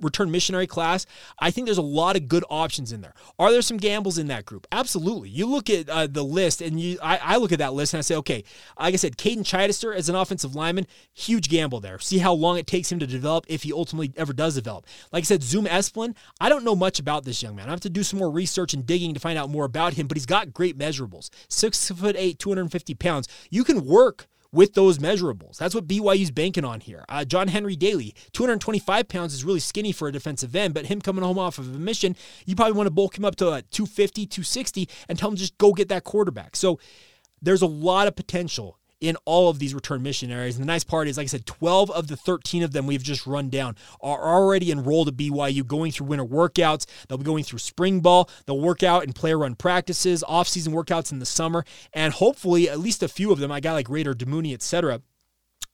return 0.00 0.30
missionary 0.30 0.66
class, 0.66 1.06
I 1.38 1.50
think 1.50 1.66
there's 1.66 1.78
a 1.78 1.82
lot 1.82 2.16
of 2.16 2.28
good 2.28 2.44
options 2.50 2.92
in 2.92 3.00
there. 3.00 3.14
Are 3.38 3.52
there 3.52 3.62
some 3.62 3.76
gambles 3.76 4.18
in 4.18 4.28
that 4.28 4.44
group? 4.44 4.66
Absolutely. 4.72 5.28
You 5.28 5.46
look 5.46 5.70
at 5.70 5.88
uh, 5.88 6.06
the 6.06 6.22
list, 6.22 6.60
and 6.60 6.80
you, 6.80 6.98
I, 7.02 7.18
I, 7.22 7.36
look 7.36 7.52
at 7.52 7.58
that 7.58 7.72
list 7.72 7.94
and 7.94 7.98
I 7.98 8.02
say, 8.02 8.16
okay, 8.16 8.44
like 8.78 8.94
I 8.94 8.96
said, 8.96 9.16
Caden 9.16 9.44
Chidester 9.44 9.94
as 9.94 10.08
an 10.08 10.14
offensive 10.14 10.54
lineman, 10.54 10.86
huge 11.12 11.48
gamble 11.48 11.80
there. 11.80 11.98
See 11.98 12.18
how 12.18 12.32
long 12.32 12.58
it 12.58 12.66
takes 12.66 12.90
him 12.90 12.98
to 12.98 13.06
develop 13.06 13.44
if 13.48 13.62
he 13.62 13.72
ultimately 13.72 14.12
ever 14.16 14.32
does 14.32 14.54
develop. 14.54 14.86
Like 15.12 15.22
I 15.22 15.24
said, 15.24 15.42
Zoom 15.42 15.66
Esplin, 15.66 16.14
I 16.40 16.48
don't 16.48 16.64
know 16.64 16.76
much 16.76 16.98
about 16.98 17.24
this 17.24 17.42
young 17.42 17.56
man. 17.56 17.68
I 17.68 17.70
have 17.70 17.80
to 17.80 17.90
do 17.90 18.02
some 18.02 18.18
more 18.18 18.30
research 18.30 18.74
and 18.74 18.86
digging 18.86 19.14
to 19.14 19.20
find 19.20 19.38
out 19.38 19.50
more 19.50 19.64
about 19.64 19.94
him, 19.94 20.06
but 20.06 20.16
he's 20.16 20.26
got 20.26 20.52
great 20.52 20.78
measurables. 20.78 21.30
Six 21.48 21.90
foot 21.90 22.16
eight, 22.18 22.38
250 22.38 22.94
pounds. 22.94 23.28
You 23.50 23.64
can 23.64 23.84
work 23.84 24.28
with 24.52 24.74
those 24.74 24.98
measurables. 24.98 25.58
That's 25.58 25.74
what 25.74 25.86
BYU's 25.86 26.30
banking 26.30 26.64
on 26.64 26.80
here. 26.80 27.04
Uh, 27.08 27.24
John 27.24 27.48
Henry 27.48 27.76
Daly, 27.76 28.14
225 28.32 29.08
pounds 29.08 29.34
is 29.34 29.44
really 29.44 29.60
skinny 29.60 29.92
for 29.92 30.08
a 30.08 30.12
defensive 30.12 30.54
end, 30.56 30.74
but 30.74 30.86
him 30.86 31.00
coming 31.00 31.24
home 31.24 31.38
off 31.38 31.58
of 31.58 31.74
a 31.74 31.78
mission, 31.78 32.16
you 32.46 32.56
probably 32.56 32.72
want 32.72 32.86
to 32.86 32.92
bulk 32.92 33.16
him 33.16 33.24
up 33.24 33.36
to 33.36 33.48
uh, 33.48 33.62
250, 33.70 34.26
260 34.26 34.88
and 35.08 35.18
tell 35.18 35.28
him 35.28 35.36
just 35.36 35.56
go 35.58 35.72
get 35.72 35.88
that 35.88 36.04
quarterback. 36.04 36.56
So 36.56 36.80
there's 37.40 37.62
a 37.62 37.66
lot 37.66 38.08
of 38.08 38.16
potential 38.16 38.78
in 39.00 39.16
all 39.24 39.48
of 39.48 39.58
these 39.58 39.74
return 39.74 40.02
missionaries. 40.02 40.56
And 40.56 40.62
the 40.62 40.66
nice 40.66 40.84
part 40.84 41.08
is, 41.08 41.16
like 41.16 41.24
I 41.24 41.28
said, 41.28 41.46
12 41.46 41.90
of 41.90 42.08
the 42.08 42.16
13 42.16 42.62
of 42.62 42.72
them 42.72 42.86
we've 42.86 43.02
just 43.02 43.26
run 43.26 43.48
down 43.48 43.76
are 44.00 44.20
already 44.20 44.70
enrolled 44.70 45.08
at 45.08 45.16
BYU 45.16 45.66
going 45.66 45.92
through 45.92 46.06
winter 46.06 46.24
workouts. 46.24 46.86
They'll 47.08 47.18
be 47.18 47.24
going 47.24 47.44
through 47.44 47.60
spring 47.60 48.00
ball. 48.00 48.28
They'll 48.46 48.60
work 48.60 48.82
out 48.82 49.04
in 49.04 49.12
player 49.12 49.38
run 49.38 49.54
practices, 49.54 50.22
off 50.22 50.48
season 50.48 50.72
workouts 50.72 51.12
in 51.12 51.18
the 51.18 51.26
summer, 51.26 51.64
and 51.92 52.12
hopefully 52.12 52.68
at 52.68 52.78
least 52.78 53.02
a 53.02 53.08
few 53.08 53.32
of 53.32 53.38
them, 53.38 53.50
I 53.50 53.60
got 53.60 53.72
like 53.72 53.88
Raider 53.88 54.14
Damuni, 54.14 54.52
etc 54.52 55.00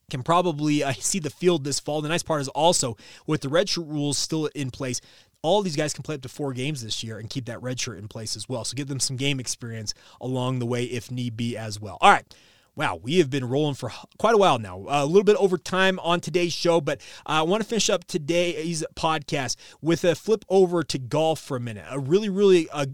can 0.08 0.22
probably 0.22 0.84
uh, 0.84 0.92
see 0.92 1.18
the 1.18 1.30
field 1.30 1.64
this 1.64 1.80
fall. 1.80 2.00
The 2.00 2.08
nice 2.08 2.22
part 2.22 2.40
is 2.40 2.48
also 2.48 2.96
with 3.26 3.40
the 3.40 3.48
redshirt 3.48 3.90
rules 3.90 4.16
still 4.16 4.46
in 4.54 4.70
place, 4.70 5.00
all 5.42 5.62
these 5.62 5.76
guys 5.76 5.92
can 5.92 6.02
play 6.02 6.16
up 6.16 6.22
to 6.22 6.28
four 6.28 6.52
games 6.52 6.82
this 6.82 7.04
year 7.04 7.18
and 7.18 7.30
keep 7.30 7.46
that 7.46 7.60
redshirt 7.60 7.98
in 7.98 8.08
place 8.08 8.36
as 8.36 8.48
well. 8.48 8.64
So 8.64 8.74
give 8.74 8.88
them 8.88 9.00
some 9.00 9.16
game 9.16 9.38
experience 9.38 9.94
along 10.20 10.58
the 10.58 10.66
way 10.66 10.84
if 10.84 11.10
need 11.10 11.36
be 11.36 11.56
as 11.56 11.80
well. 11.80 11.98
All 12.00 12.10
right. 12.10 12.34
Wow, 12.76 13.00
we 13.02 13.16
have 13.20 13.30
been 13.30 13.48
rolling 13.48 13.74
for 13.74 13.90
quite 14.18 14.34
a 14.34 14.38
while 14.38 14.58
now. 14.58 14.84
A 14.88 15.06
little 15.06 15.24
bit 15.24 15.36
over 15.36 15.56
time 15.56 15.98
on 16.00 16.20
today's 16.20 16.52
show, 16.52 16.78
but 16.78 17.00
I 17.24 17.40
want 17.40 17.62
to 17.62 17.68
finish 17.68 17.88
up 17.88 18.04
today's 18.04 18.84
podcast 18.94 19.56
with 19.80 20.04
a 20.04 20.14
flip 20.14 20.44
over 20.50 20.82
to 20.82 20.98
golf 20.98 21.40
for 21.40 21.56
a 21.56 21.60
minute. 21.60 21.86
A 21.88 21.98
really, 21.98 22.28
really 22.28 22.68
uh, 22.68 22.84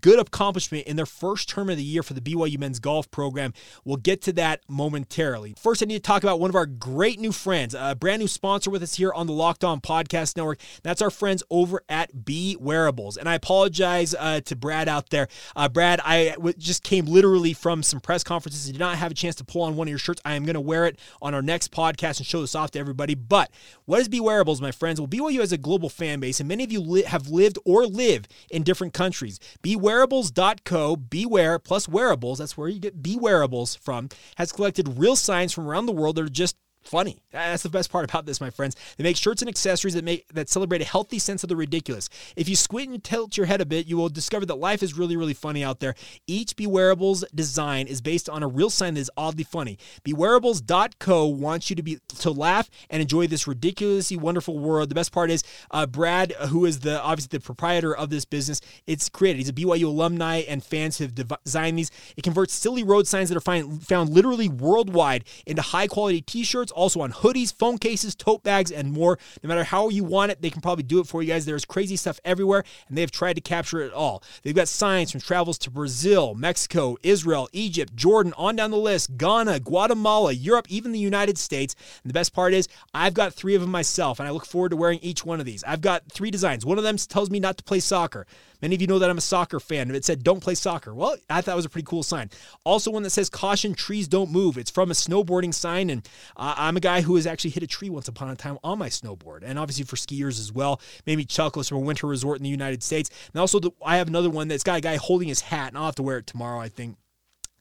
good 0.00 0.18
accomplishment 0.18 0.86
in 0.86 0.96
their 0.96 1.06
first 1.06 1.48
term 1.48 1.70
of 1.70 1.76
the 1.76 1.82
year 1.82 2.02
for 2.02 2.14
the 2.14 2.20
BYU 2.20 2.58
men's 2.58 2.78
golf 2.78 3.10
program. 3.10 3.52
We'll 3.84 3.96
get 3.96 4.22
to 4.22 4.32
that 4.34 4.62
momentarily. 4.68 5.54
First, 5.58 5.82
I 5.82 5.86
need 5.86 5.94
to 5.94 6.00
talk 6.00 6.22
about 6.22 6.40
one 6.40 6.50
of 6.50 6.56
our 6.56 6.66
great 6.66 7.18
new 7.20 7.32
friends, 7.32 7.74
a 7.78 7.94
brand 7.94 8.20
new 8.20 8.28
sponsor 8.28 8.70
with 8.70 8.82
us 8.82 8.94
here 8.94 9.12
on 9.12 9.26
the 9.26 9.32
Locked 9.32 9.64
On 9.64 9.80
Podcast 9.80 10.36
Network. 10.36 10.60
That's 10.82 11.02
our 11.02 11.10
friends 11.10 11.42
over 11.50 11.82
at 11.88 12.14
BeWearables. 12.14 13.16
And 13.16 13.28
I 13.28 13.34
apologize 13.34 14.14
uh, 14.14 14.40
to 14.42 14.56
Brad 14.56 14.88
out 14.88 15.10
there. 15.10 15.28
Uh, 15.56 15.68
Brad, 15.68 16.00
I 16.04 16.30
w- 16.30 16.54
just 16.56 16.82
came 16.82 17.06
literally 17.06 17.52
from 17.52 17.82
some 17.82 18.00
press 18.00 18.24
conferences. 18.24 18.68
I 18.68 18.72
did 18.72 18.80
not 18.80 18.98
have 18.98 19.12
a 19.12 19.14
chance 19.14 19.34
to 19.36 19.44
pull 19.44 19.62
on 19.62 19.76
one 19.76 19.88
of 19.88 19.90
your 19.90 19.98
shirts. 19.98 20.20
I 20.24 20.34
am 20.34 20.44
going 20.44 20.54
to 20.54 20.60
wear 20.60 20.86
it 20.86 20.98
on 21.22 21.34
our 21.34 21.42
next 21.42 21.72
podcast 21.72 22.18
and 22.18 22.26
show 22.26 22.40
this 22.40 22.54
off 22.54 22.70
to 22.72 22.78
everybody. 22.78 23.14
But 23.14 23.50
what 23.84 24.00
is 24.00 24.08
BeWearables, 24.08 24.60
my 24.60 24.72
friends? 24.72 25.00
Well, 25.00 25.08
BYU 25.08 25.40
has 25.40 25.52
a 25.52 25.58
global 25.58 25.88
fan 25.88 26.20
base, 26.20 26.40
and 26.40 26.48
many 26.48 26.64
of 26.64 26.72
you 26.72 26.80
li- 26.80 27.02
have 27.02 27.28
lived 27.28 27.58
or 27.64 27.86
live 27.86 28.26
in 28.50 28.62
different 28.62 28.92
countries. 28.92 29.40
BeWearables.co, 29.80 30.96
Beware 30.96 31.58
plus 31.58 31.88
wearables, 31.88 32.38
that's 32.38 32.56
where 32.56 32.68
you 32.68 32.78
get 32.78 33.02
BeWearables 33.02 33.78
from, 33.78 34.10
has 34.36 34.52
collected 34.52 34.98
real 34.98 35.16
signs 35.16 35.52
from 35.52 35.66
around 35.66 35.86
the 35.86 35.92
world 35.92 36.16
that 36.16 36.24
are 36.24 36.28
just 36.28 36.56
funny. 36.82 37.22
That's 37.30 37.62
the 37.62 37.68
best 37.68 37.90
part 37.90 38.04
about 38.04 38.26
this, 38.26 38.40
my 38.40 38.50
friends. 38.50 38.76
They 38.96 39.04
make 39.04 39.16
shirts 39.16 39.42
and 39.42 39.48
accessories 39.48 39.94
that 39.94 40.04
make 40.04 40.26
that 40.28 40.48
celebrate 40.48 40.80
a 40.80 40.84
healthy 40.84 41.18
sense 41.18 41.42
of 41.42 41.48
the 41.48 41.56
ridiculous. 41.56 42.08
If 42.36 42.48
you 42.48 42.56
squint 42.56 42.90
and 42.90 43.02
tilt 43.02 43.36
your 43.36 43.46
head 43.46 43.60
a 43.60 43.66
bit, 43.66 43.86
you 43.86 43.96
will 43.96 44.08
discover 44.08 44.46
that 44.46 44.56
life 44.56 44.82
is 44.82 44.96
really, 44.96 45.16
really 45.16 45.34
funny 45.34 45.62
out 45.62 45.80
there. 45.80 45.94
Each 46.26 46.56
BeWearables 46.56 47.24
design 47.34 47.86
is 47.86 48.00
based 48.00 48.28
on 48.28 48.42
a 48.42 48.48
real 48.48 48.70
sign 48.70 48.94
that 48.94 49.00
is 49.00 49.10
oddly 49.16 49.44
funny. 49.44 49.78
BeWearables.co 50.04 51.26
wants 51.26 51.70
you 51.70 51.76
to 51.76 51.82
be 51.82 51.98
to 52.18 52.30
laugh 52.30 52.70
and 52.88 53.00
enjoy 53.00 53.26
this 53.26 53.46
ridiculously 53.46 54.16
wonderful 54.16 54.58
world. 54.58 54.88
The 54.88 54.94
best 54.94 55.12
part 55.12 55.30
is 55.30 55.44
uh, 55.70 55.86
Brad, 55.86 56.32
who 56.48 56.64
is 56.64 56.80
the 56.80 57.00
obviously 57.00 57.38
the 57.38 57.44
proprietor 57.44 57.96
of 57.96 58.10
this 58.10 58.24
business, 58.24 58.60
it's 58.86 59.08
created. 59.08 59.38
He's 59.38 59.48
a 59.48 59.52
BYU 59.52 59.84
alumni 59.84 60.42
and 60.48 60.64
fans 60.64 60.98
have 60.98 61.14
designed 61.44 61.78
these. 61.78 61.90
It 62.16 62.22
converts 62.22 62.54
silly 62.54 62.82
road 62.82 63.06
signs 63.06 63.28
that 63.28 63.36
are 63.36 63.40
find, 63.40 63.82
found 63.82 64.10
literally 64.10 64.48
worldwide 64.48 65.24
into 65.46 65.62
high 65.62 65.86
quality 65.86 66.20
T-shirts 66.20 66.69
also 66.70 67.00
on 67.00 67.12
hoodies, 67.12 67.52
phone 67.52 67.78
cases, 67.78 68.14
tote 68.14 68.42
bags, 68.42 68.70
and 68.70 68.92
more. 68.92 69.18
No 69.42 69.48
matter 69.48 69.64
how 69.64 69.88
you 69.88 70.04
want 70.04 70.32
it, 70.32 70.42
they 70.42 70.50
can 70.50 70.60
probably 70.60 70.84
do 70.84 71.00
it 71.00 71.06
for 71.06 71.22
you 71.22 71.28
guys. 71.28 71.46
There's 71.46 71.64
crazy 71.64 71.96
stuff 71.96 72.20
everywhere, 72.24 72.64
and 72.88 72.96
they 72.96 73.00
have 73.00 73.10
tried 73.10 73.34
to 73.34 73.40
capture 73.40 73.80
it 73.80 73.92
all. 73.92 74.22
They've 74.42 74.54
got 74.54 74.68
signs 74.68 75.10
from 75.10 75.20
travels 75.20 75.58
to 75.58 75.70
Brazil, 75.70 76.34
Mexico, 76.34 76.96
Israel, 77.02 77.48
Egypt, 77.52 77.94
Jordan, 77.94 78.32
on 78.36 78.56
down 78.56 78.70
the 78.70 78.76
list, 78.76 79.16
Ghana, 79.16 79.60
Guatemala, 79.60 80.32
Europe, 80.32 80.66
even 80.68 80.92
the 80.92 80.98
United 80.98 81.38
States. 81.38 81.74
And 82.02 82.10
the 82.10 82.14
best 82.14 82.32
part 82.32 82.52
is, 82.52 82.68
I've 82.94 83.14
got 83.14 83.34
three 83.34 83.54
of 83.54 83.60
them 83.60 83.70
myself, 83.70 84.18
and 84.18 84.28
I 84.28 84.32
look 84.32 84.46
forward 84.46 84.70
to 84.70 84.76
wearing 84.76 84.98
each 85.02 85.24
one 85.24 85.40
of 85.40 85.46
these. 85.46 85.64
I've 85.64 85.80
got 85.80 86.10
three 86.10 86.30
designs. 86.30 86.66
One 86.66 86.78
of 86.78 86.84
them 86.84 86.96
tells 86.96 87.30
me 87.30 87.40
not 87.40 87.56
to 87.58 87.64
play 87.64 87.80
soccer. 87.80 88.26
Many 88.62 88.74
of 88.74 88.80
you 88.80 88.86
know 88.86 88.98
that 88.98 89.10
I'm 89.10 89.18
a 89.18 89.22
soccer 89.22 89.60
fan. 89.60 89.90
It 89.90 90.04
said, 90.04 90.22
don't 90.22 90.40
play 90.40 90.54
soccer. 90.54 90.94
Well, 90.94 91.16
I 91.28 91.40
thought 91.40 91.52
it 91.52 91.56
was 91.56 91.64
a 91.64 91.70
pretty 91.70 91.86
cool 91.86 92.02
sign. 92.02 92.30
Also, 92.64 92.90
one 92.90 93.02
that 93.02 93.10
says, 93.10 93.30
caution, 93.30 93.74
trees 93.74 94.08
don't 94.08 94.30
move. 94.30 94.58
It's 94.58 94.70
from 94.70 94.90
a 94.90 94.94
snowboarding 94.94 95.54
sign. 95.54 95.90
And 95.90 96.08
uh, 96.36 96.54
I'm 96.56 96.76
a 96.76 96.80
guy 96.80 97.00
who 97.00 97.16
has 97.16 97.26
actually 97.26 97.50
hit 97.50 97.62
a 97.62 97.66
tree 97.66 97.90
once 97.90 98.08
upon 98.08 98.30
a 98.30 98.36
time 98.36 98.58
on 98.62 98.78
my 98.78 98.88
snowboard. 98.88 99.40
And 99.44 99.58
obviously 99.58 99.84
for 99.84 99.96
skiers 99.96 100.38
as 100.38 100.52
well. 100.52 100.80
Maybe 101.06 101.24
Chuckles 101.24 101.68
from 101.68 101.78
a 101.78 101.80
winter 101.80 102.06
resort 102.06 102.38
in 102.38 102.42
the 102.42 102.50
United 102.50 102.82
States. 102.82 103.10
And 103.32 103.40
also, 103.40 103.60
the, 103.60 103.70
I 103.84 103.96
have 103.96 104.08
another 104.08 104.30
one 104.30 104.48
that's 104.48 104.64
got 104.64 104.78
a 104.78 104.80
guy 104.80 104.96
holding 104.96 105.28
his 105.28 105.40
hat, 105.40 105.68
and 105.68 105.78
I'll 105.78 105.86
have 105.86 105.94
to 105.96 106.02
wear 106.02 106.18
it 106.18 106.26
tomorrow, 106.26 106.60
I 106.60 106.68
think. 106.68 106.96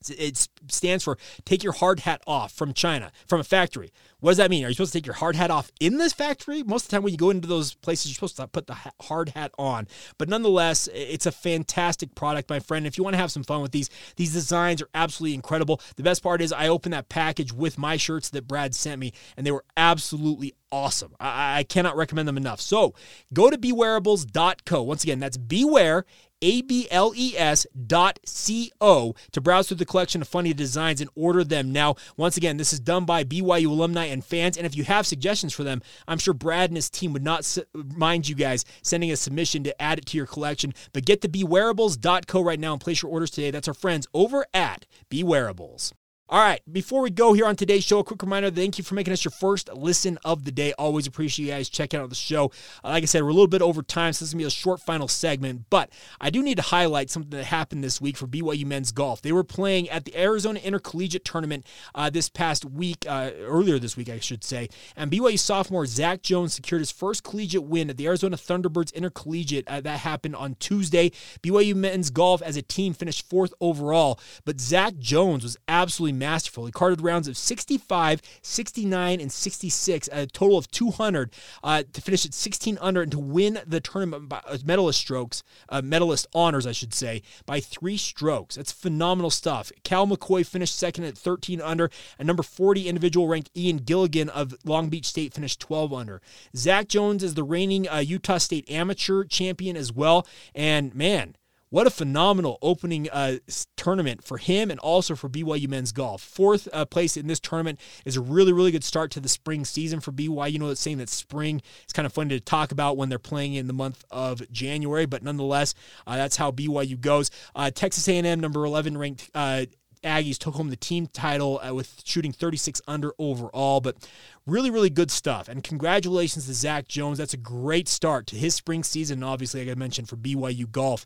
It 0.08 0.48
stands 0.70 1.04
for 1.04 1.18
take 1.46 1.64
your 1.64 1.74
hard 1.74 2.02
hat 2.02 2.22
off 2.26 2.54
from 2.54 2.74
China, 2.74 3.12
from 3.28 3.40
a 3.40 3.44
factory. 3.44 3.92
What 4.20 4.32
does 4.32 4.38
that 4.38 4.50
mean? 4.50 4.66
Are 4.66 4.68
you 4.68 4.74
supposed 4.74 4.94
to 4.94 5.00
take 5.00 5.06
your 5.06 5.16
hard 5.16 5.36
hat 5.36 5.52
off 5.52 5.72
in 5.80 5.98
this 5.98 6.14
factory? 6.14 6.64
Most 6.64 6.86
of 6.86 6.90
the 6.90 6.96
time, 6.96 7.04
when 7.04 7.14
you 7.14 7.18
go 7.18 7.30
into 7.30 7.48
those 7.48 7.74
places, 7.76 8.08
you're 8.08 8.16
supposed 8.16 8.38
to 8.38 8.48
put 8.48 8.68
the 8.68 8.78
hard 9.02 9.30
hat 9.30 9.52
on. 9.58 9.88
But 10.18 10.30
nonetheless, 10.30 10.90
it's 10.94 11.26
a 11.26 11.32
fantastic 11.32 12.16
product, 12.16 12.50
my 12.50 12.60
friend. 12.60 12.86
If 12.86 12.98
you 12.98 13.04
want 13.04 13.14
to 13.14 13.20
have 13.20 13.32
some 13.32 13.44
fun 13.44 13.62
with 13.62 13.72
these, 13.72 13.90
these 14.18 14.34
designs 14.34 14.82
are 14.82 14.90
absolutely 14.94 15.36
incredible. 15.36 15.82
The 15.96 16.04
best 16.04 16.22
part 16.22 16.42
is 16.42 16.52
I 16.52 16.68
opened 16.68 16.94
that 16.94 17.10
package 17.10 17.54
with 17.54 17.78
my 17.78 17.98
shirts 17.98 18.30
that 18.30 18.48
Brad 18.48 18.76
sent 18.76 19.00
me, 19.00 19.14
and 19.38 19.46
they 19.46 19.52
were 19.52 19.66
absolutely 19.78 20.54
awesome. 20.72 21.16
I, 21.20 21.60
I 21.60 21.64
cannot 21.64 21.96
recommend 21.96 22.28
them 22.28 22.38
enough. 22.38 22.62
So 22.62 22.94
go 23.34 23.50
to 23.50 23.58
bewearables.co. 23.58 24.82
Once 24.84 25.04
again, 25.04 25.20
that's 25.20 25.38
beware, 25.38 26.06
A-B-L-E-S 26.42 27.68
dot 27.88 28.20
C-O 28.26 29.16
to 29.32 29.42
browse 29.42 29.68
through 29.68 29.78
the 29.78 29.86
collection 29.86 30.22
of 30.22 30.28
funny 30.28 30.54
designs 30.54 31.02
and 31.02 31.10
order 31.16 31.44
them. 31.44 31.72
Now, 31.72 31.96
once 32.18 32.38
again, 32.38 32.58
this 32.58 32.74
is 32.74 32.80
done 32.80 33.06
by 33.06 33.24
BYU 33.24 33.68
alumni 33.68 34.06
and 34.06 34.24
fans. 34.24 34.58
And 34.58 34.66
if 34.66 34.76
you 34.76 34.84
have 34.86 35.06
suggestions 35.08 35.54
for 35.54 35.64
them, 35.64 35.82
I'm 36.08 36.18
sure 36.18 36.34
Brad 36.34 36.70
and 36.70 36.78
his 36.78 36.90
team 36.90 37.14
would 37.14 37.24
not 37.24 37.58
mind 37.74 38.28
you 38.30 38.36
guys 38.36 38.66
sending 38.82 39.12
a 39.12 39.18
submission 39.18 39.64
to 39.64 39.82
add 39.82 40.00
it 40.00 40.06
to 40.08 40.18
your 40.18 40.28
collection. 40.28 40.74
But 40.94 41.06
get 41.06 41.22
to 41.22 41.30
bewearables.co 41.30 42.42
right 42.42 42.60
now 42.60 42.74
and 42.74 42.82
place 42.82 43.02
your 43.02 43.12
orders 43.12 43.32
today. 43.32 43.52
That's 43.52 43.68
our 43.68 43.74
friends 43.74 44.08
over 44.14 44.46
at 44.54 44.86
BeWearables. 45.10 45.94
All 46.32 46.40
right, 46.40 46.62
before 46.72 47.02
we 47.02 47.10
go 47.10 47.34
here 47.34 47.48
on 47.48 47.56
today's 47.56 47.84
show, 47.84 47.98
a 47.98 48.04
quick 48.04 48.22
reminder 48.22 48.52
thank 48.52 48.78
you 48.78 48.84
for 48.84 48.94
making 48.94 49.14
us 49.14 49.26
your 49.26 49.32
first 49.32 49.68
listen 49.74 50.20
of 50.24 50.44
the 50.46 50.52
day. 50.52 50.74
Always 50.78 51.08
appreciate 51.08 51.48
you 51.48 51.52
guys 51.52 51.70
checking 51.70 52.00
out 52.00 52.08
the 52.08 52.14
show. 52.14 52.52
Uh, 52.84 52.90
like 52.90 53.02
I 53.02 53.08
said, 53.08 53.24
we're 53.24 53.30
a 53.30 53.34
little 53.34 53.48
bit 53.48 53.64
over 53.64 53.82
time, 53.82 54.14
so 54.14 54.20
this 54.24 54.30
is 54.30 54.34
going 54.36 54.42
to 54.42 54.44
be 54.44 54.48
a 54.48 54.52
short 54.52 54.80
final 54.80 55.08
segment, 55.08 55.64
but 55.72 55.90
I 56.22 56.30
do 56.30 56.44
need 56.44 56.58
to 56.58 56.62
highlight 56.62 57.10
something 57.10 57.32
that 57.32 57.46
happened 57.46 57.84
this 57.84 58.00
week 58.00 58.16
for 58.16 58.28
BYU 58.28 58.68
men's 58.68 58.92
golf. 58.92 59.24
They 59.24 59.32
were 59.32 59.44
playing 59.44 59.90
at 59.90 60.06
the 60.06 60.16
Arizona 60.16 60.60
Intercollegiate 60.60 61.26
Tournament 61.26 61.66
uh, 61.96 62.12
this 62.12 62.30
past 62.30 62.64
week, 62.64 63.08
uh, 63.10 63.32
earlier 63.40 63.80
this 63.80 63.98
week, 63.98 64.10
I 64.10 64.20
should 64.20 64.44
say, 64.44 64.70
and 64.96 65.12
BYU 65.12 65.40
sophomore 65.40 65.88
Zach 65.88 66.22
Jones 66.22 66.54
secured 66.54 66.82
his 66.82 66.92
first 66.92 67.24
collegiate 67.24 67.64
win 67.64 67.90
at 67.90 67.98
the 67.98 68.06
Arizona 68.06 68.38
Thunderbirds 68.38 68.94
Intercollegiate. 68.94 69.68
Uh, 69.68 69.82
that 69.82 70.02
happened 70.02 70.36
on 70.36 70.58
Tuesday. 70.60 71.12
BYU 71.42 71.74
men's 71.74 72.12
golf 72.12 72.44
as 72.44 72.56
a 72.56 72.62
team 72.62 72.94
finished 72.94 73.28
fourth 73.28 73.52
overall, 73.60 74.20
but 74.46 74.60
Zach 74.62 74.96
Jones 75.00 75.42
was 75.42 75.58
absolutely 75.68 76.19
masterful. 76.20 76.66
He 76.66 76.72
carded 76.72 77.02
rounds 77.02 77.28
of 77.28 77.38
65, 77.38 78.22
69, 78.42 79.22
and 79.22 79.32
66, 79.32 80.10
a 80.12 80.28
total 80.28 80.58
of 80.58 80.70
200 80.70 81.32
uh, 81.64 81.84
to 81.92 82.02
finish 82.02 82.26
at 82.26 82.34
16 82.34 82.78
under 82.82 83.02
and 83.02 83.12
to 83.12 83.20
win 83.20 83.60
the 83.66 83.80
tournament 83.80 84.30
by, 84.30 84.42
uh, 84.46 84.58
medalist 84.64 85.00
strokes, 85.00 85.44
uh, 85.70 85.82
medalist 85.82 86.28
honors, 86.34 86.68
I 86.68 86.72
should 86.72 86.94
say, 86.94 87.22
by 87.46 87.60
three 87.60 87.98
strokes. 87.98 88.56
That's 88.56 88.72
phenomenal 88.72 89.30
stuff. 89.30 89.72
Cal 89.84 90.06
McCoy 90.06 90.46
finished 90.46 90.78
second 90.78 91.06
at 91.06 91.18
13 91.18 91.62
under, 91.62 91.90
and 92.18 92.28
number 92.28 92.44
40 92.44 92.88
individual 92.88 93.28
ranked 93.28 93.50
Ian 93.56 93.78
Gilligan 93.78 94.30
of 94.30 94.56
Long 94.66 94.90
Beach 94.90 95.06
State 95.06 95.34
finished 95.34 95.60
12 95.60 95.94
under. 95.94 96.22
Zach 96.56 96.88
Jones 96.88 97.24
is 97.24 97.34
the 97.34 97.44
reigning 97.44 97.88
uh, 97.88 97.98
Utah 97.98 98.38
State 98.38 98.70
amateur 98.70 99.24
champion 99.24 99.78
as 99.78 99.94
well, 99.94 100.28
and 100.54 100.94
man, 100.94 101.36
what 101.70 101.86
a 101.86 101.90
phenomenal 101.90 102.58
opening 102.62 103.10
uh, 103.10 103.38
tournament 103.78 104.24
for 104.24 104.38
him 104.38 104.72
and 104.72 104.80
also 104.80 105.16
for 105.16 105.30
BYU 105.30 105.68
men's 105.68 105.92
golf. 105.92 106.22
Fourth 106.22 106.68
uh, 106.74 106.86
place 106.86 107.16
in 107.16 107.28
this 107.28 107.40
tournament 107.40 107.80
is 108.06 108.16
a 108.16 108.22
really, 108.22 108.52
really 108.52 108.72
good 108.72 108.84
start 108.84 109.12
to 109.12 109.20
the 109.20 109.30
spring 109.30 109.66
season 109.66 110.00
for 110.00 110.12
BYU. 110.12 110.52
You 110.52 110.60
know, 110.60 110.70
it's 110.70 110.82
saying 110.82 110.98
that 110.98 111.10
spring 111.10 111.62
is 111.86 111.94
kind 111.94 112.06
of 112.06 112.14
fun 112.14 112.30
to 112.30 112.40
talk 112.40 112.72
about 112.72 112.98
when 112.98 113.10
they're 113.10 113.20
playing 113.20 113.54
in 113.54 113.68
the 113.68 113.74
month 113.74 114.04
of 114.10 114.50
January, 114.52 115.06
but 115.06 115.24
nonetheless, 115.24 115.76
uh, 116.08 116.16
that's 116.16 116.38
how 116.38 116.52
BYU 116.52 117.00
goes. 117.00 117.30
Uh, 117.56 117.70
Texas 117.70 118.08
A&M, 118.08 118.40
number 118.40 118.66
11 118.66 118.98
ranked 118.98 119.30
uh, 119.36 119.66
Aggies 120.04 120.38
took 120.38 120.56
home 120.56 120.70
the 120.70 120.78
team 120.78 121.08
title 121.08 121.60
uh, 121.60 121.74
with 121.74 122.02
shooting 122.06 122.32
36 122.32 122.82
under 122.88 123.12
overall, 123.20 123.82
but 123.82 123.98
really, 124.46 124.72
really 124.72 124.90
good 124.90 125.12
stuff. 125.12 125.50
And 125.50 125.62
congratulations 125.62 126.46
to 126.46 126.54
Zach 126.54 126.88
Jones. 126.88 127.18
That's 127.18 127.34
a 127.34 127.38
great 127.38 127.90
start 127.90 128.26
to 128.28 128.38
his 128.38 128.56
spring 128.56 128.84
season, 128.84 129.24
obviously, 129.24 129.66
like 129.66 129.76
I 129.76 129.78
mentioned, 129.78 130.08
for 130.08 130.16
BYU 130.16 130.72
golf 130.72 131.06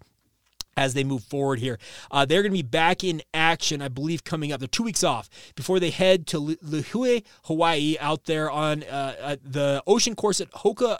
as 0.75 0.93
they 0.93 1.03
move 1.03 1.23
forward 1.23 1.59
here. 1.59 1.77
Uh, 2.11 2.25
they're 2.25 2.41
going 2.41 2.51
to 2.51 2.57
be 2.57 2.61
back 2.61 3.03
in 3.03 3.21
action, 3.33 3.81
I 3.81 3.87
believe, 3.87 4.23
coming 4.23 4.51
up. 4.51 4.59
They're 4.59 4.67
two 4.67 4.83
weeks 4.83 5.03
off 5.03 5.29
before 5.55 5.79
they 5.79 5.89
head 5.89 6.27
to 6.27 6.39
Lihue, 6.39 7.23
Hawaii, 7.45 7.97
out 7.99 8.25
there 8.25 8.49
on 8.49 8.83
uh, 8.83 9.35
the 9.43 9.83
ocean 9.85 10.15
course 10.15 10.41
at 10.41 10.51
Hoka, 10.51 10.99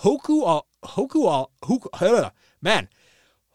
Hoku, 0.00 0.62
Hoku, 0.84 1.46
Hoku, 1.62 1.86
uh, 2.00 2.30
man, 2.60 2.88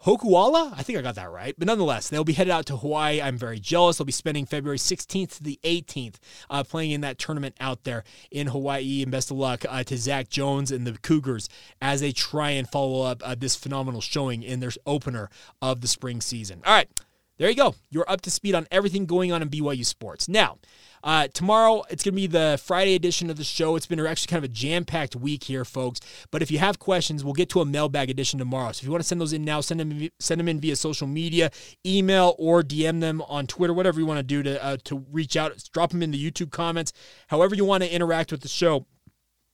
Hokuala. 0.05 0.73
I 0.77 0.83
think 0.83 0.99
I 0.99 1.01
got 1.01 1.15
that 1.15 1.31
right. 1.31 1.55
But 1.57 1.67
nonetheless, 1.67 2.09
they'll 2.09 2.23
be 2.23 2.33
headed 2.33 2.51
out 2.51 2.65
to 2.67 2.77
Hawaii. 2.77 3.21
I'm 3.21 3.37
very 3.37 3.59
jealous. 3.59 3.97
They'll 3.97 4.05
be 4.05 4.11
spending 4.11 4.45
February 4.45 4.77
16th 4.77 5.37
to 5.37 5.43
the 5.43 5.59
18th 5.63 6.15
uh, 6.49 6.63
playing 6.63 6.91
in 6.91 7.01
that 7.01 7.17
tournament 7.17 7.55
out 7.59 7.83
there 7.83 8.03
in 8.31 8.47
Hawaii. 8.47 9.01
And 9.01 9.11
best 9.11 9.31
of 9.31 9.37
luck 9.37 9.65
uh, 9.67 9.83
to 9.83 9.97
Zach 9.97 10.29
Jones 10.29 10.71
and 10.71 10.85
the 10.85 10.97
Cougars 10.99 11.49
as 11.81 12.01
they 12.01 12.11
try 12.11 12.51
and 12.51 12.69
follow 12.69 13.03
up 13.03 13.21
uh, 13.25 13.35
this 13.37 13.55
phenomenal 13.55 14.01
showing 14.01 14.43
in 14.43 14.59
their 14.59 14.71
opener 14.85 15.29
of 15.61 15.81
the 15.81 15.87
spring 15.87 16.21
season. 16.21 16.61
All 16.65 16.73
right. 16.73 16.89
There 17.37 17.49
you 17.49 17.55
go. 17.55 17.75
You're 17.91 18.09
up 18.09 18.21
to 18.21 18.31
speed 18.31 18.55
on 18.55 18.67
everything 18.71 19.05
going 19.05 19.31
on 19.31 19.43
in 19.43 19.49
BYU 19.49 19.85
sports. 19.85 20.27
Now, 20.27 20.57
uh, 21.03 21.27
tomorrow, 21.27 21.83
it's 21.89 22.03
going 22.03 22.13
to 22.13 22.15
be 22.15 22.25
the 22.25 22.59
Friday 22.63 22.95
edition 22.95 23.29
of 23.29 23.37
the 23.37 23.43
show. 23.43 23.75
It's 23.75 23.85
been 23.85 23.99
actually 23.99 24.27
kind 24.27 24.43
of 24.43 24.49
a 24.49 24.53
jam 24.53 24.85
packed 24.85 25.15
week 25.15 25.43
here, 25.43 25.63
folks. 25.63 25.99
But 26.31 26.41
if 26.41 26.49
you 26.49 26.57
have 26.57 26.79
questions, 26.79 27.23
we'll 27.23 27.33
get 27.35 27.49
to 27.49 27.61
a 27.61 27.65
mailbag 27.65 28.09
edition 28.09 28.39
tomorrow. 28.39 28.71
So 28.71 28.79
if 28.79 28.83
you 28.85 28.91
want 28.91 29.03
to 29.03 29.07
send 29.07 29.21
those 29.21 29.33
in 29.33 29.45
now, 29.45 29.61
send 29.61 29.79
them, 29.79 30.09
send 30.19 30.39
them 30.39 30.47
in 30.47 30.59
via 30.59 30.75
social 30.75 31.05
media, 31.05 31.51
email, 31.85 32.35
or 32.39 32.63
DM 32.63 33.01
them 33.01 33.21
on 33.23 33.45
Twitter, 33.45 33.73
whatever 33.73 33.99
you 33.99 34.07
want 34.07 34.17
to 34.17 34.23
do 34.23 34.41
to, 34.41 34.63
uh, 34.63 34.77
to 34.85 35.05
reach 35.11 35.37
out. 35.37 35.53
Drop 35.71 35.91
them 35.91 36.01
in 36.01 36.09
the 36.09 36.31
YouTube 36.31 36.49
comments, 36.49 36.91
however 37.27 37.53
you 37.53 37.65
want 37.65 37.83
to 37.83 37.93
interact 37.93 38.31
with 38.31 38.41
the 38.41 38.47
show 38.47 38.87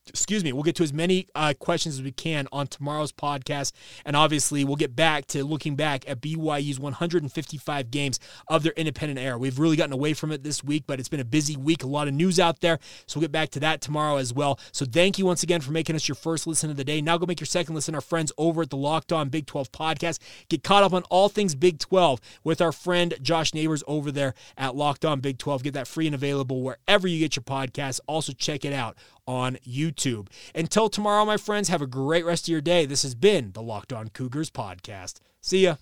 excuse 0.07 0.43
me, 0.43 0.51
we'll 0.51 0.63
get 0.63 0.75
to 0.75 0.83
as 0.83 0.93
many 0.93 1.27
uh, 1.35 1.53
questions 1.59 1.95
as 1.95 2.01
we 2.01 2.11
can 2.11 2.47
on 2.51 2.67
tomorrow's 2.67 3.11
podcast. 3.11 3.71
And 4.05 4.15
obviously, 4.15 4.63
we'll 4.63 4.75
get 4.75 4.95
back 4.95 5.27
to 5.27 5.43
looking 5.43 5.75
back 5.75 6.07
at 6.09 6.21
BYU's 6.21 6.79
155 6.79 7.91
games 7.91 8.19
of 8.47 8.63
their 8.63 8.73
independent 8.73 9.19
era. 9.19 9.37
We've 9.37 9.59
really 9.59 9.77
gotten 9.77 9.93
away 9.93 10.13
from 10.13 10.31
it 10.31 10.43
this 10.43 10.63
week, 10.63 10.83
but 10.87 10.99
it's 10.99 11.09
been 11.09 11.19
a 11.19 11.25
busy 11.25 11.55
week, 11.55 11.83
a 11.83 11.87
lot 11.87 12.07
of 12.07 12.13
news 12.13 12.39
out 12.39 12.59
there. 12.61 12.79
So 13.05 13.19
we'll 13.19 13.23
get 13.23 13.31
back 13.31 13.49
to 13.51 13.59
that 13.61 13.81
tomorrow 13.81 14.17
as 14.17 14.33
well. 14.33 14.59
So 14.71 14.85
thank 14.85 15.17
you 15.17 15.25
once 15.25 15.43
again 15.43 15.61
for 15.61 15.71
making 15.71 15.95
us 15.95 16.07
your 16.07 16.15
first 16.15 16.47
listen 16.47 16.69
of 16.69 16.77
the 16.77 16.83
day. 16.83 17.01
Now 17.01 17.17
go 17.17 17.25
make 17.25 17.39
your 17.39 17.47
second 17.47 17.75
listen. 17.75 17.95
Our 17.95 18.01
friends 18.01 18.31
over 18.37 18.63
at 18.63 18.69
the 18.69 18.77
Locked 18.77 19.11
On 19.11 19.29
Big 19.29 19.45
12 19.45 19.71
podcast. 19.71 20.19
Get 20.49 20.63
caught 20.63 20.83
up 20.83 20.93
on 20.93 21.03
all 21.03 21.29
things 21.29 21.55
Big 21.55 21.79
12 21.79 22.19
with 22.43 22.61
our 22.61 22.71
friend 22.71 23.13
Josh 23.21 23.53
Neighbors 23.53 23.83
over 23.87 24.11
there 24.11 24.33
at 24.57 24.75
Locked 24.75 25.05
On 25.05 25.19
Big 25.19 25.37
12. 25.37 25.63
Get 25.63 25.73
that 25.73 25.87
free 25.87 26.07
and 26.07 26.15
available 26.15 26.61
wherever 26.61 27.07
you 27.07 27.19
get 27.19 27.35
your 27.35 27.43
podcasts. 27.43 27.99
Also, 28.07 28.33
check 28.33 28.65
it 28.65 28.73
out 28.73 28.97
on 29.27 29.57
YouTube. 29.67 30.27
Until 30.53 30.89
tomorrow, 30.89 31.25
my 31.25 31.37
friends, 31.37 31.69
have 31.69 31.81
a 31.81 31.87
great 31.87 32.25
rest 32.25 32.45
of 32.45 32.51
your 32.51 32.61
day. 32.61 32.85
This 32.85 33.03
has 33.03 33.15
been 33.15 33.51
the 33.53 33.61
Locked 33.61 33.93
On 33.93 34.09
Cougars 34.09 34.49
podcast. 34.49 35.19
See 35.41 35.63
ya. 35.63 35.75